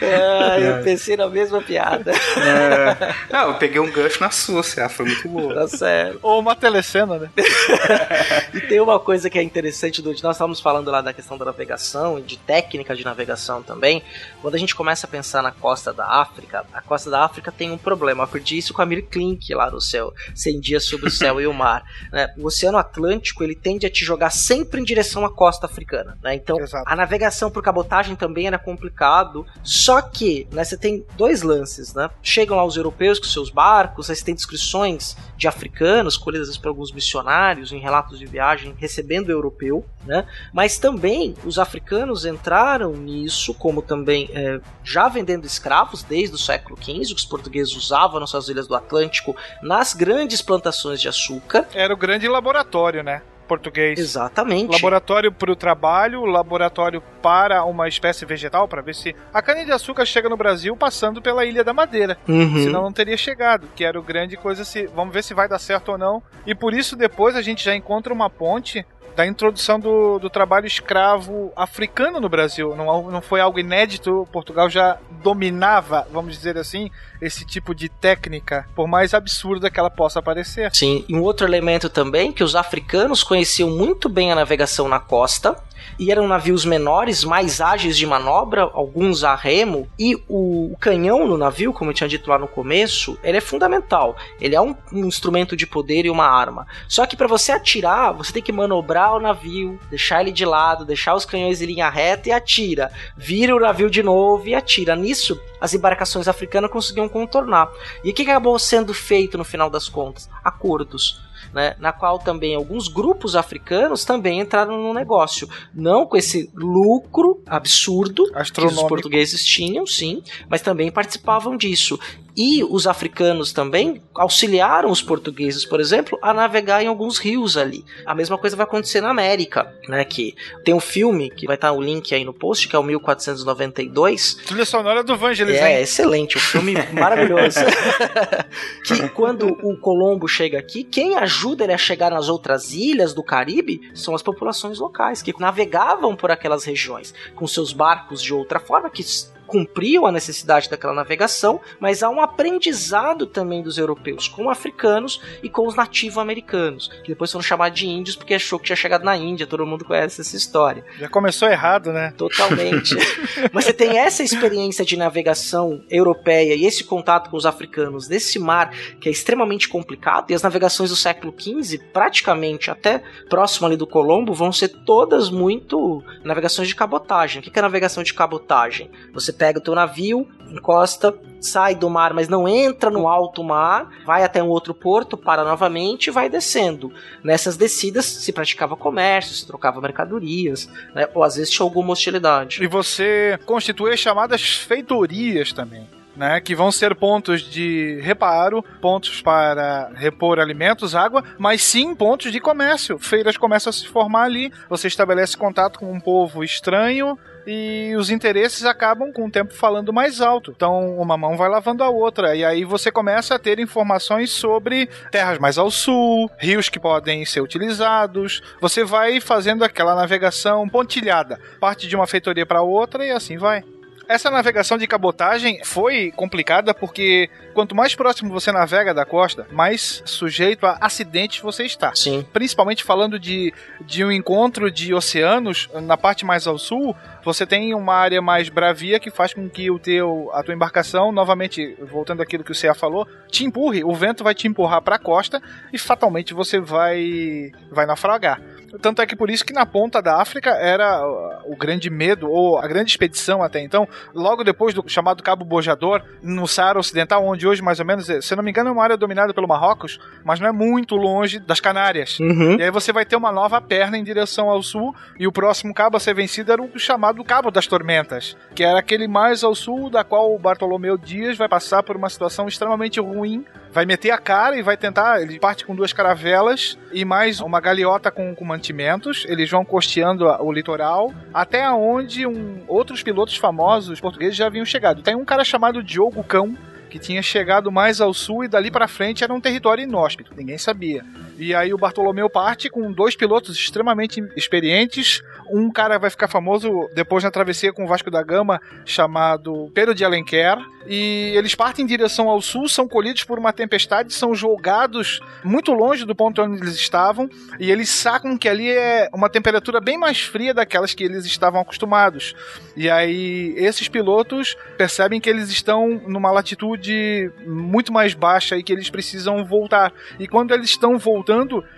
[0.02, 2.12] ah, eu pensei na mesma piada.
[2.12, 3.14] É.
[3.30, 5.54] Não, eu peguei um gancho na sua, foi muito boa.
[5.54, 6.18] Tá certo.
[6.22, 7.30] Ou uma telecena, né?
[8.54, 11.44] e tem uma coisa que é interessante, do nós estávamos falando lá da questão da
[11.44, 14.02] navegação e de técnica de navegação também.
[14.40, 17.70] Quando a gente começa a pensar na costa da África, a costa da África tem
[17.70, 18.22] um problema.
[18.22, 21.40] Eu aprendi isso com a Mir Klink lá no céu, 100 dias sobre o céu
[21.40, 21.84] e o mar.
[22.12, 22.32] Né?
[22.38, 26.18] O Oceano Atlântico ele tende a te jogar sempre em direção à costa africana.
[26.22, 26.27] Né?
[26.34, 26.84] Então Exato.
[26.86, 29.46] a navegação por cabotagem também era complicado.
[29.62, 31.94] Só que né, você tem dois lances.
[31.94, 32.10] Né?
[32.22, 36.68] Chegam lá os europeus com seus barcos, aí você tem descrições de africanos, colhidas por
[36.68, 39.84] alguns missionários em relatos de viagem, recebendo o europeu.
[40.04, 40.26] Né?
[40.52, 46.76] Mas também os africanos entraram nisso, como também é, já vendendo escravos desde o século
[46.76, 51.66] XV, que os portugueses usavam nas suas ilhas do Atlântico, nas grandes plantações de açúcar.
[51.74, 53.22] Era o grande laboratório, né?
[53.48, 53.98] Português.
[53.98, 54.70] Exatamente.
[54.70, 60.28] Laboratório para o trabalho, laboratório para uma espécie vegetal, para ver se a cana-de-açúcar chega
[60.28, 62.18] no Brasil passando pela Ilha da Madeira.
[62.28, 62.62] Uhum.
[62.62, 64.86] Senão não teria chegado, que era o grande coisa se.
[64.86, 66.22] Vamos ver se vai dar certo ou não.
[66.46, 68.86] E por isso depois a gente já encontra uma ponte
[69.18, 72.76] da introdução do, do trabalho escravo africano no Brasil.
[72.76, 76.88] Não, não foi algo inédito, Portugal já dominava, vamos dizer assim,
[77.20, 80.70] esse tipo de técnica, por mais absurda que ela possa parecer.
[80.72, 85.00] Sim, e um outro elemento também que os africanos conheciam muito bem a navegação na
[85.00, 85.56] costa
[85.98, 91.26] e eram navios menores, mais ágeis de manobra, alguns a remo, e o, o canhão
[91.26, 94.16] no navio, como eu tinha dito lá no começo, ele é fundamental.
[94.40, 96.66] Ele é um, um instrumento de poder e uma arma.
[96.88, 100.84] Só que para você atirar, você tem que manobrar o navio, deixar ele de lado,
[100.84, 102.90] deixar os canhões em linha reta e atira.
[103.16, 104.96] Vira o navio de novo e atira.
[104.96, 107.70] Nisso, as embarcações africanas conseguiam contornar.
[108.02, 110.28] E o que acabou sendo feito no final das contas?
[110.44, 115.48] Acordos né, na qual também alguns grupos africanos também entraram no negócio.
[115.74, 121.98] Não com esse lucro absurdo que os portugueses tinham, sim, mas também participavam disso.
[122.38, 127.84] E os africanos também auxiliaram os portugueses, por exemplo, a navegar em alguns rios ali.
[128.06, 130.04] A mesma coisa vai acontecer na América, né?
[130.04, 132.82] Que tem um filme que vai estar o link aí no post, que é o
[132.84, 134.34] 1492.
[134.46, 135.82] Trilha sonora do Vangelis, É, hein?
[135.82, 137.58] excelente, um filme maravilhoso.
[138.84, 143.22] que quando o Colombo chega aqui, quem ajuda ele a chegar nas outras ilhas do
[143.24, 148.60] Caribe são as populações locais, que navegavam por aquelas regiões com seus barcos de outra
[148.60, 149.02] forma, que
[149.48, 155.48] cumpriam a necessidade daquela navegação, mas há um aprendizado também dos europeus com africanos e
[155.48, 159.16] com os nativo-americanos, que depois foram chamados de índios porque achou que tinha chegado na
[159.16, 160.84] Índia, todo mundo conhece essa história.
[160.98, 162.12] Já começou errado, né?
[162.16, 162.94] Totalmente.
[163.52, 168.38] mas você tem essa experiência de navegação europeia e esse contato com os africanos nesse
[168.38, 168.70] mar
[169.00, 173.86] que é extremamente complicado, e as navegações do século XV, praticamente até próximo ali do
[173.86, 177.40] Colombo, vão ser todas muito navegações de cabotagem.
[177.40, 178.90] O que é navegação de cabotagem?
[179.14, 183.88] Você pega o teu navio, encosta, sai do mar, mas não entra no alto mar,
[184.04, 186.92] vai até um outro porto, para novamente e vai descendo.
[187.22, 191.08] Nessas descidas se praticava comércio, se trocava mercadorias, né?
[191.14, 192.62] ou às vezes tinha alguma hostilidade.
[192.62, 195.86] E você constitui chamadas feitorias também.
[196.16, 196.40] né?
[196.40, 202.40] Que vão ser pontos de reparo, pontos para repor alimentos, água, mas sim pontos de
[202.40, 202.98] comércio.
[202.98, 207.16] Feiras começam a se formar ali, você estabelece contato com um povo estranho,
[207.50, 210.52] e os interesses acabam com o tempo falando mais alto.
[210.54, 214.86] Então uma mão vai lavando a outra e aí você começa a ter informações sobre
[215.10, 218.42] terras mais ao sul, rios que podem ser utilizados.
[218.60, 223.64] Você vai fazendo aquela navegação pontilhada, parte de uma feitoria para outra e assim vai.
[224.08, 230.02] Essa navegação de cabotagem foi complicada porque quanto mais próximo você navega da costa, mais
[230.06, 231.94] sujeito a acidentes você está.
[231.94, 232.26] Sim.
[232.32, 233.52] Principalmente falando de,
[233.82, 238.48] de um encontro de oceanos na parte mais ao sul, você tem uma área mais
[238.48, 242.54] bravia que faz com que o teu, a tua embarcação, novamente, voltando àquilo que o
[242.54, 246.58] Cea falou, te empurre, o vento vai te empurrar para a costa e fatalmente você
[246.58, 248.40] vai vai naufragar.
[248.80, 251.02] Tanto é que por isso que na ponta da África era
[251.44, 256.02] o grande medo, ou a grande expedição até então, logo depois do chamado Cabo Bojador,
[256.22, 258.96] no Saara Ocidental, onde hoje mais ou menos, se não me engano, é uma área
[258.96, 262.18] dominada pelo Marrocos, mas não é muito longe das Canárias.
[262.20, 262.56] Uhum.
[262.58, 265.72] E aí você vai ter uma nova perna em direção ao sul, e o próximo
[265.72, 269.54] cabo a ser vencido era o chamado Cabo das Tormentas, que era aquele mais ao
[269.54, 274.10] sul, da qual o Bartolomeu Dias vai passar por uma situação extremamente ruim, vai meter
[274.10, 275.22] a cara e vai tentar.
[275.22, 279.24] Ele parte com duas caravelas e mais uma galeota com, com mantimentos.
[279.28, 285.02] Eles vão costeando o litoral até onde um, outros pilotos famosos portugueses já haviam chegado.
[285.02, 286.58] Tem um cara chamado Diogo Cão
[286.90, 290.58] que tinha chegado mais ao sul e dali para frente era um território inóspito, ninguém
[290.58, 291.04] sabia.
[291.38, 295.22] E aí o Bartolomeu parte com dois pilotos extremamente experientes.
[295.48, 299.94] Um cara vai ficar famoso depois na travessia com o Vasco da Gama, chamado Pedro
[299.94, 300.58] de Alenquer.
[300.86, 305.72] E eles partem em direção ao sul, são colhidos por uma tempestade, são jogados muito
[305.72, 307.30] longe do ponto onde eles estavam.
[307.60, 311.60] E eles sacam que ali é uma temperatura bem mais fria daquelas que eles estavam
[311.60, 312.34] acostumados.
[312.76, 318.72] E aí esses pilotos percebem que eles estão numa latitude muito mais baixa e que
[318.72, 319.92] eles precisam voltar.
[320.18, 321.27] E quando eles estão voltando,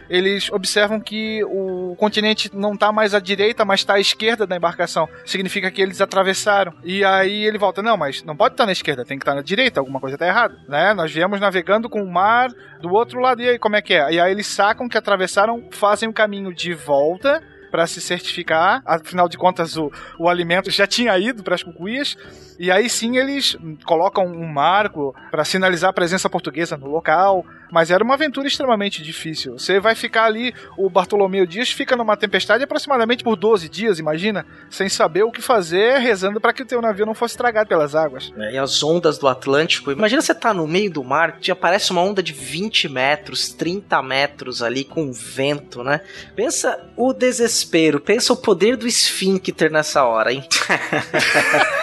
[0.08, 4.56] eles observam que o continente não está mais à direita, mas está à esquerda da
[4.56, 5.08] embarcação.
[5.24, 6.72] Significa que eles atravessaram.
[6.84, 9.42] E aí ele volta: não, mas não pode estar na esquerda, tem que estar na
[9.42, 10.56] direita, alguma coisa está errada.
[10.68, 10.94] Né?
[10.94, 12.50] Nós viemos navegando com o mar
[12.80, 14.12] do outro lado, e aí como é que é?
[14.12, 18.82] E aí eles sacam que atravessaram, fazem o caminho de volta para se certificar.
[18.84, 22.16] Afinal de contas, o, o alimento já tinha ido para as cucuias.
[22.58, 23.56] E aí sim eles
[23.86, 27.44] colocam um marco para sinalizar a presença portuguesa no local.
[27.70, 29.58] Mas era uma aventura extremamente difícil.
[29.58, 34.46] Você vai ficar ali, o Bartolomeu Dias fica numa tempestade aproximadamente por 12 dias, imagina,
[34.68, 37.94] sem saber o que fazer, rezando para que o teu navio não fosse estragado pelas
[37.94, 38.32] águas.
[38.36, 39.90] É, e as ondas do Atlântico.
[39.90, 44.02] Imagina você tá no meio do mar, te aparece uma onda de 20 metros, 30
[44.02, 46.00] metros ali com vento, né?
[46.34, 50.44] Pensa o desespero, pensa o poder do esfíncter nessa hora, hein?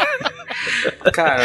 [1.13, 1.41] Cara,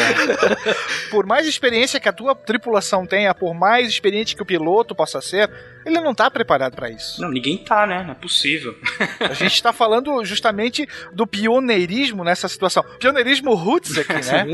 [1.10, 5.20] Por mais experiência que a tua tripulação tenha, por mais experiente que o piloto possa
[5.20, 5.50] ser,
[5.84, 7.20] ele não tá preparado para isso.
[7.20, 8.02] não, ninguém tá, né?
[8.04, 8.74] Não é possível.
[9.20, 12.84] A gente está falando justamente do pioneirismo nessa situação.
[12.98, 14.44] Pioneirismo roots aqui, né?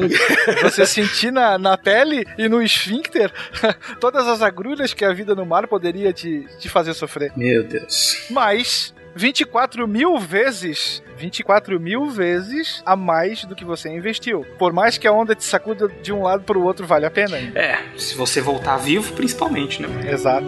[0.63, 3.31] Você sentir na, na pele e no esfíncter
[4.01, 7.33] todas as agruras que a vida no mar poderia te, te fazer sofrer.
[7.37, 8.27] Meu Deus.
[8.31, 14.47] Mas 24 mil vezes 24 mil vezes a mais do que você investiu.
[14.57, 17.11] Por mais que a onda te sacuda de um lado para o outro, vale a
[17.11, 17.37] pena.
[17.37, 17.51] hein?
[17.57, 19.89] É, se você voltar vivo, principalmente, né?
[20.13, 20.47] Exato.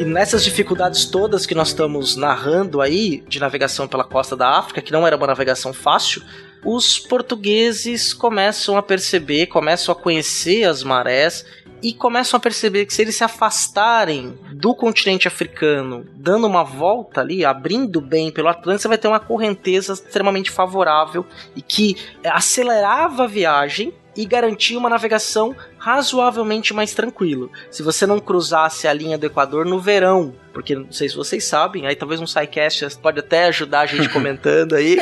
[0.00, 4.82] E nessas dificuldades todas que nós estamos narrando aí, de navegação pela costa da África,
[4.82, 6.20] que não era uma navegação fácil,
[6.64, 11.46] os portugueses começam a perceber, começam a conhecer as marés
[11.82, 17.20] e começam a perceber que se eles se afastarem do continente africano, dando uma volta
[17.20, 21.24] ali, abrindo bem pelo Atlântico, você vai ter uma correnteza extremamente favorável
[21.54, 27.50] e que acelerava a viagem e garantia uma navegação razoavelmente mais tranquilo.
[27.70, 31.44] Se você não cruzasse a linha do Equador no verão, porque não sei se vocês
[31.44, 34.96] sabem, aí talvez um sidecast pode até ajudar a gente comentando aí,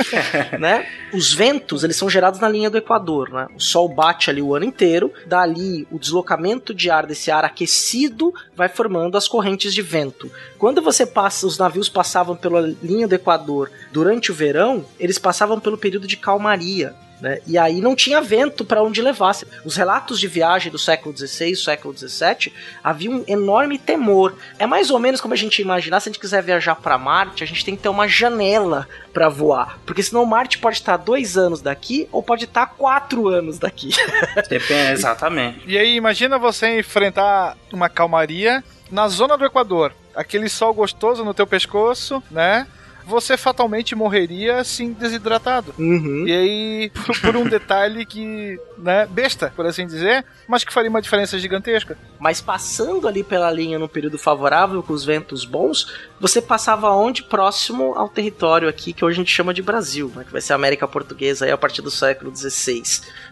[0.59, 0.87] né?
[1.13, 3.47] Os ventos, eles são gerados na linha do Equador, né?
[3.55, 8.35] O sol bate ali o ano inteiro, dali o deslocamento de ar desse ar aquecido
[8.57, 10.31] vai formando as correntes de vento.
[10.59, 15.61] Quando você passa, os navios passavam pela linha do Equador durante o verão, eles passavam
[15.61, 16.95] pelo período de calmaria.
[17.25, 17.39] Né?
[17.47, 19.47] E aí não tinha vento para onde levasse.
[19.65, 22.53] Os relatos de viagem do século XVI, século XVII,
[22.83, 24.37] havia um enorme temor.
[24.59, 27.43] É mais ou menos como a gente imaginar se a gente quiser viajar para Marte,
[27.43, 31.39] a gente tem que ter uma janela para voar, porque senão Marte pode estar dois
[31.39, 33.89] anos daqui ou pode estar quatro anos daqui.
[34.51, 35.63] Depende, exatamente.
[35.67, 39.95] E aí, imagina você enfrentar uma calmaria na zona do Equador.
[40.15, 42.67] Aquele sol gostoso no teu pescoço, né?
[43.07, 45.75] Você fatalmente morreria assim desidratado.
[45.79, 46.25] Uhum.
[46.27, 50.91] E aí, por, por um detalhe que, né, besta, por assim dizer, mas que faria
[50.91, 51.97] uma diferença gigantesca.
[52.19, 57.23] Mas passando ali pela linha no período favorável, com os ventos bons, você passava onde?
[57.23, 60.25] Próximo ao território aqui, que hoje a gente chama de Brasil, né?
[60.25, 62.83] que vai ser a América Portuguesa aí a partir do século XVI.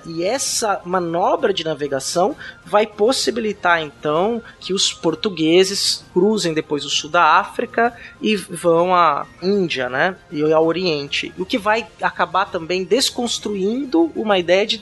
[0.04, 7.10] E essa manobra de navegação vai possibilitar então que os portugueses cruzem depois o sul
[7.10, 10.16] da África e vão à Índia, né?
[10.30, 11.32] E ao Oriente.
[11.38, 14.78] O que vai acabar também desconstruindo uma ideia de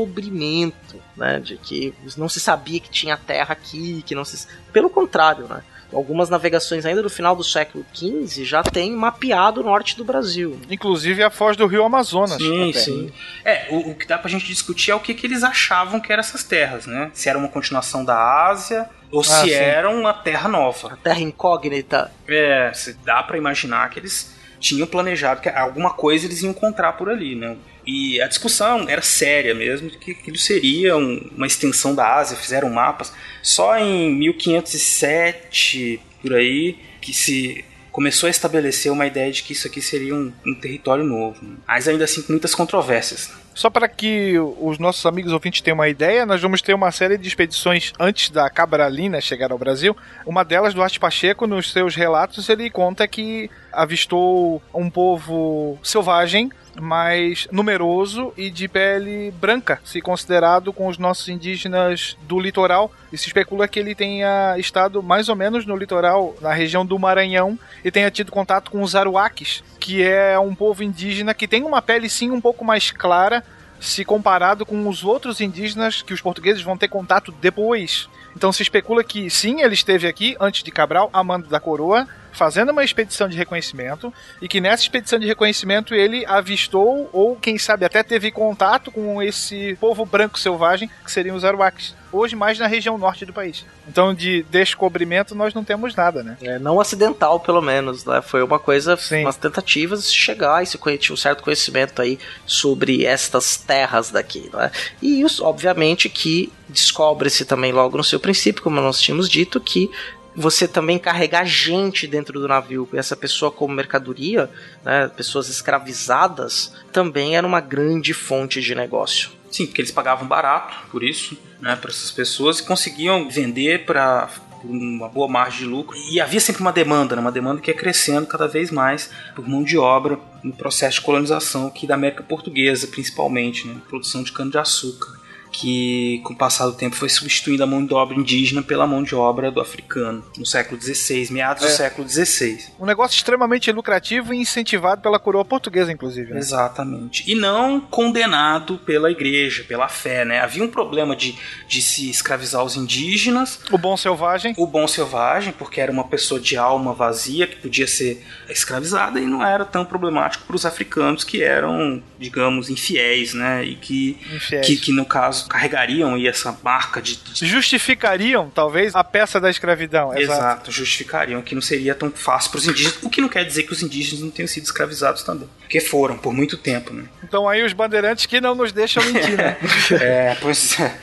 [0.00, 1.40] descobrimento, né?
[1.40, 4.46] De que não se sabia que tinha terra aqui, que não se.
[4.72, 5.62] Pelo contrário, né?
[5.92, 10.60] Algumas navegações ainda do final do século XV já tem mapeado o norte do Brasil.
[10.70, 12.36] Inclusive a foz do rio Amazonas.
[12.36, 12.78] Sim, até.
[12.78, 13.12] sim.
[13.44, 16.12] É, o, o que dá pra gente discutir é o que, que eles achavam que
[16.12, 17.10] eram essas terras, né?
[17.12, 19.50] Se era uma continuação da Ásia ou se sim.
[19.50, 20.96] era uma terra nova.
[21.02, 22.12] Terra incógnita.
[22.28, 26.92] É, se dá pra imaginar que eles tinham planejado que alguma coisa eles iam encontrar
[26.92, 27.56] por ali, né?
[27.86, 32.68] E a discussão era séria mesmo, que aquilo seria um- uma extensão da Ásia, fizeram
[32.70, 33.12] mapas.
[33.42, 39.66] Só em 1507, por aí, que se começou a estabelecer uma ideia de que isso
[39.66, 41.40] aqui seria um, um território novo.
[41.66, 43.30] Mas ainda assim com muitas controvérsias.
[43.54, 47.18] Só para que os nossos amigos ouvintes tenham uma ideia, nós vamos ter uma série
[47.18, 49.96] de expedições antes da Cabralina chegar ao Brasil.
[50.24, 56.50] Uma delas, do Arte Pacheco, nos seus relatos, ele conta que avistou um povo selvagem,
[56.78, 62.90] mas numeroso e de pele branca, se considerado com os nossos indígenas do litoral.
[63.12, 66.98] E se especula que ele tenha estado mais ou menos no litoral, na região do
[66.98, 71.64] Maranhão, e tenha tido contato com os Aruaques, que é um povo indígena que tem
[71.64, 73.42] uma pele sim um pouco mais clara,
[73.80, 78.08] se comparado com os outros indígenas que os portugueses vão ter contato depois.
[78.36, 82.06] Então se especula que sim, ele esteve aqui antes de Cabral, a mando da coroa,
[82.32, 87.58] fazendo uma expedição de reconhecimento, e que nessa expedição de reconhecimento ele avistou, ou quem
[87.58, 91.94] sabe até teve contato com esse povo branco selvagem, que seriam os Aruaques.
[92.12, 93.64] Hoje mais na região norte do país.
[93.86, 96.36] Então de descobrimento nós não temos nada, né?
[96.42, 98.20] É, não acidental, pelo menos, né?
[98.20, 99.22] Foi uma coisa, Sim.
[99.22, 104.50] umas tentativas de chegar e se tinha um certo conhecimento aí sobre estas terras daqui,
[104.52, 104.72] né?
[105.00, 109.90] E isso, obviamente, que descobre-se também logo no seu princípio, como nós tínhamos dito, que
[110.34, 114.50] você também carregar gente dentro do navio, essa pessoa como mercadoria,
[114.84, 119.30] né, pessoas escravizadas, também era uma grande fonte de negócio.
[119.50, 124.30] Sim, porque eles pagavam barato por isso, né, para essas pessoas e conseguiam vender para
[124.62, 125.96] uma boa margem de lucro.
[126.10, 129.48] E havia sempre uma demanda, né, uma demanda que ia crescendo cada vez mais por
[129.48, 134.32] mão de obra no processo de colonização aqui da América Portuguesa, principalmente, né, produção de
[134.32, 135.19] cana-de-açúcar,
[135.52, 139.02] que com o passar do tempo foi substituindo a mão de obra indígena pela mão
[139.02, 141.72] de obra do africano, no século XVI, meados do É.
[141.72, 142.58] século XVI.
[142.78, 146.32] Um negócio extremamente lucrativo e incentivado pela coroa portuguesa, inclusive.
[146.32, 146.38] Né?
[146.38, 147.24] Exatamente.
[147.30, 150.40] E não condenado pela igreja, pela fé, né?
[150.40, 151.36] Havia um problema de,
[151.68, 154.54] de se escravizar os indígenas, O bom selvagem.
[154.56, 159.26] o bom selvagem, porque era uma pessoa de alma vazia que podia ser escravizada e
[159.26, 163.64] não era tão problemático para os africanos que eram, digamos, infiéis, né?
[163.64, 164.66] E que, Infiéis.
[164.66, 170.16] que, que no caso carregariam aí essa marca de, Justificariam, talvez, a peça da escravidão.
[170.16, 170.40] Exato.
[170.40, 173.64] Exato, justificariam que não seria tão fácil para os indígenas, o que não quer dizer
[173.64, 177.04] que os indígenas não tenham sido escravizados também, porque foram por muito tempo, né?
[177.22, 179.56] Então aí os bandeirantes que não nos deixam mentir, né?
[180.00, 180.98] É, pois é,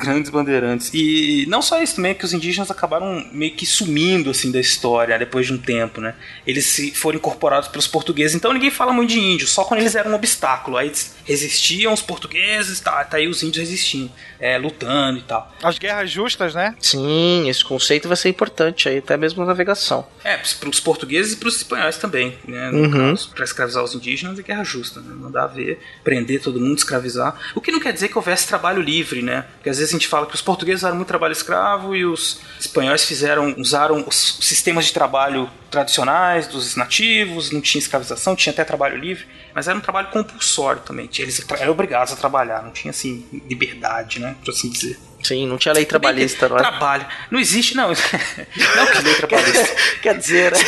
[0.00, 0.90] grandes bandeirantes.
[0.92, 4.60] E não só isso também, é que os indígenas acabaram meio que sumindo assim da
[4.60, 6.14] história depois de um tempo, né?
[6.46, 9.94] Eles se foram incorporados pelos portugueses, então ninguém fala muito de índio, só quando eles
[9.94, 10.76] eram um obstáculo.
[10.76, 10.92] Aí
[11.24, 15.52] resistiam os portugueses, tá, tá aí os índios resistindo, é, lutando e tal.
[15.62, 16.74] As guerras justas, né?
[16.80, 20.06] Sim, esse conceito vai ser importante aí, até mesmo na navegação.
[20.24, 22.70] É, para os portugueses e para os espanhóis também, né?
[22.70, 23.14] Uhum.
[23.34, 25.14] Para escravizar os indígenas é guerra justa, né?
[25.14, 27.38] Mandar ver, prender todo mundo, escravizar.
[27.54, 29.44] O que não quer dizer que houvesse trabalho livre, né?
[29.56, 32.40] Porque às vezes a gente fala que os portugueses usaram muito trabalho escravo e os
[32.58, 38.64] espanhóis fizeram, usaram os sistemas de trabalho tradicionais dos nativos, não tinha escravização, tinha até
[38.64, 39.26] trabalho livre,
[39.56, 41.08] mas era um trabalho compulsório também.
[41.18, 44.36] Eles eram obrigados a trabalhar, não tinha assim liberdade, né?
[44.44, 44.98] Por assim dizer.
[45.24, 46.60] Sim, não tinha lei trabalhista, não é?
[46.60, 47.06] Trabalho.
[47.30, 47.88] Não existe, não.
[47.88, 49.76] Não que lei trabalhista.
[50.02, 50.58] Quer dizer, né?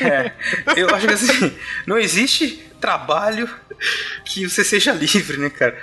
[0.00, 1.54] É, eu acho que assim,
[1.86, 3.46] não existe trabalho
[4.24, 5.76] que você seja livre, né, cara?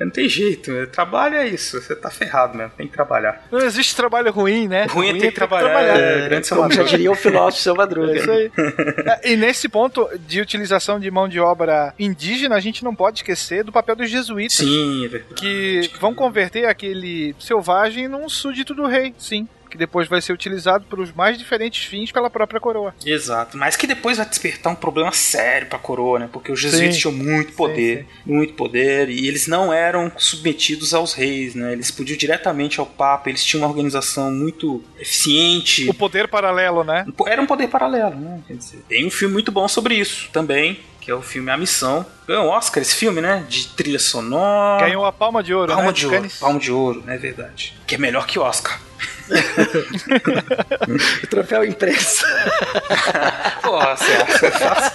[0.00, 0.86] Não tem jeito, né?
[0.86, 3.46] trabalho é isso, você tá ferrado mesmo, tem que trabalhar.
[3.50, 4.86] Não existe trabalho ruim, né?
[4.86, 8.12] Ruim é ter que trabalhar, é, grande Como já diria o filósofo seu Madruga.
[8.12, 8.50] É isso aí.
[9.06, 13.18] É, e nesse ponto de utilização de mão de obra indígena, a gente não pode
[13.18, 14.56] esquecer do papel dos jesuítas.
[14.56, 15.34] Sim, é verdade.
[15.34, 19.48] Que vão converter aquele selvagem num súdito do rei, sim.
[19.68, 22.94] Que depois vai ser utilizado para os mais diferentes fins pela própria coroa.
[23.04, 26.28] Exato, mas que depois vai despertar um problema sério pra coroa, né?
[26.32, 27.00] Porque os jesuítas Sim.
[27.00, 31.72] tinham muito poder, muito poder, e eles não eram submetidos aos reis, né?
[31.72, 35.88] Eles podiam diretamente ao Papa, eles tinham uma organização muito eficiente.
[35.88, 37.06] O poder paralelo, né?
[37.26, 38.40] Era um poder paralelo, né?
[38.46, 41.56] Quer dizer, tem um filme muito bom sobre isso também, que é o filme A
[41.56, 42.04] Missão.
[42.26, 43.42] Ganhou um Oscar esse filme, né?
[43.48, 44.84] De trilha sonora.
[44.84, 45.92] Ganhou a palma de ouro, Palma né?
[45.92, 46.36] de ouro, Cannes.
[46.36, 47.74] palma de ouro, é verdade.
[47.86, 48.78] Que é melhor que Oscar.
[51.22, 52.26] O troféu impresso.
[53.62, 54.92] Pô, você acha?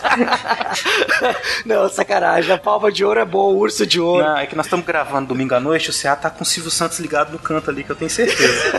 [1.65, 2.53] Não, sacanagem.
[2.53, 4.23] A palma de ouro é boa, o urso de ouro.
[4.23, 6.69] Não, é que nós estamos gravando domingo à noite, o CA tá com o Silvio
[6.69, 8.71] Santos ligado no canto ali, que eu tenho certeza.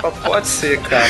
[0.00, 1.06] Só pode ser, cara.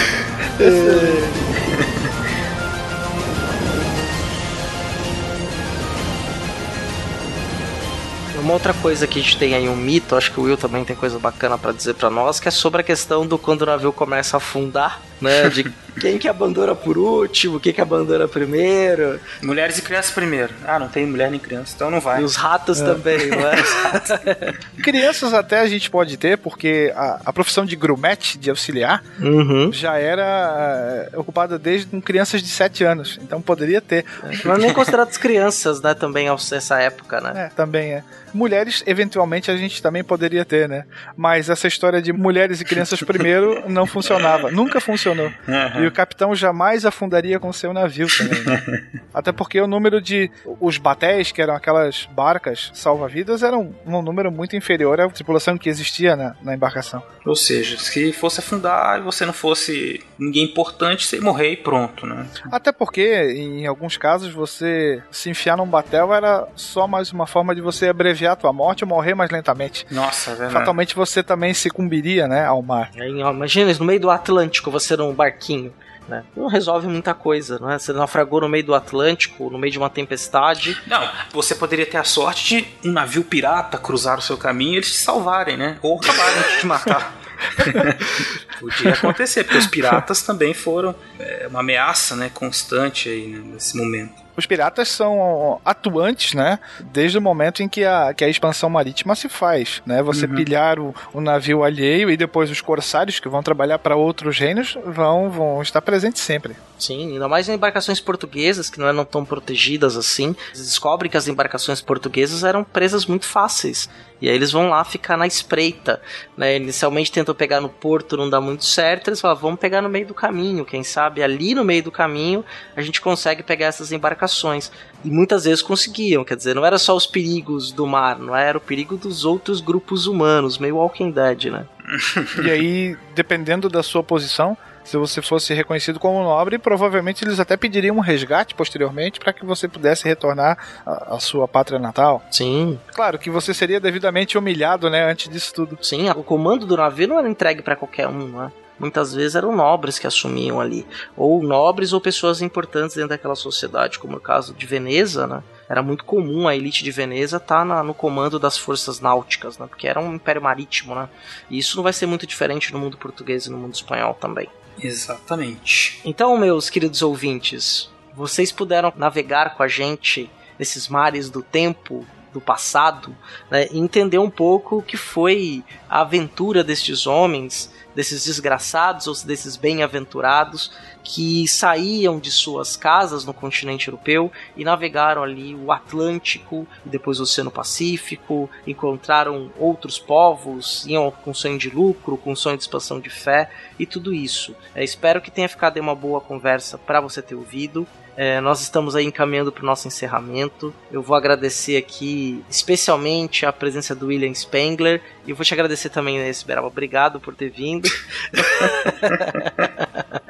[8.47, 10.85] Uma outra coisa que a gente tem aí, um mito, acho que o Will também
[10.85, 13.67] tem coisa bacana pra dizer pra nós, que é sobre a questão do quando o
[13.67, 15.49] navio começa a afundar, né?
[15.49, 15.65] De
[16.01, 20.55] quem que abandona por último, quem que abandona primeiro, Mulheres e crianças primeiro.
[20.65, 22.21] Ah, não tem mulher nem criança, então não vai.
[22.21, 24.55] e os ratos também, não é?
[24.81, 29.73] Crianças até a gente pode ter, porque a, a profissão de grumete, de auxiliar, Uhum.
[29.73, 33.19] já era eh, ocupada desde com crianças de 7 anos.
[33.21, 34.05] Então poderia ter.
[34.45, 37.47] Mas nem considerados crianças, né, também ao- nessa época, né?
[37.47, 38.05] É, também é.
[38.37, 40.85] Mulheres, eventualmente, a gente também poderia ter, né?
[41.17, 44.51] Mas essa história de mulheres e crianças primeiro não funcionava.
[44.51, 45.33] Nunca funcionou.
[45.81, 48.43] E o capitão jamais afundaria com seu navio também.
[48.45, 48.87] né?
[49.15, 50.31] Até porque o número de.
[50.61, 55.71] Os batéis, que eram aquelas barcas salva-vidas, eram um número muito inferior à tripulação que
[55.71, 57.03] existia na, na embarcação.
[57.25, 62.07] Ou seja, se fosse afundar e você não fosse ninguém importante, você morrer e pronto,
[62.07, 62.27] né?
[62.53, 63.03] Até porque,
[63.35, 67.89] em alguns casos, você se enfiar num batel era só mais uma forma de você
[67.89, 69.87] abreviar a tua morte ou morrer mais lentamente.
[69.91, 70.53] Nossa, é verdade.
[70.53, 72.91] Fatalmente você também sucumbiria, né, ao mar.
[72.95, 75.73] Imagina isso, no meio do Atlântico, você num barquinho.
[76.09, 76.23] Né?
[76.37, 77.79] Não resolve muita coisa, não é?
[77.79, 80.81] Você naufragou no meio do Atlântico, no meio de uma tempestade.
[80.87, 84.77] Não, você poderia ter a sorte de um navio pirata cruzar o seu caminho e
[84.77, 85.79] eles te salvarem, né?
[85.83, 87.13] Ou acabarem de te matar.
[88.61, 93.77] Podia acontecer, porque os piratas também foram é, uma ameaça né, constante aí né, nesse
[93.77, 94.26] momento.
[94.37, 96.59] Os piratas são atuantes, né?
[96.93, 100.03] Desde o momento em que a, que a expansão marítima se faz, né?
[100.03, 104.39] Você pilhar o, o navio alheio e depois os corsários que vão trabalhar para outros
[104.39, 106.55] reinos vão, vão estar presentes sempre.
[106.79, 110.37] Sim, ainda mais em embarcações portuguesas, que não eram tão protegidas assim.
[110.49, 113.89] Eles descobrem que as embarcações portuguesas eram presas muito fáceis.
[114.21, 116.01] E aí eles vão lá ficar na espreita.
[116.37, 116.57] Né?
[116.57, 119.09] Inicialmente tentam pegar no porto, não dá muito certo.
[119.09, 120.65] Eles falam, vamos pegar no meio do caminho.
[120.65, 122.45] Quem sabe ali no meio do caminho
[122.75, 124.71] a gente consegue pegar essas embarcações.
[125.05, 128.59] E muitas vezes conseguiam, quer dizer, não era só os perigos do mar, não era
[128.59, 131.67] o perigo dos outros grupos humanos, meio Walking Dead, né?
[132.45, 134.57] E aí, dependendo da sua posição,
[134.87, 139.45] se você fosse reconhecido como nobre, provavelmente eles até pediriam um resgate posteriormente para que
[139.45, 140.57] você pudesse retornar
[140.87, 142.23] à sua pátria natal.
[142.31, 145.79] Sim, Claro que você seria devidamente humilhado, né, antes disso tudo.
[145.83, 148.51] Sim, o comando do navio não era entregue para qualquer um, né?
[148.79, 150.87] Muitas vezes eram nobres que assumiam ali,
[151.17, 155.43] ou nobres ou pessoas importantes dentro daquela sociedade, como no caso de Veneza, né?
[155.69, 159.67] Era muito comum a elite de Veneza estar no comando das forças náuticas, né?
[159.67, 161.09] Porque era um império marítimo, né?
[161.51, 164.49] E isso não vai ser muito diferente no mundo português e no mundo espanhol também.
[164.83, 166.01] Exatamente.
[166.05, 172.41] Então, meus queridos ouvintes, vocês puderam navegar com a gente nesses mares do tempo, do
[172.41, 173.17] passado,
[173.51, 179.15] né, e entender um pouco o que foi a aventura destes homens, desses desgraçados ou
[179.25, 180.71] desses bem-aventurados
[181.09, 187.21] que saíam de suas casas no continente europeu e navegaram ali o Atlântico e depois
[187.21, 192.99] o Oceano Pacífico, encontraram outros povos, iam com sonho de lucro, com sonho de expansão
[192.99, 194.53] de fé e tudo isso.
[194.75, 197.87] É, espero que tenha ficado uma boa conversa para você ter ouvido.
[198.17, 200.75] É, nós estamos aí encaminhando para o nosso encerramento.
[200.91, 205.91] Eu vou agradecer aqui especialmente a presença do William Spengler e eu vou te agradecer
[205.91, 206.67] também, né, Esberaba.
[206.67, 207.89] Obrigado por ter vindo.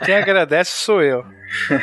[0.06, 1.26] Quem agradece sou eu.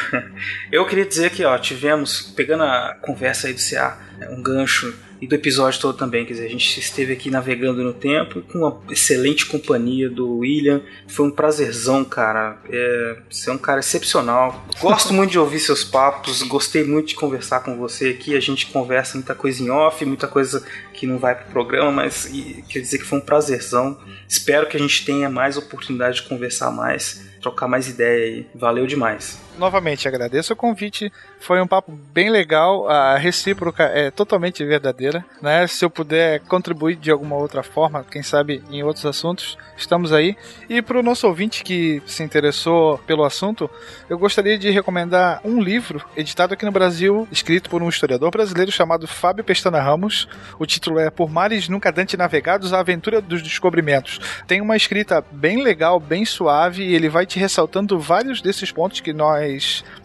[0.71, 4.93] Eu queria dizer que, ó, tivemos, pegando a conversa aí do CA, né, um gancho
[5.21, 8.59] e do episódio todo também, quer dizer, a gente esteve aqui navegando no tempo com
[8.59, 10.81] uma excelente companhia do William.
[11.07, 12.57] Foi um prazerzão, cara.
[12.69, 14.65] É, você é um cara excepcional.
[14.81, 18.35] Gosto muito de ouvir seus papos, gostei muito de conversar com você aqui.
[18.35, 20.61] A gente conversa muita coisa em off, muita coisa
[20.93, 23.97] que não vai pro programa, mas e, quer dizer que foi um prazerzão.
[24.27, 27.32] Espero que a gente tenha mais oportunidade de conversar mais.
[27.43, 28.47] Trocar mais ideia aí.
[28.55, 29.42] Valeu demais.
[29.57, 31.11] Novamente, agradeço o convite.
[31.39, 32.89] Foi um papo bem legal.
[32.89, 35.23] A recíproca é totalmente verdadeira.
[35.41, 35.67] Né?
[35.67, 40.35] Se eu puder contribuir de alguma outra forma, quem sabe em outros assuntos, estamos aí.
[40.67, 43.69] E para o nosso ouvinte que se interessou pelo assunto,
[44.09, 48.71] eu gostaria de recomendar um livro editado aqui no Brasil, escrito por um historiador brasileiro
[48.71, 50.27] chamado Fábio Pestana Ramos.
[50.57, 54.19] O título é Por Mares Nunca Dante Navegados, a Aventura dos Descobrimentos.
[54.47, 58.99] Tem uma escrita bem legal, bem suave, e ele vai te ressaltando vários desses pontos
[58.99, 59.42] que nós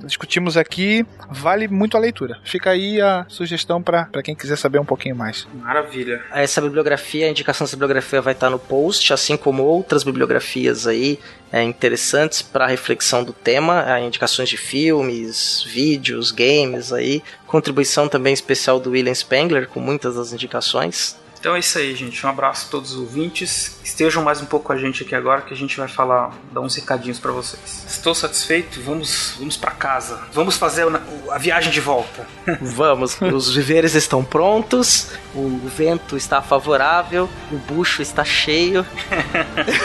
[0.00, 1.06] discutimos aqui.
[1.30, 2.38] Vale muito a leitura.
[2.44, 5.46] Fica aí a sugestão para quem quiser saber um pouquinho mais.
[5.54, 6.22] Maravilha.
[6.32, 11.18] Essa bibliografia, a indicação dessa bibliografia vai estar no post, assim como outras bibliografias aí
[11.52, 18.32] é, interessantes para reflexão do tema, é, indicações de filmes, vídeos, games aí, contribuição também
[18.32, 21.16] especial do William Spengler com muitas das indicações.
[21.38, 22.26] Então é isso aí, gente.
[22.26, 23.78] Um abraço a todos os ouvintes.
[23.84, 26.60] Estejam mais um pouco com a gente aqui agora que a gente vai falar, dar
[26.60, 27.84] uns recadinhos para vocês.
[27.88, 28.80] Estou satisfeito.
[28.82, 30.20] Vamos, vamos para casa.
[30.32, 31.00] Vamos fazer a,
[31.32, 32.26] a viagem de volta.
[32.60, 33.16] Vamos.
[33.20, 35.12] Os viveres estão prontos.
[35.34, 37.28] O vento está favorável.
[37.52, 38.84] O bucho está cheio.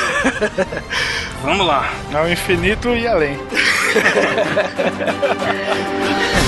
[1.43, 1.93] vamos lá.
[2.13, 3.37] Ao infinito e além.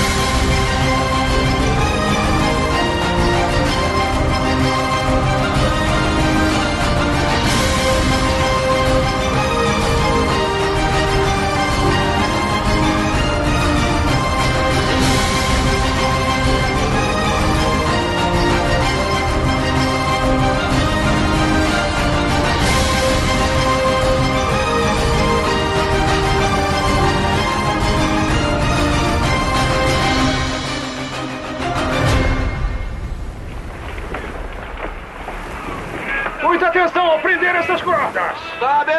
[36.76, 38.35] atenção ao prender essas cordas.
[38.60, 38.91] Sabe!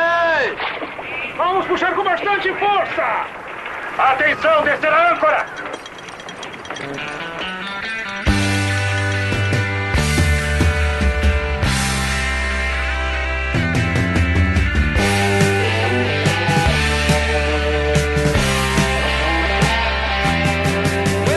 [1.36, 3.26] Vamos puxar com bastante força.
[3.98, 5.46] Atenção, descer a âncora.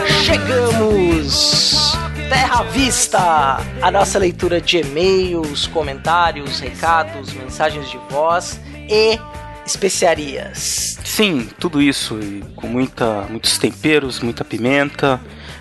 [0.07, 1.89] Chegamos!
[2.30, 3.57] Terra à Vista!
[3.81, 9.19] A nossa leitura de e-mails, comentários, recados, mensagens de voz e
[9.65, 10.99] especiarias.
[11.03, 12.19] Sim, tudo isso
[12.56, 15.19] com muita, muitos temperos, muita pimenta,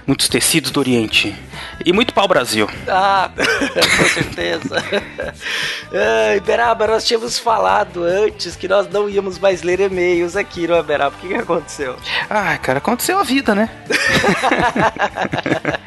[0.09, 1.36] muitos tecidos do Oriente
[1.85, 2.66] e muito pau Brasil.
[2.89, 4.82] Ah, com certeza.
[6.30, 10.76] Ai, Beraba, nós tínhamos falado antes que nós não íamos mais ler e-mails aqui, não
[10.76, 11.14] é, Beraba?
[11.14, 11.94] O que, que aconteceu?
[12.30, 13.68] Ah, cara, aconteceu a vida, né?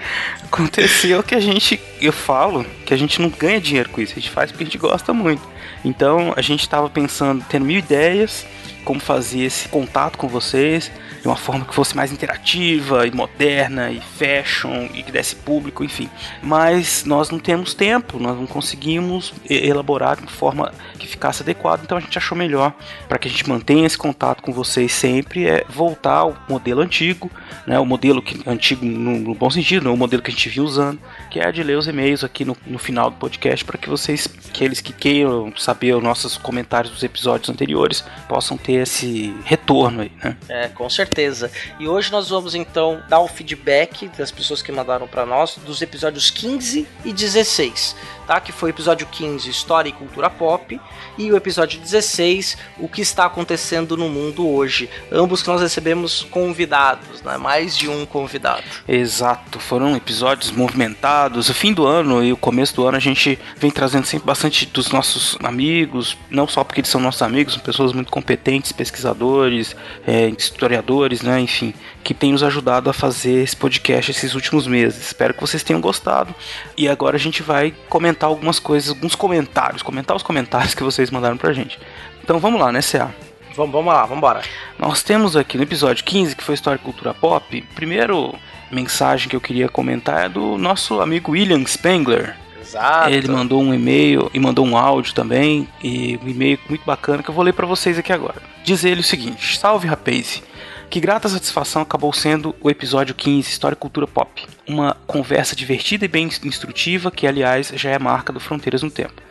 [0.45, 4.19] aconteceu que a gente, eu falo que a gente não ganha dinheiro com isso, a
[4.19, 5.41] gente faz porque a gente gosta muito.
[5.83, 8.45] Então a gente estava pensando, tendo mil ideias,
[8.83, 10.91] como fazer esse contato com vocês
[11.21, 15.83] de uma forma que fosse mais interativa e moderna e fashion e que desse público,
[15.83, 16.09] enfim.
[16.41, 21.97] Mas nós não temos tempo, nós não conseguimos elaborar de forma que ficasse adequada, então
[21.97, 22.73] a gente achou melhor
[23.07, 27.29] para que a gente mantenha esse contato com vocês sempre é voltar ao modelo antigo,
[27.67, 30.63] né, o modelo que, antigo no, no bom sentido, o modelo que a gente vinha
[30.63, 30.99] usando,
[31.29, 34.27] que é de ler os e-mails aqui no, no final do podcast para que vocês,
[34.49, 40.11] aqueles que queiram saber os nossos comentários dos episódios anteriores, possam ter esse retorno aí,
[40.23, 40.37] né?
[40.49, 41.51] É, com certeza.
[41.79, 45.81] E hoje nós vamos então dar o feedback das pessoas que mandaram para nós dos
[45.81, 47.95] episódios 15 e 16,
[48.27, 48.39] tá?
[48.39, 50.79] Que foi o episódio 15, História e Cultura Pop,
[51.17, 54.89] e o episódio 16, O que está acontecendo no mundo hoje.
[55.11, 57.37] Ambos que nós recebemos convidados, né?
[57.37, 58.63] Mais de um convidado.
[58.87, 61.49] Exato, foram episódios movimentados.
[61.49, 64.65] O fim do ano e o começo do ano a gente vem trazendo sempre bastante
[64.65, 69.73] dos nossos amigos, não só porque eles são nossos amigos, são pessoas muito competentes, pesquisadores,
[70.05, 71.39] é, historiadores, né?
[71.39, 71.73] Enfim,
[72.03, 75.07] que tem nos ajudado a fazer esse podcast esses últimos meses.
[75.07, 76.35] Espero que vocês tenham gostado.
[76.75, 81.09] E agora a gente vai comentar algumas coisas, alguns comentários, comentar os comentários que vocês
[81.09, 81.79] mandaram pra gente.
[82.21, 83.09] Então vamos lá, né, CA?
[83.55, 84.41] Vamos, vamos lá, vamos embora.
[84.77, 88.35] Nós temos aqui no episódio 15, que foi História e Cultura Pop, primeiro
[88.71, 92.35] mensagem que eu queria comentar é do nosso amigo William Spengler.
[92.71, 93.09] Exato.
[93.09, 97.29] Ele mandou um e-mail e mandou um áudio também, e um e-mail muito bacana que
[97.29, 98.41] eu vou ler para vocês aqui agora.
[98.63, 100.41] Diz ele o seguinte: Salve rapaz!
[100.89, 104.45] Que grata satisfação acabou sendo o episódio 15, História e Cultura Pop.
[104.67, 109.21] Uma conversa divertida e bem instrutiva, que aliás já é marca do Fronteiras no Tempo.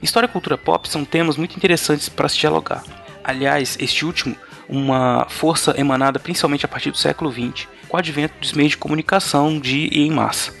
[0.00, 2.82] História e cultura pop são temas muito interessantes para se dialogar.
[3.24, 4.36] Aliás, este último,
[4.68, 8.78] uma força emanada principalmente a partir do século XX, com o advento dos meios de
[8.78, 10.54] comunicação de e em massa.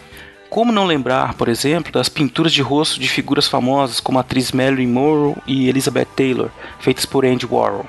[0.50, 4.50] Como não lembrar, por exemplo, das pinturas de rosto de figuras famosas como a atriz
[4.50, 6.50] Marilyn Monroe e Elizabeth Taylor,
[6.80, 7.86] feitas por Andy Warhol.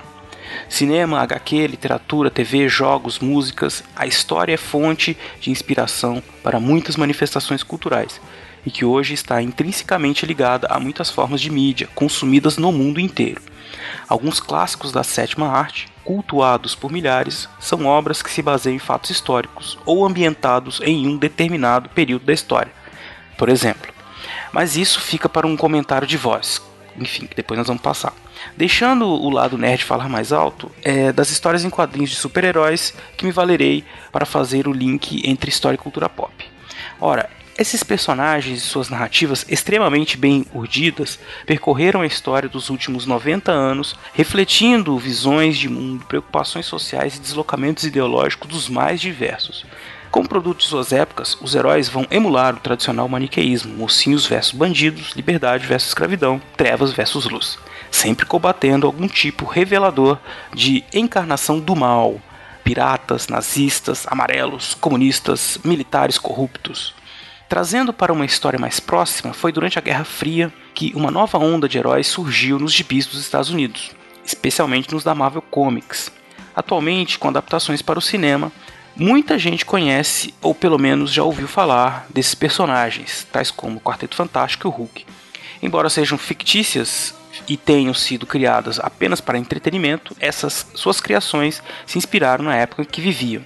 [0.70, 7.64] Cinema, HQ, literatura, TV, jogos, músicas, a história é fonte de inspiração para muitas manifestações
[7.64, 8.22] culturais
[8.64, 13.42] e que hoje está intrinsecamente ligada a muitas formas de mídia consumidas no mundo inteiro.
[14.08, 19.10] Alguns clássicos da sétima arte, cultuados por milhares, são obras que se baseiam em fatos
[19.10, 22.72] históricos ou ambientados em um determinado período da história.
[23.38, 23.92] Por exemplo,
[24.52, 26.62] mas isso fica para um comentário de voz.
[26.98, 28.14] Enfim, depois nós vamos passar.
[28.58, 33.26] Deixando o lado nerd falar mais alto, é das histórias em quadrinhos de super-heróis que
[33.26, 36.34] me valerei para fazer o link entre história e cultura pop.
[37.00, 37.30] Ora,
[37.62, 43.96] esses personagens e suas narrativas extremamente bem urdidas percorreram a história dos últimos 90 anos,
[44.14, 49.64] refletindo visões de mundo, preocupações sociais e deslocamentos ideológicos dos mais diversos.
[50.10, 55.14] Como produto de suas épocas, os heróis vão emular o tradicional maniqueísmo, mocinhos versus bandidos,
[55.16, 57.60] liberdade versus escravidão, trevas versus luz,
[57.92, 60.18] sempre combatendo algum tipo revelador
[60.54, 62.20] de encarnação do mal,
[62.64, 67.00] piratas, nazistas, amarelos, comunistas, militares corruptos.
[67.52, 71.68] Trazendo para uma história mais próxima, foi durante a Guerra Fria que uma nova onda
[71.68, 73.92] de heróis surgiu nos gibis dos Estados Unidos,
[74.24, 76.10] especialmente nos da Marvel Comics.
[76.56, 78.54] Atualmente, com adaptações para o cinema,
[78.96, 84.16] muita gente conhece ou pelo menos já ouviu falar desses personagens, tais como o Quarteto
[84.16, 85.06] Fantástico e o Hulk.
[85.62, 87.14] Embora sejam fictícias
[87.50, 92.86] e tenham sido criadas apenas para entretenimento, essas suas criações se inspiraram na época em
[92.86, 93.44] que viviam.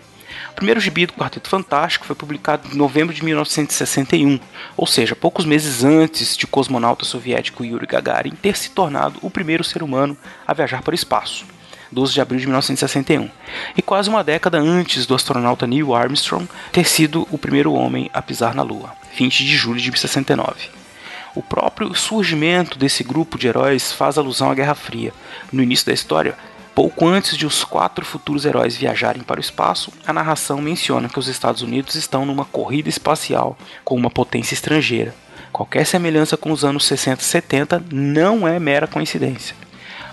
[0.55, 4.39] O primeiro gibi do Quarteto Fantástico foi publicado em novembro de 1961,
[4.77, 9.29] ou seja, poucos meses antes de o cosmonauta soviético Yuri Gagarin ter se tornado o
[9.29, 10.17] primeiro ser humano
[10.47, 11.45] a viajar para o espaço.
[11.91, 13.29] 12 de abril de 1961,
[13.75, 18.21] e quase uma década antes do astronauta Neil Armstrong ter sido o primeiro homem a
[18.21, 20.69] pisar na Lua, 20 de julho de 69.
[21.35, 25.13] O próprio surgimento desse grupo de heróis faz alusão à Guerra Fria.
[25.51, 26.37] No início da história,
[26.75, 31.17] Pouco antes de os quatro futuros heróis viajarem para o espaço, a narração menciona que
[31.17, 35.15] os Estados Unidos estão numa corrida espacial com uma potência estrangeira.
[35.53, 39.55] Qualquer semelhança com os anos 60 e 70 não é mera coincidência.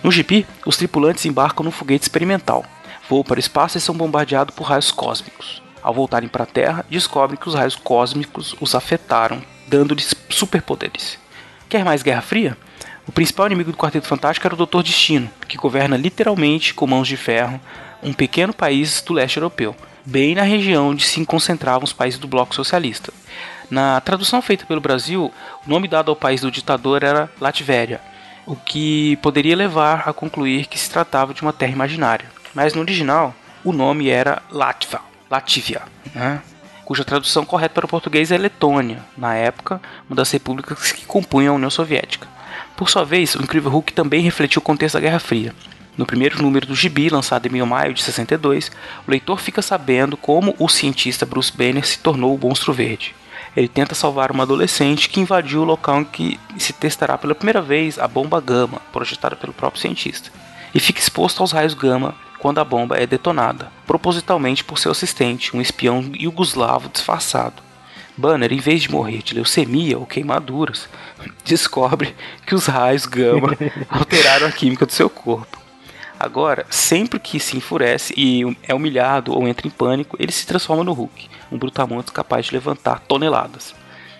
[0.04, 2.64] No GP, os tripulantes embarcam num foguete experimental,
[3.10, 5.60] voam para o espaço e são bombardeados por raios cósmicos.
[5.82, 11.18] Ao voltarem para a Terra, descobrem que os raios cósmicos os afetaram, dando-lhes superpoderes.
[11.68, 12.56] Quer mais Guerra Fria?
[13.06, 17.08] O principal inimigo do Quarteto Fantástico era o Doutor Destino, que governa literalmente com mãos
[17.08, 17.60] de ferro
[18.02, 19.74] um pequeno país do leste europeu,
[20.04, 23.12] bem na região onde se concentravam os países do bloco socialista.
[23.70, 25.32] Na tradução feita pelo Brasil,
[25.66, 28.00] o nome dado ao país do ditador era Latvéria,
[28.46, 32.26] o que poderia levar a concluir que se tratava de uma terra imaginária.
[32.54, 33.34] Mas no original,
[33.64, 35.00] o nome era Latva,
[35.30, 35.82] Latvia,
[36.14, 36.42] né?
[36.84, 41.54] cuja tradução correta para o português é Letônia, na época, uma das repúblicas que compunham
[41.54, 42.28] a União Soviética.
[42.82, 45.54] Por sua vez, o Incrível Hulk também refletiu o contexto da Guerra Fria.
[45.96, 48.72] No primeiro número do Gibi, lançado em maio de 62,
[49.06, 53.14] o leitor fica sabendo como o cientista Bruce Banner se tornou o Monstro Verde.
[53.56, 57.62] Ele tenta salvar uma adolescente que invadiu o local em que se testará pela primeira
[57.62, 60.32] vez a bomba gama, projetada pelo próprio cientista,
[60.74, 65.56] e fica exposto aos raios gama quando a bomba é detonada, propositalmente por seu assistente,
[65.56, 67.62] um espião iugoslavo disfarçado.
[68.16, 70.88] Banner, em vez de morrer de leucemia ou queimaduras,
[71.44, 72.14] descobre
[72.46, 73.56] que os raios gama
[73.88, 75.60] alteraram a química do seu corpo.
[76.18, 80.84] Agora, sempre que se enfurece e é humilhado ou entra em pânico, ele se transforma
[80.84, 83.74] no Hulk, um brutamontes capaz de levantar toneladas.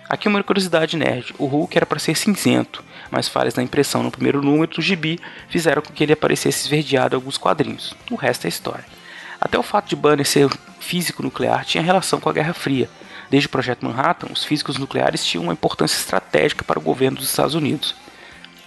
[0.09, 4.11] Aqui uma curiosidade nerd: o Hulk era para ser cinzento, mas falhas na impressão no
[4.11, 5.17] primeiro número do gibi
[5.47, 7.95] fizeram com que ele aparecesse esverdeado em alguns quadrinhos.
[8.11, 8.85] O resto é história.
[9.39, 10.49] Até o fato de Banner ser
[10.79, 12.89] físico nuclear tinha relação com a Guerra Fria,
[13.33, 17.27] Desde o Projeto Manhattan, os físicos nucleares tinham uma importância estratégica para o governo dos
[17.27, 17.95] Estados Unidos.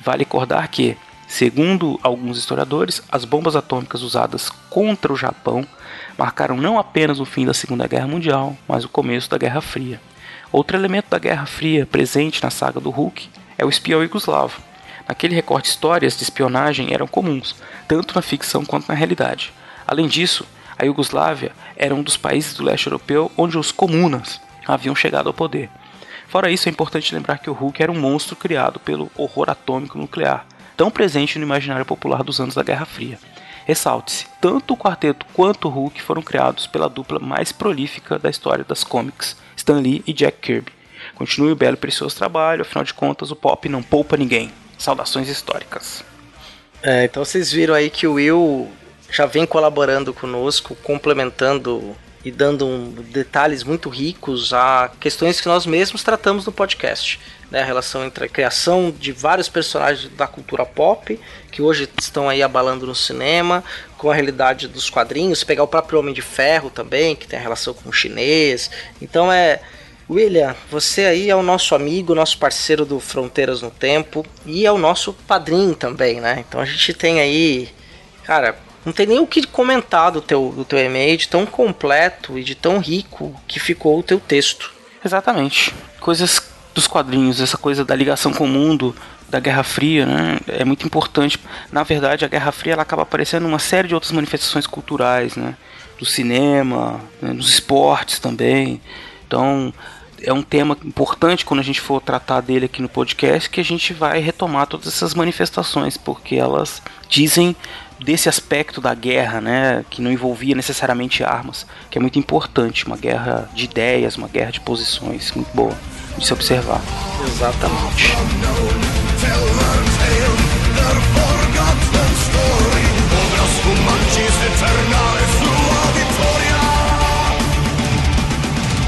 [0.01, 0.97] Vale recordar que,
[1.29, 5.65] segundo alguns historiadores, as bombas atômicas usadas contra o Japão
[6.19, 10.01] marcaram não apenas o fim da Segunda Guerra Mundial, mas o começo da Guerra Fria.
[10.51, 14.61] Outro elemento da Guerra Fria presente na saga do Hulk é o espião yugoslavo.
[15.07, 17.55] Naquele recorte, histórias de espionagem eram comuns,
[17.87, 19.53] tanto na ficção quanto na realidade.
[19.87, 20.45] Além disso,
[20.77, 25.35] a Iugoslávia era um dos países do leste europeu onde os comunas, haviam chegado ao
[25.35, 25.71] poder.
[26.29, 29.97] Fora isso, é importante lembrar que o Hulk era um monstro criado pelo horror atômico
[29.97, 33.19] nuclear, tão presente no imaginário popular dos anos da Guerra Fria.
[33.65, 38.65] Ressalte-se, tanto o quarteto quanto o Hulk foram criados pela dupla mais prolífica da história
[38.65, 40.73] das comics, Stan Lee e Jack Kirby.
[41.15, 44.53] Continue o belo e precioso trabalho, afinal de contas, o pop não poupa ninguém.
[44.79, 46.05] Saudações históricas.
[46.83, 48.71] É, então vocês viram aí que o Will
[49.11, 51.97] já vem colaborando conosco, complementando
[52.27, 57.21] e dando um, detalhes muito ricos a questões que nós mesmos tratamos no podcast.
[57.49, 61.21] Né, a relação entre a criação de vários personagens da cultura pop,
[61.53, 63.63] que hoje estão aí abalando no cinema,
[63.97, 67.43] com a realidade dos quadrinhos, pegar o próprio Homem de Ferro também, que tem a
[67.43, 68.69] relação com o chinês.
[69.01, 69.61] Então é.
[70.11, 74.71] William, você aí é o nosso amigo, nosso parceiro do Fronteiras no Tempo e é
[74.71, 76.45] o nosso padrinho também, né?
[76.49, 77.69] Então a gente tem aí,
[78.25, 82.39] cara, não tem nem o que comentar do teu, do teu e-mail, de tão completo
[82.39, 84.73] e de tão rico que ficou o teu texto.
[85.05, 85.75] Exatamente.
[85.99, 86.41] Coisas
[86.73, 88.95] dos quadrinhos, essa coisa da ligação com o mundo,
[89.29, 91.37] da Guerra Fria, né, é muito importante.
[91.73, 95.57] Na verdade, a Guerra Fria ela acaba aparecendo numa série de outras manifestações culturais, né,
[95.99, 98.81] do cinema, né, nos esportes também.
[99.27, 99.75] Então,
[100.23, 103.65] é um tema importante quando a gente for tratar dele aqui no podcast, que a
[103.65, 107.57] gente vai retomar todas essas manifestações, porque elas dizem
[107.99, 112.97] desse aspecto da guerra, né, que não envolvia necessariamente armas, que é muito importante, uma
[112.97, 115.73] guerra de ideias, uma guerra de posições, muito boa
[116.19, 116.81] de se observar.
[117.27, 118.15] Exatamente.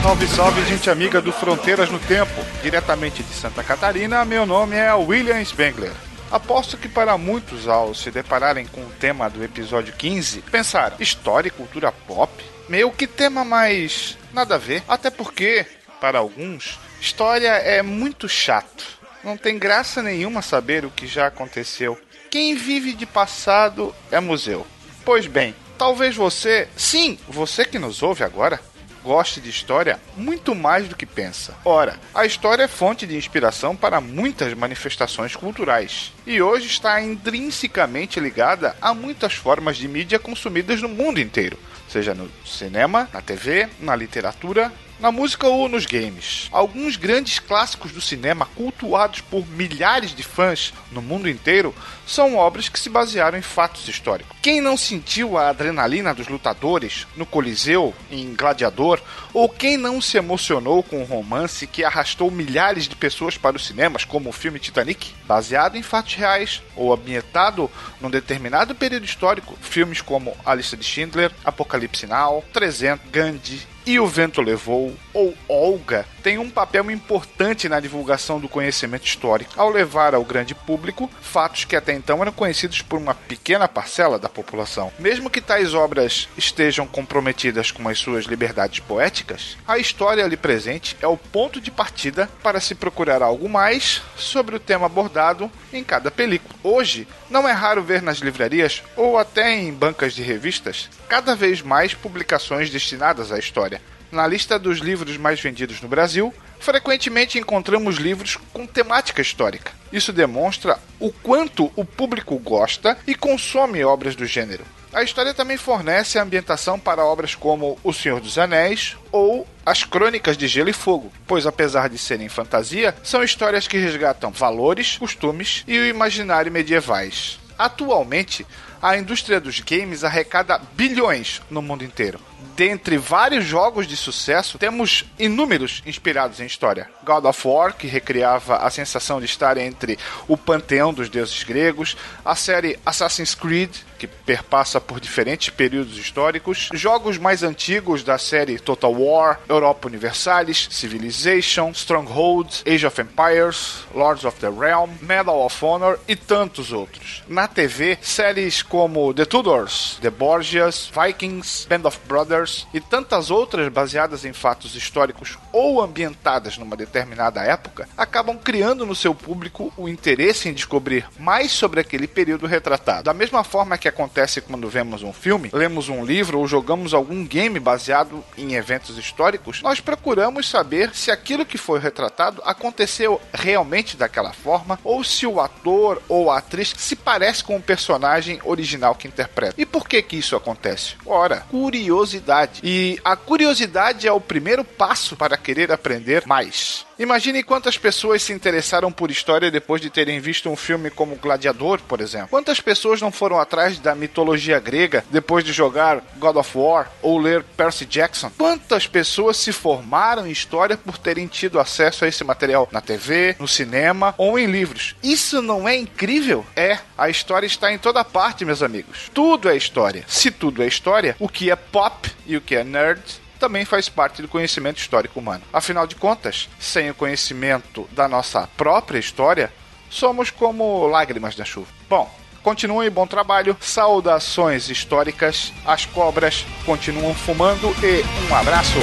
[0.03, 2.33] Salve, salve, gente amiga do Fronteiras no Tempo.
[2.63, 5.93] Diretamente de Santa Catarina, meu nome é William Spengler.
[6.31, 11.49] Aposto que para muitos, ao se depararem com o tema do episódio 15, pensaram: história
[11.49, 12.31] e cultura pop?
[12.69, 14.83] Meu, que tema mais nada a ver.
[14.87, 15.65] Até porque,
[16.01, 18.99] para alguns, história é muito chato.
[19.25, 21.99] Não tem graça nenhuma saber o que já aconteceu.
[22.31, 24.67] Quem vive de passado é museu.
[25.05, 28.61] Pois bem, talvez você, sim, você que nos ouve agora,
[29.03, 31.55] goste de história muito mais do que pensa.
[31.65, 38.21] Ora, a história é fonte de inspiração para muitas manifestações culturais e hoje está intrinsecamente
[38.21, 41.59] ligada a muitas formas de mídia consumidas no mundo inteiro,
[41.89, 46.49] seja no cinema, na TV, na literatura na música ou nos games.
[46.51, 51.75] Alguns grandes clássicos do cinema, cultuados por milhares de fãs no mundo inteiro,
[52.07, 54.37] são obras que se basearam em fatos históricos.
[54.43, 59.01] Quem não sentiu a adrenalina dos lutadores no Coliseu, em Gladiador,
[59.33, 63.67] ou quem não se emocionou com o romance que arrastou milhares de pessoas para os
[63.67, 67.71] cinemas, como o filme Titanic, baseado em fatos reais ou ambientado
[68.01, 73.99] num determinado período histórico, filmes como A Lista de Schindler, Apocalipse Now, 300, Gandhi, e
[73.99, 79.71] o Vento Levou, ou Olga, tem um papel importante na divulgação do conhecimento histórico, ao
[79.71, 84.29] levar ao grande público fatos que até então eram conhecidos por uma pequena parcela da
[84.29, 84.93] população.
[84.99, 90.95] Mesmo que tais obras estejam comprometidas com as suas liberdades poéticas, a história ali presente
[91.01, 95.83] é o ponto de partida para se procurar algo mais sobre o tema abordado em
[95.83, 96.55] cada película.
[96.63, 101.63] Hoje, não é raro ver nas livrarias ou até em bancas de revistas cada vez
[101.63, 103.78] mais publicações destinadas à história.
[104.11, 109.73] Na lista dos livros mais vendidos no Brasil, frequentemente encontramos livros com temática histórica.
[109.93, 114.65] Isso demonstra o quanto o público gosta e consome obras do gênero.
[114.93, 119.85] A história também fornece a ambientação para obras como O Senhor dos Anéis ou As
[119.85, 124.97] Crônicas de Gelo e Fogo, pois apesar de serem fantasia, são histórias que resgatam valores,
[124.97, 127.39] costumes e o imaginário medievais.
[127.59, 128.47] Atualmente,
[128.81, 132.19] a indústria dos games arrecada bilhões no mundo inteiro.
[132.57, 136.89] Dentre vários jogos de sucesso, temos inúmeros inspirados em história.
[137.05, 141.97] God of War, que recriava a sensação de estar entre o panteão dos deuses gregos,
[142.25, 148.59] a série Assassin's Creed, que perpassa por diferentes períodos históricos, jogos mais antigos da série
[148.59, 155.65] Total War, Europa Universalis, Civilization, Stronghold, Age of Empires, Lords of the Realm, Medal of
[155.65, 157.23] Honor e tantos outros.
[157.29, 163.69] Na TV, séries como The Tudors, The Borgias, Vikings, Band of Brothers e tantas outras
[163.69, 169.89] baseadas em fatos históricos ou ambientadas numa determinada época acabam criando no seu público o
[169.89, 173.05] interesse em descobrir mais sobre aquele período retratado.
[173.05, 177.25] Da mesma forma que acontece quando vemos um filme, lemos um livro ou jogamos algum
[177.25, 183.97] game baseado em eventos históricos, nós procuramos saber se aquilo que foi retratado aconteceu realmente
[183.97, 188.95] daquela forma ou se o ator ou a atriz se parece com o personagem original
[188.95, 189.55] que interpreta.
[189.57, 190.95] E por que que isso acontece?
[191.07, 192.61] Ora, curiosidade.
[192.63, 196.85] E a curiosidade é o primeiro passo para querer aprender mais.
[196.99, 201.81] Imagine quantas pessoas se interessaram por história depois de terem visto um filme como Gladiador,
[201.89, 202.29] por exemplo.
[202.29, 207.19] Quantas pessoas não foram atrás da mitologia grega depois de jogar God of War ou
[207.19, 208.31] ler Percy Jackson?
[208.37, 213.35] Quantas pessoas se formaram em história por terem tido acesso a esse material na TV,
[213.39, 214.97] no cinema ou em livros?
[215.03, 216.45] Isso não é incrível?
[216.55, 219.11] É, a história está em toda parte, meus amigos.
[219.15, 220.05] Tudo é história.
[220.07, 223.01] Se tudo é história, o que é pop e o que é nerd
[223.39, 225.43] também faz parte do conhecimento histórico humano.
[225.53, 229.53] Afinal de contas, sem o conhecimento da nossa própria história,
[229.89, 231.69] somos como lágrimas da chuva.
[231.89, 232.11] Bom,
[232.43, 238.79] Continue bom trabalho, saudações históricas, as cobras continuam fumando e um abraço!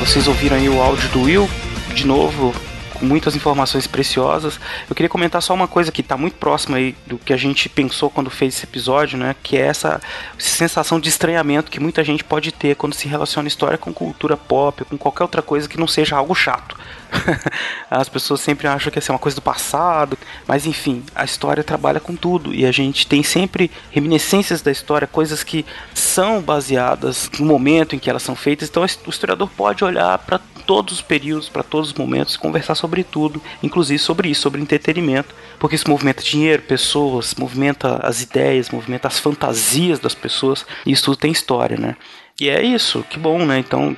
[0.00, 1.48] Vocês ouviram aí o áudio do Will,
[1.94, 2.54] de novo,
[3.00, 4.58] muitas informações preciosas.
[4.88, 7.68] Eu queria comentar só uma coisa que está muito próxima aí do que a gente
[7.68, 9.34] pensou quando fez esse episódio, né?
[9.42, 10.00] Que é essa
[10.38, 14.84] sensação de estranhamento que muita gente pode ter quando se relaciona história com cultura pop,
[14.84, 16.76] com qualquer outra coisa que não seja algo chato.
[17.90, 22.00] As pessoas sempre acham que é uma coisa do passado, mas enfim, a história trabalha
[22.00, 25.64] com tudo e a gente tem sempre reminiscências da história, coisas que
[25.94, 28.68] são baseadas no momento em que elas são feitas.
[28.68, 33.04] Então o historiador pode olhar para todos os períodos, para todos os momentos, conversar sobre
[33.04, 39.06] tudo, inclusive sobre isso, sobre entretenimento, porque isso movimenta dinheiro, pessoas, movimenta as ideias, movimenta
[39.06, 41.96] as fantasias das pessoas, e isso tudo tem história, né?
[42.38, 43.58] E é isso, que bom, né?
[43.58, 43.96] Então,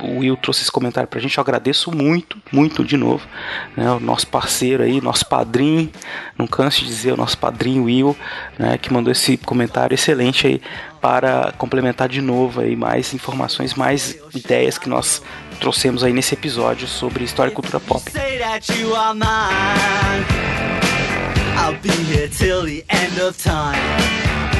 [0.00, 3.26] o Will trouxe esse comentário pra gente, eu agradeço muito, muito de novo,
[3.76, 3.90] né?
[3.90, 5.90] O nosso parceiro aí, nosso padrinho,
[6.38, 8.16] não canso de dizer, o nosso padrinho Will,
[8.56, 8.78] né?
[8.78, 10.62] Que mandou esse comentário excelente aí
[11.00, 15.20] para complementar de novo aí mais informações, mais ideias que nós
[15.58, 18.08] trouxemos aí nesse episódio sobre história e cultura pop.
[21.56, 24.59] I'll be here till the end of time.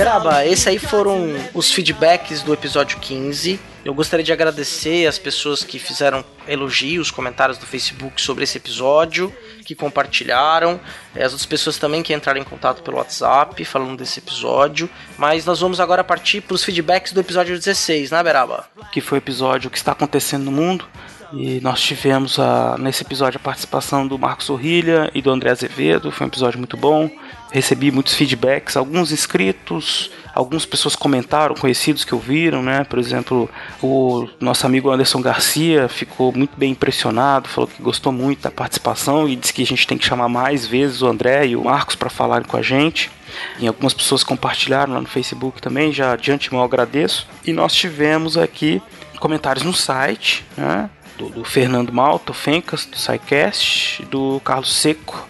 [0.00, 3.60] Beraba, esses aí foram os feedbacks do episódio 15.
[3.84, 9.30] Eu gostaria de agradecer as pessoas que fizeram elogios, comentários do Facebook sobre esse episódio,
[9.62, 10.80] que compartilharam,
[11.14, 14.88] eh, as outras pessoas também que entraram em contato pelo WhatsApp falando desse episódio.
[15.18, 18.70] Mas nós vamos agora partir para os feedbacks do episódio 16, né, Beraba?
[18.90, 20.88] Que foi o episódio que está acontecendo no mundo.
[21.32, 26.10] E nós tivemos a, nesse episódio a participação do Marcos Sorrilha e do André Azevedo.
[26.10, 27.10] Foi um episódio muito bom
[27.50, 32.84] recebi muitos feedbacks, alguns inscritos, algumas pessoas comentaram, conhecidos que ouviram, né?
[32.84, 33.50] Por exemplo,
[33.82, 39.28] o nosso amigo Anderson Garcia ficou muito bem impressionado, falou que gostou muito da participação
[39.28, 41.96] e disse que a gente tem que chamar mais vezes o André e o Marcos
[41.96, 43.10] para falarem com a gente.
[43.58, 47.28] E algumas pessoas compartilharam lá no Facebook também, já de antemão agradeço.
[47.44, 48.82] E nós tivemos aqui
[49.18, 50.88] comentários no site, né?
[51.20, 55.28] Do, do Fernando Malta, o Fencas, do SciCast, do Carlos Seco,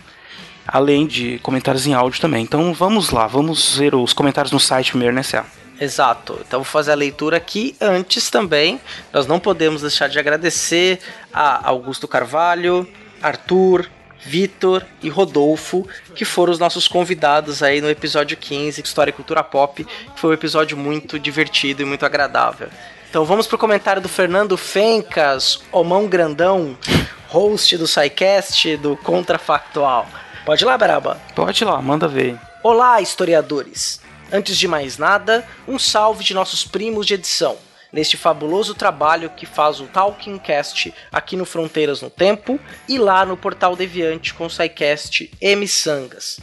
[0.65, 2.45] além de comentários em áudio também.
[2.45, 5.45] Então vamos lá, vamos ver os comentários no site primeiro, né, Cé?
[5.81, 6.39] Exato.
[6.47, 7.75] Então vou fazer a leitura aqui.
[7.81, 8.81] Antes também,
[9.13, 11.01] nós não podemos deixar de agradecer
[11.33, 12.87] a Augusto Carvalho,
[13.21, 13.91] Arthur,
[14.21, 19.43] Vitor e Rodolfo, que foram os nossos convidados aí no episódio 15, História e Cultura
[19.43, 22.69] Pop, que foi um episódio muito divertido e muito agradável.
[23.11, 26.79] Então vamos pro comentário do Fernando Fencas, Omão Grandão,
[27.27, 30.07] host do SciCast do Contrafactual.
[30.47, 31.21] Pode ir lá, Braba?
[31.35, 32.39] Pode ir lá, manda ver.
[32.63, 34.01] Olá, historiadores!
[34.33, 37.57] Antes de mais nada, um salve de nossos primos de edição,
[37.93, 43.27] neste fabuloso trabalho que faz o Talking Cast aqui no Fronteiras no Tempo e lá
[43.27, 45.67] no Portal Deviante com o SciCast M.
[45.67, 46.39] Sangas.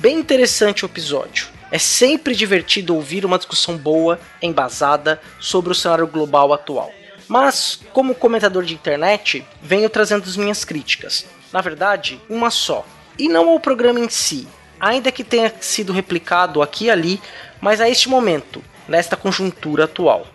[0.00, 1.55] Bem interessante o episódio.
[1.70, 6.92] É sempre divertido ouvir uma discussão boa, embasada, sobre o cenário global atual.
[7.28, 11.26] Mas, como comentador de internet, venho trazendo as minhas críticas.
[11.52, 12.86] Na verdade, uma só
[13.18, 14.46] e não ao programa em si,
[14.78, 17.20] ainda que tenha sido replicado aqui e ali,
[17.60, 20.26] mas a este momento, nesta conjuntura atual.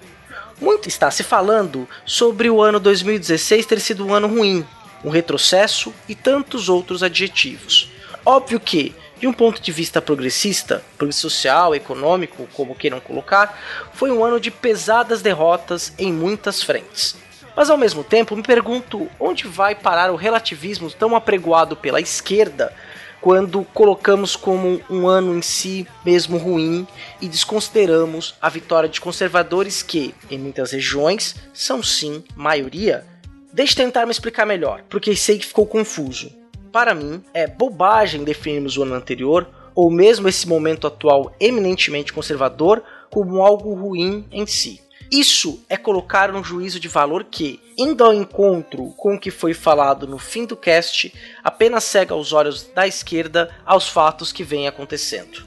[0.60, 4.66] Muito está se falando sobre o ano 2016 ter sido um ano ruim,
[5.04, 7.90] um retrocesso e tantos outros adjetivos.
[8.26, 13.56] Óbvio que, de um ponto de vista progressista, social, econômico, como queiram colocar,
[13.94, 17.16] foi um ano de pesadas derrotas em muitas frentes.
[17.56, 22.74] Mas ao mesmo tempo, me pergunto onde vai parar o relativismo tão apregoado pela esquerda
[23.22, 26.88] quando colocamos como um ano em si mesmo ruim
[27.22, 33.06] e desconsideramos a vitória de conservadores que, em muitas regiões, são sim maioria?
[33.54, 36.41] Deixe tentar me explicar melhor, porque sei que ficou confuso.
[36.72, 42.82] Para mim, é bobagem definirmos o ano anterior, ou mesmo esse momento atual eminentemente conservador,
[43.10, 44.82] como algo ruim em si.
[45.12, 49.54] Isso é colocar um juízo de valor que, indo ao encontro com o que foi
[49.54, 54.70] falado no fim do cast, apenas cega os olhos da esquerda aos fatos que vêm
[54.70, 55.44] acontecendo.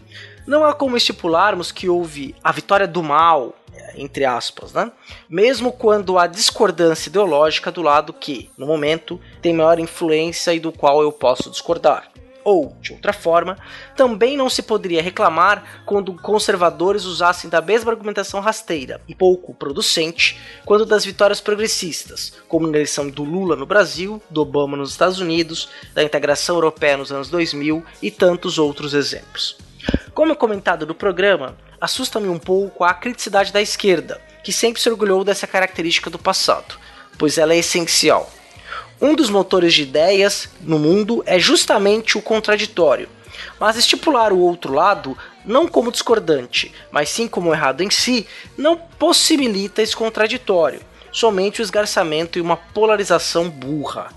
[0.46, 3.54] Não há como estipularmos que houve a vitória do mal,
[3.96, 4.92] entre aspas, né?
[5.28, 10.72] Mesmo quando há discordância ideológica do lado que, no momento, tem maior influência e do
[10.72, 12.10] qual eu posso discordar.
[12.42, 13.58] Ou, de outra forma,
[13.94, 20.40] também não se poderia reclamar quando conservadores usassem da mesma argumentação rasteira e pouco producente
[20.64, 25.20] quando das vitórias progressistas, como na eleição do Lula no Brasil, do Obama nos Estados
[25.20, 29.58] Unidos, da integração europeia nos anos 2000 e tantos outros exemplos.
[30.14, 35.22] Como comentado no programa, assusta-me um pouco a criticidade da esquerda, que sempre se orgulhou
[35.22, 36.78] dessa característica do passado,
[37.18, 38.30] pois ela é essencial.
[39.04, 43.06] Um dos motores de ideias no mundo é justamente o contraditório,
[43.60, 45.14] mas estipular o outro lado
[45.44, 48.26] não como discordante, mas sim como errado em si,
[48.56, 50.80] não possibilita esse contraditório,
[51.12, 54.08] somente o esgarçamento e uma polarização burra.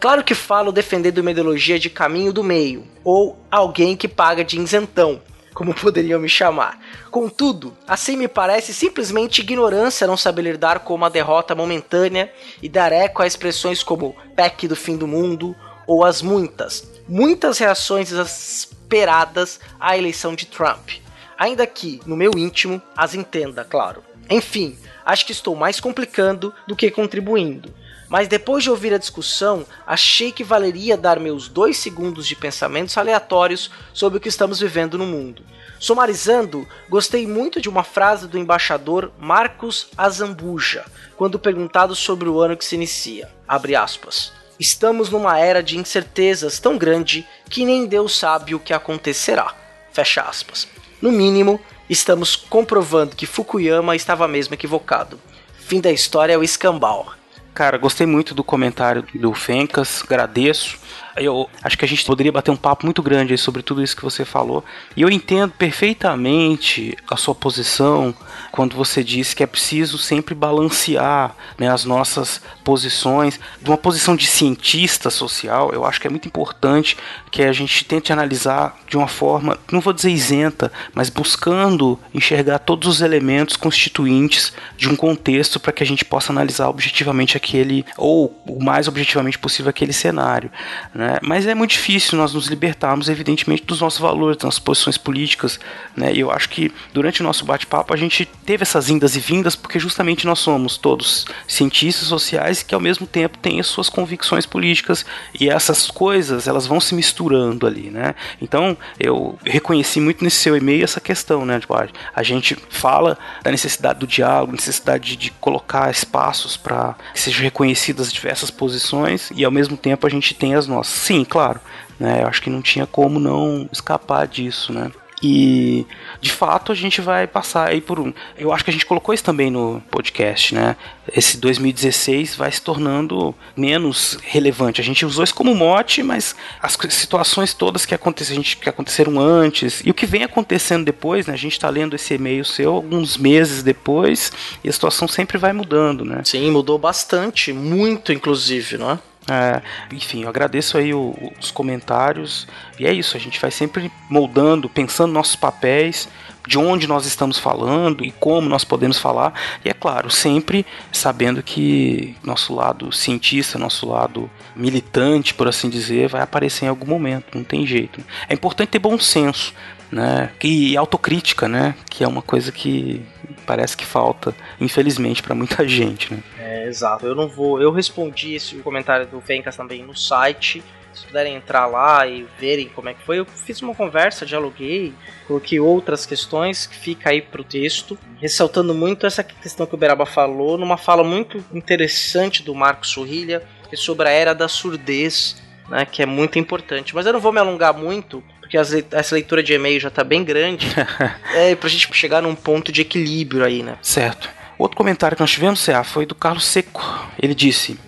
[0.00, 4.58] Claro que falo defendendo uma ideologia de caminho do meio, ou alguém que paga de
[4.58, 5.20] isentão,
[5.54, 6.78] como poderiam me chamar.
[7.10, 12.92] Contudo, assim me parece simplesmente ignorância não saber lidar com uma derrota momentânea e dar
[12.92, 15.54] eco a expressões como PEC do fim do mundo
[15.86, 20.90] ou as muitas, muitas reações exasperadas à eleição de Trump.
[21.36, 24.02] Ainda que, no meu íntimo, as entenda, claro.
[24.30, 27.81] Enfim, acho que estou mais complicando do que contribuindo
[28.12, 32.98] mas depois de ouvir a discussão, achei que valeria dar meus dois segundos de pensamentos
[32.98, 35.42] aleatórios sobre o que estamos vivendo no mundo.
[35.80, 40.84] Sumarizando, gostei muito de uma frase do embaixador Marcos Azambuja,
[41.16, 43.30] quando perguntado sobre o ano que se inicia.
[43.48, 44.30] Aspas.
[44.60, 49.54] Estamos numa era de incertezas tão grande que nem Deus sabe o que acontecerá.
[49.90, 50.68] Fecha aspas.
[51.00, 51.58] No mínimo,
[51.88, 55.18] estamos comprovando que Fukuyama estava mesmo equivocado.
[55.54, 57.14] Fim da história é o escambau.
[57.54, 60.78] Cara, gostei muito do comentário do Fencas, agradeço.
[61.16, 64.02] Eu acho que a gente poderia bater um papo muito grande sobre tudo isso que
[64.02, 64.64] você falou.
[64.96, 68.14] E eu entendo perfeitamente a sua posição
[68.50, 73.38] quando você diz que é preciso sempre balancear né, as nossas posições.
[73.60, 76.96] De uma posição de cientista social, eu acho que é muito importante
[77.30, 82.58] que a gente tente analisar de uma forma, não vou dizer isenta, mas buscando enxergar
[82.58, 87.84] todos os elementos constituintes de um contexto para que a gente possa analisar objetivamente aquele,
[87.96, 90.50] ou o mais objetivamente possível, aquele cenário.
[90.94, 91.01] Né?
[91.22, 95.58] Mas é muito difícil nós nos libertarmos, evidentemente, dos nossos valores, das nossas posições políticas.
[95.96, 96.12] Né?
[96.12, 99.56] E eu acho que durante o nosso bate-papo a gente teve essas indas e vindas
[99.56, 104.46] porque justamente nós somos todos cientistas sociais que ao mesmo tempo têm as suas convicções
[104.46, 105.04] políticas
[105.38, 108.14] e essas coisas elas vão se misturando ali, né?
[108.40, 111.60] Então eu reconheci muito nesse seu e-mail essa questão, né?
[111.60, 111.74] Tipo,
[112.14, 117.42] a gente fala da necessidade do diálogo, necessidade de, de colocar espaços para que sejam
[117.42, 120.91] reconhecidas diversas posições e ao mesmo tempo a gente tem as nossas.
[120.92, 121.60] Sim, claro.
[121.98, 124.90] Né, eu acho que não tinha como não escapar disso, né?
[125.22, 125.86] E
[126.20, 128.12] de fato a gente vai passar aí por um.
[128.36, 130.74] Eu acho que a gente colocou isso também no podcast, né?
[131.14, 134.80] Esse 2016 vai se tornando menos relevante.
[134.80, 139.80] A gente usou isso como mote, mas as situações todas que, aconteceram, que aconteceram antes
[139.84, 141.34] e o que vem acontecendo depois, né?
[141.34, 144.32] A gente está lendo esse e-mail seu alguns meses depois
[144.64, 146.22] e a situação sempre vai mudando, né?
[146.24, 148.98] Sim, mudou bastante, muito inclusive, não é?
[149.30, 149.62] É,
[149.92, 152.46] enfim, eu agradeço aí o, os comentários.
[152.78, 156.08] E é isso, a gente vai sempre moldando, pensando nossos papéis,
[156.46, 159.32] de onde nós estamos falando e como nós podemos falar.
[159.64, 166.08] E é claro, sempre sabendo que nosso lado cientista, nosso lado militante, por assim dizer,
[166.08, 168.00] vai aparecer em algum momento, não tem jeito.
[168.28, 169.54] É importante ter bom senso,
[169.92, 170.32] né?
[170.42, 171.74] E autocrítica, né?
[171.88, 173.04] Que é uma coisa que
[173.46, 176.22] parece que falta, infelizmente, para muita gente, né?
[176.38, 177.06] É, exato.
[177.06, 177.60] Eu não vou.
[177.60, 180.64] Eu respondi esse comentário do Fencas também no site.
[180.94, 184.92] Se puderem entrar lá e verem como é que foi, eu fiz uma conversa, dialoguei,
[185.26, 190.04] coloquei outras questões que fica aí pro texto, ressaltando muito essa questão que o Beraba
[190.04, 193.42] falou, numa fala muito interessante do Marcos Sorrilha,
[193.72, 196.94] é sobre a era da surdez, né, que é muito importante.
[196.94, 200.22] Mas eu não vou me alongar muito, porque essa leitura de e-mail já tá bem
[200.22, 200.66] grande,
[201.34, 203.78] é pra gente chegar num ponto de equilíbrio aí, né?
[203.80, 204.28] Certo.
[204.58, 207.08] Outro comentário que nós tivemos, CA, foi do Carlos Seco.
[207.20, 207.78] Ele disse: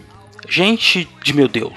[0.48, 1.74] Gente de meu Deus,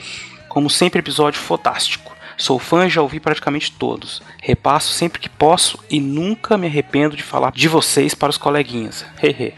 [0.47, 2.15] como sempre, episódio fantástico.
[2.37, 4.21] Sou fã e já ouvi praticamente todos.
[4.41, 9.03] Repasso sempre que posso e nunca me arrependo de falar de vocês para os coleguinhas.
[9.21, 9.53] Hehe.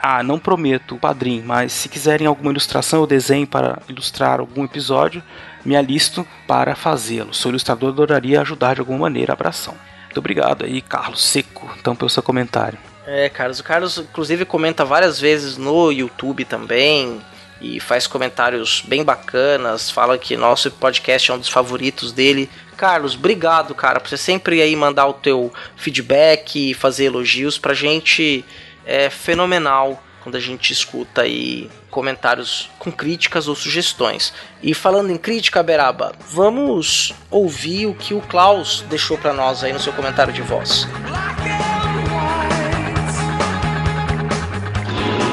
[0.00, 5.22] ah, não prometo, padrinho, mas se quiserem alguma ilustração ou desenho para ilustrar algum episódio,
[5.64, 7.34] me alisto para fazê-lo.
[7.34, 9.32] Sou ilustrador adoraria ajudar de alguma maneira.
[9.32, 9.74] Abração.
[10.04, 12.78] Muito obrigado aí, Carlos Seco, então, pelo seu comentário.
[13.06, 13.60] É, Carlos.
[13.60, 17.20] O Carlos, inclusive, comenta várias vezes no YouTube também
[17.60, 19.90] e faz comentários bem bacanas.
[19.90, 22.50] Fala que nosso podcast é um dos favoritos dele.
[22.76, 27.74] Carlos, obrigado, cara, por você sempre aí mandar o teu feedback e fazer elogios pra
[27.74, 28.44] gente.
[28.86, 34.32] É fenomenal quando a gente escuta aí comentários com críticas ou sugestões.
[34.62, 39.72] E falando em crítica, Beraba, vamos ouvir o que o Klaus deixou para nós aí
[39.72, 40.86] no seu comentário de voz.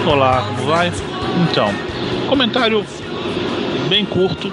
[0.06, 0.92] Olá, como vai?
[1.50, 1.70] Então,
[2.30, 2.86] comentário
[3.90, 4.52] bem curto,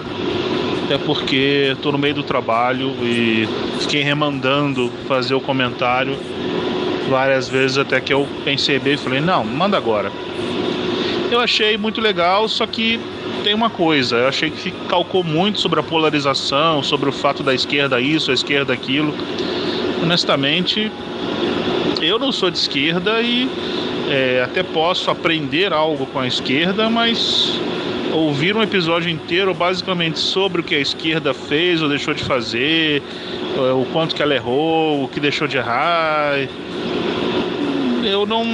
[0.85, 3.49] até porque estou no meio do trabalho e
[3.81, 6.19] fiquei remandando fazer o comentário
[7.09, 10.11] várias vezes até que eu pensei bem e falei, não, manda agora.
[11.35, 13.01] Eu achei muito legal, só que
[13.43, 17.53] tem uma coisa, eu achei que calcou muito sobre a polarização, sobre o fato da
[17.53, 19.13] esquerda isso, a esquerda aquilo.
[20.01, 20.93] Honestamente,
[22.01, 23.51] eu não sou de esquerda e
[24.09, 27.59] é, até posso aprender algo com a esquerda, mas
[28.13, 33.03] ouvir um episódio inteiro basicamente sobre o que a esquerda fez ou deixou de fazer,
[33.57, 36.37] é, o quanto que ela errou, o que deixou de errar.
[38.05, 38.45] Eu não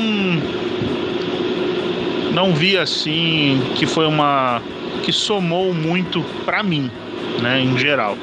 [2.32, 4.62] não vi assim que foi uma
[5.02, 6.90] que somou muito para mim,
[7.40, 8.16] né, em geral.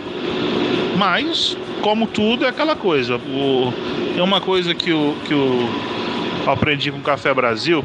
[0.98, 3.74] Mas como tudo é aquela coisa, o,
[4.18, 5.70] é uma coisa que o que o
[6.50, 7.84] aprendi com o Café Brasil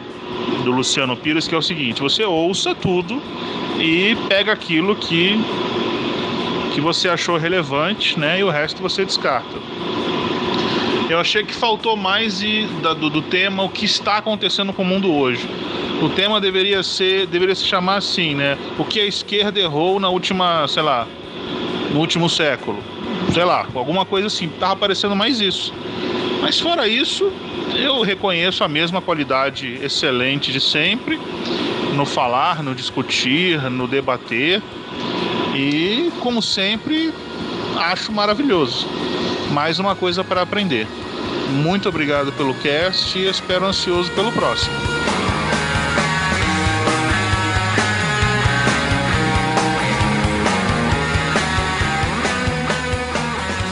[0.65, 3.20] do Luciano Pires, que é o seguinte: você ouça tudo
[3.78, 5.39] e pega aquilo que
[6.73, 8.40] que você achou relevante, né?
[8.40, 9.61] E o resto você descarta.
[11.11, 14.81] Eu achei que faltou mais de, da, do, do, tema o que está acontecendo com
[14.81, 15.47] o mundo hoje.
[16.03, 18.59] O tema deveria ser, deveria se chamar assim, né?
[18.77, 21.07] O que a esquerda errou na última, sei lá,
[21.93, 22.83] no último século.
[23.33, 24.49] Sei lá, alguma coisa assim.
[24.49, 25.73] Tava aparecendo mais isso.
[26.41, 27.33] Mas fora isso,
[27.77, 31.20] eu reconheço a mesma qualidade excelente de sempre
[31.95, 34.61] no falar, no discutir, no debater
[35.55, 37.12] e, como sempre,
[37.77, 38.89] acho maravilhoso.
[39.53, 40.89] Mais uma coisa para aprender.
[41.62, 44.74] Muito obrigado pelo cast e espero ansioso pelo próximo.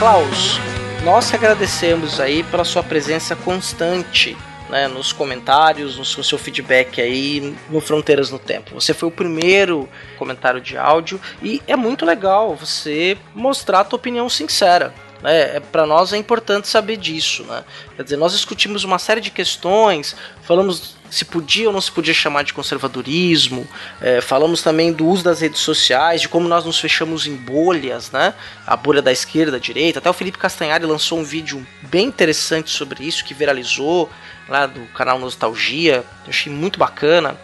[0.01, 0.59] Klaus,
[1.05, 4.35] nós agradecemos aí pela sua presença constante
[4.71, 8.81] né, nos comentários, no seu feedback aí no Fronteiras no Tempo.
[8.81, 9.87] Você foi o primeiro
[10.17, 14.95] comentário de áudio e é muito legal você mostrar a tua opinião sincera.
[15.21, 15.57] Né?
[15.57, 17.45] É, para nós é importante saber disso.
[17.45, 17.63] Né?
[17.95, 22.15] Quer dizer, nós discutimos uma série de questões, falamos se podia ou não se podia
[22.15, 23.69] chamar de conservadorismo,
[24.01, 28.11] é, falamos também do uso das redes sociais, de como nós nos fechamos em bolhas,
[28.11, 28.33] né?
[28.67, 29.99] A bolha da esquerda, da direita.
[29.99, 34.09] Até o Felipe Castanhari lançou um vídeo bem interessante sobre isso, que viralizou
[34.49, 36.05] lá do canal Nostalgia.
[36.25, 37.37] Eu achei muito bacana,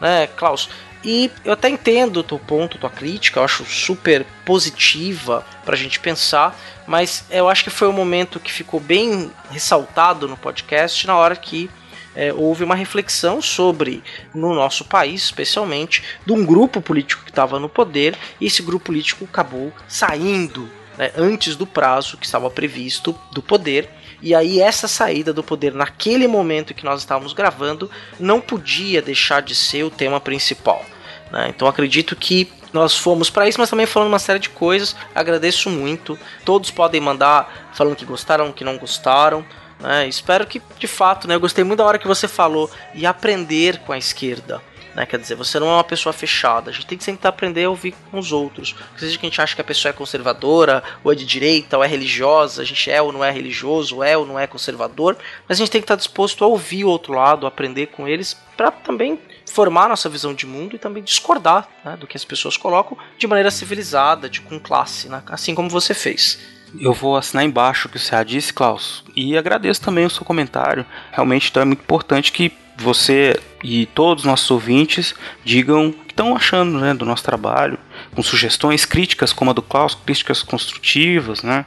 [0.00, 0.70] né, Klaus?
[1.02, 5.78] E eu até entendo o teu ponto, tua crítica, eu acho super positiva para a
[5.78, 11.06] gente pensar, mas eu acho que foi um momento que ficou bem ressaltado no podcast
[11.06, 11.70] na hora que
[12.14, 14.02] é, houve uma reflexão sobre,
[14.34, 18.86] no nosso país especialmente, de um grupo político que estava no poder e esse grupo
[18.86, 20.68] político acabou saindo
[20.98, 23.88] né, antes do prazo que estava previsto do poder.
[24.22, 29.40] E aí essa saída do poder naquele momento que nós estávamos gravando não podia deixar
[29.40, 30.84] de ser o tema principal.
[31.32, 31.48] Né?
[31.48, 34.94] Então acredito que nós fomos para isso, mas também falando uma série de coisas.
[35.14, 36.18] Agradeço muito.
[36.44, 39.44] Todos podem mandar falando que gostaram, que não gostaram.
[39.80, 40.08] Né?
[40.08, 41.34] Espero que, de fato, né?
[41.34, 44.60] Eu gostei muito da hora que você falou e aprender com a esquerda.
[44.94, 45.06] Né?
[45.06, 46.70] Quer dizer, você não é uma pessoa fechada.
[46.70, 48.74] A gente tem que sempre aprender a ouvir com os outros.
[48.96, 51.84] Seja que a gente acha que a pessoa é conservadora, ou é de direita, ou
[51.84, 55.16] é religiosa, a gente é ou não é religioso, é ou não é conservador.
[55.48, 58.36] Mas a gente tem que estar disposto a ouvir o outro lado, aprender com eles,
[58.56, 62.56] para também formar nossa visão de mundo e também discordar né, do que as pessoas
[62.56, 65.22] colocam de maneira civilizada, de com classe, né?
[65.26, 66.38] assim como você fez.
[66.78, 70.84] Eu vou assinar embaixo o que você disse, Klaus, e agradeço também o seu comentário.
[71.12, 75.14] Realmente então, é muito importante que você e todos os nossos ouvintes
[75.44, 77.78] digam o que estão achando né, do nosso trabalho,
[78.14, 81.66] com sugestões, críticas como a do Klaus, críticas construtivas, né,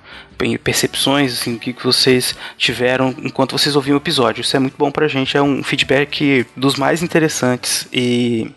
[0.63, 4.41] percepções assim, que vocês tiveram enquanto vocês ouviam o episódio.
[4.41, 8.51] Isso é muito bom pra gente, é um feedback dos mais interessantes e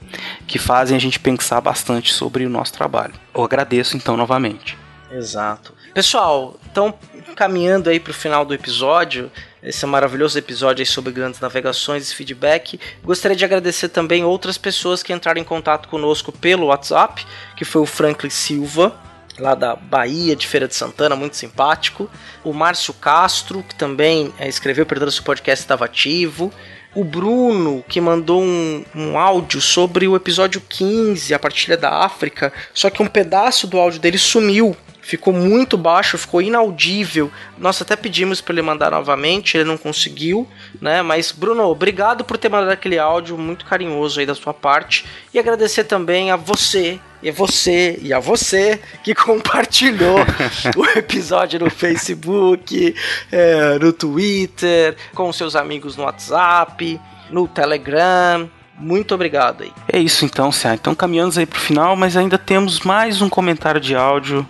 [0.46, 3.14] que fazem a gente pensar bastante sobre o nosso trabalho.
[3.34, 4.76] Eu agradeço então novamente.
[5.10, 5.75] Exato.
[5.96, 6.92] Pessoal, então
[7.34, 9.32] caminhando aí para o final do episódio,
[9.62, 12.78] esse maravilhoso episódio aí sobre grandes navegações e feedback.
[13.02, 17.80] Gostaria de agradecer também outras pessoas que entraram em contato conosco pelo WhatsApp, que foi
[17.80, 18.94] o Franklin Silva,
[19.38, 22.10] lá da Bahia, de Feira de Santana, muito simpático.
[22.44, 26.52] O Márcio Castro, que também é, escreveu perguntando se o podcast estava ativo.
[26.94, 32.52] O Bruno, que mandou um, um áudio sobre o episódio 15, a partilha da África,
[32.74, 34.76] só que um pedaço do áudio dele sumiu
[35.06, 37.30] ficou muito baixo, ficou inaudível.
[37.56, 40.48] Nós até pedimos para ele mandar novamente, ele não conseguiu,
[40.80, 41.00] né?
[41.00, 45.38] Mas Bruno, obrigado por ter mandado aquele áudio muito carinhoso aí da sua parte e
[45.38, 50.18] agradecer também a você e você e a você que compartilhou
[50.76, 52.92] o episódio no Facebook,
[53.30, 57.00] é, no Twitter, com seus amigos no WhatsApp,
[57.30, 58.50] no Telegram.
[58.76, 59.72] Muito obrigado aí.
[59.90, 60.74] É isso então, Cia.
[60.74, 64.46] Então caminhamos aí pro final, mas ainda temos mais um comentário de áudio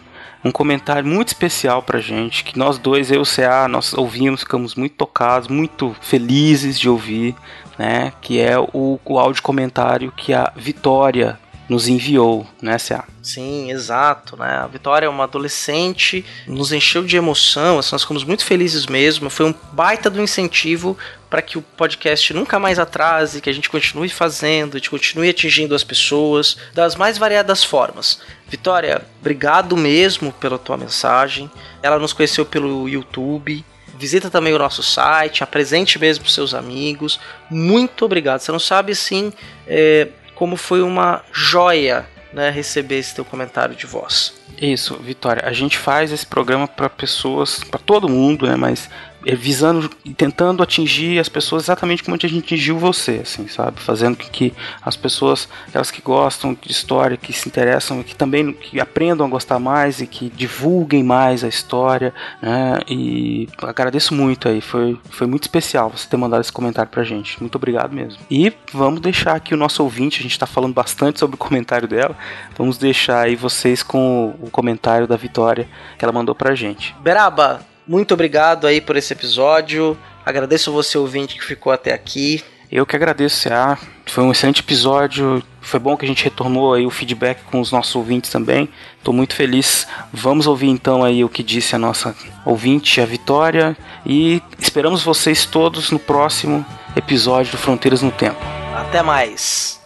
[0.47, 4.41] um comentário muito especial pra gente, que nós dois, eu e o CA, nós ouvimos,
[4.41, 7.35] ficamos muito tocados, muito felizes de ouvir,
[7.77, 8.13] né?
[8.21, 11.39] Que é o, o áudio comentário que a Vitória
[11.69, 13.05] nos enviou, né, CA?
[13.23, 14.61] Sim, exato, né?
[14.63, 19.29] A Vitória é uma adolescente, nos encheu de emoção, assim, nós ficamos muito felizes mesmo.
[19.29, 20.97] Foi um baita do incentivo
[21.29, 25.29] para que o podcast nunca mais atrase, que a gente continue fazendo, a gente continue
[25.29, 28.21] atingindo as pessoas das mais variadas formas.
[28.49, 31.51] Vitória, obrigado mesmo pela tua mensagem.
[31.83, 33.65] Ela nos conheceu pelo YouTube.
[33.99, 37.19] Visita também o nosso site, apresente mesmo para seus amigos.
[37.51, 38.41] Muito obrigado.
[38.41, 39.33] Você não sabe, sim,
[39.67, 44.35] é, como foi uma joia né, receber esse teu comentário de voz.
[44.61, 45.43] Isso, Vitória.
[45.45, 48.55] A gente faz esse programa para pessoas, para todo mundo, né?
[48.55, 48.89] Mas
[49.35, 53.81] visando e tentando atingir as pessoas exatamente como a gente atingiu você, assim, sabe?
[53.81, 58.53] Fazendo com que as pessoas, aquelas que gostam de história, que se interessam, que também
[58.53, 62.81] que aprendam a gostar mais e que divulguem mais a história, né?
[62.89, 67.41] E agradeço muito aí, foi, foi muito especial você ter mandado esse comentário pra gente.
[67.41, 68.21] Muito obrigado mesmo.
[68.31, 71.89] E vamos deixar aqui o nosso ouvinte, a gente tá falando bastante sobre o comentário
[71.89, 72.17] dela,
[72.57, 76.95] vamos deixar aí vocês com o comentário da Vitória que ela mandou pra gente.
[77.01, 79.97] Beraba, muito obrigado aí por esse episódio.
[80.25, 82.43] Agradeço você, ouvinte, que ficou até aqui.
[82.71, 83.79] Eu que agradeço, CA.
[84.07, 85.43] Foi um excelente episódio.
[85.61, 88.69] Foi bom que a gente retornou aí o feedback com os nossos ouvintes também.
[88.99, 89.87] Estou muito feliz.
[90.13, 92.15] Vamos ouvir então aí o que disse a nossa
[92.45, 93.77] ouvinte, a Vitória.
[94.05, 98.41] E esperamos vocês todos no próximo episódio do Fronteiras no Tempo.
[98.75, 99.81] Até mais.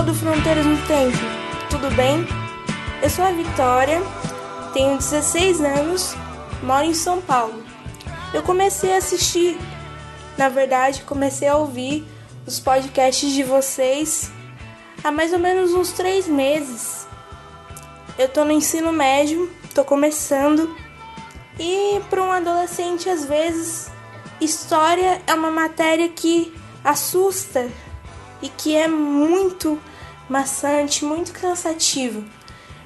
[0.00, 1.18] Pessoal do Fronteiras no Tempo,
[1.68, 2.26] tudo bem?
[3.02, 4.00] Eu sou a Vitória,
[4.72, 6.14] tenho 16 anos,
[6.62, 7.62] moro em São Paulo.
[8.32, 9.58] Eu comecei a assistir,
[10.38, 12.06] na verdade, comecei a ouvir
[12.46, 14.30] os podcasts de vocês
[15.04, 17.06] há mais ou menos uns três meses.
[18.18, 20.74] Eu tô no ensino médio, tô começando,
[21.58, 23.90] e para um adolescente, às vezes,
[24.40, 27.68] história é uma matéria que assusta
[28.40, 29.78] e que é muito
[30.30, 32.24] maçante, muito cansativo.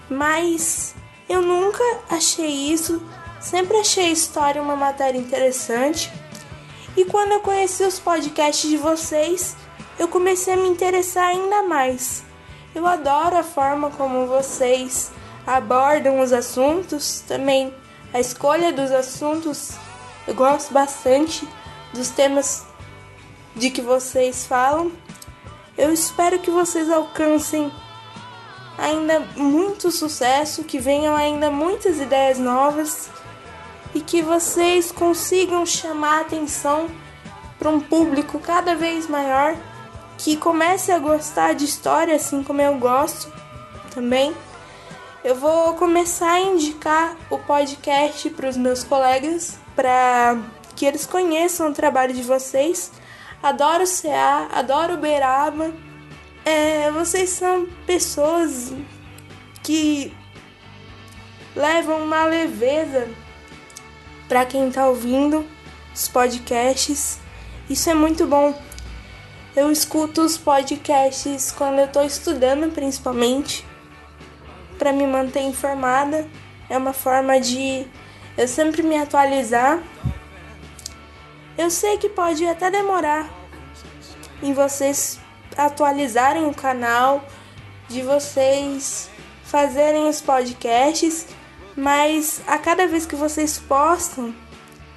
[0.08, 0.94] Mas
[1.28, 3.02] eu nunca achei isso,
[3.38, 6.10] sempre achei a história uma matéria interessante.
[6.96, 9.56] E quando eu conheci os podcasts de vocês,
[9.98, 12.24] eu comecei a me interessar ainda mais.
[12.74, 15.12] Eu adoro a forma como vocês
[15.46, 17.72] abordam os assuntos, também
[18.12, 19.72] a escolha dos assuntos.
[20.26, 21.46] Eu gosto bastante
[21.92, 22.64] dos temas
[23.54, 24.90] de que vocês falam.
[25.76, 27.72] Eu espero que vocês alcancem
[28.78, 33.08] ainda muito sucesso, que venham ainda muitas ideias novas
[33.94, 36.88] e que vocês consigam chamar atenção
[37.58, 39.56] para um público cada vez maior
[40.18, 43.32] que comece a gostar de história assim como eu gosto
[43.92, 44.34] também.
[45.24, 50.36] Eu vou começar a indicar o podcast para os meus colegas para
[50.76, 52.92] que eles conheçam o trabalho de vocês
[53.44, 55.70] adoro CA, adoro Beraba.
[56.46, 58.72] É, vocês são pessoas
[59.62, 60.14] que
[61.54, 63.06] levam uma leveza
[64.28, 65.46] para quem está ouvindo
[65.94, 67.20] os podcasts.
[67.68, 68.58] Isso é muito bom.
[69.54, 73.64] Eu escuto os podcasts quando eu estou estudando, principalmente,
[74.78, 76.26] para me manter informada.
[76.70, 77.86] É uma forma de
[78.38, 79.82] eu sempre me atualizar
[81.56, 83.28] eu sei que pode até demorar
[84.42, 85.18] em vocês
[85.56, 87.24] atualizarem o canal,
[87.88, 89.08] de vocês
[89.44, 91.26] fazerem os podcasts,
[91.76, 94.34] mas a cada vez que vocês postam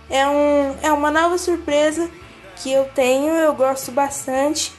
[0.10, 2.10] é, um, é uma nova surpresa
[2.56, 4.74] que eu tenho, eu gosto bastante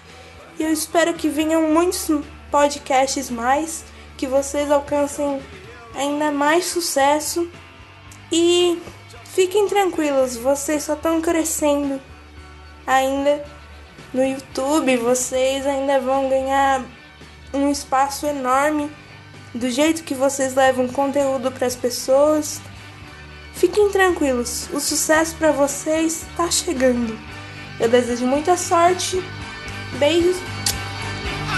[0.59, 2.11] e eu espero que venham muitos
[2.51, 3.85] podcasts mais,
[4.17, 5.41] que vocês alcancem
[5.95, 7.49] ainda mais sucesso
[8.33, 8.81] e
[9.39, 12.01] Fiquem tranquilos, vocês só estão crescendo.
[12.85, 13.45] Ainda
[14.13, 16.85] no YouTube, vocês ainda vão ganhar
[17.55, 18.91] um espaço enorme
[19.55, 22.61] do jeito que vocês levam conteúdo para as pessoas.
[23.55, 27.17] Fiquem tranquilos, o sucesso para vocês está chegando.
[27.79, 29.23] Eu desejo muita sorte.
[30.01, 30.37] Beijos.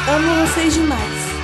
[0.06, 1.39] Amo vocês demais.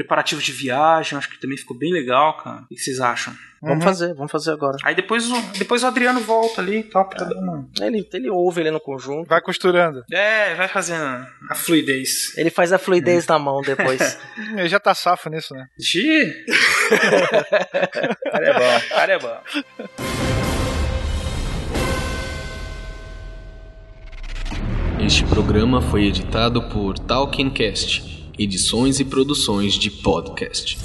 [0.00, 2.62] Preparativo de viagem, acho que também ficou bem legal, cara.
[2.70, 3.34] O que vocês acham?
[3.60, 3.82] Vamos Uhum.
[3.82, 4.78] fazer, vamos fazer agora.
[4.82, 7.68] Aí depois o, depois o Adriano volta ali e tal, pra dar uma.
[7.82, 9.28] Ele, ele ouve ele no conjunto.
[9.28, 10.02] Vai costurando.
[10.10, 11.04] É, vai fazendo
[11.50, 12.34] a fluidez.
[12.38, 14.18] Ele faz a fluidez na mão depois.
[14.56, 15.66] Ele já tá safo nisso, né?
[15.78, 16.44] Ixi!
[18.32, 19.40] cara é bom, cara é bom.
[24.98, 30.78] Este programa foi editado por Talkincast, edições e produções de podcast.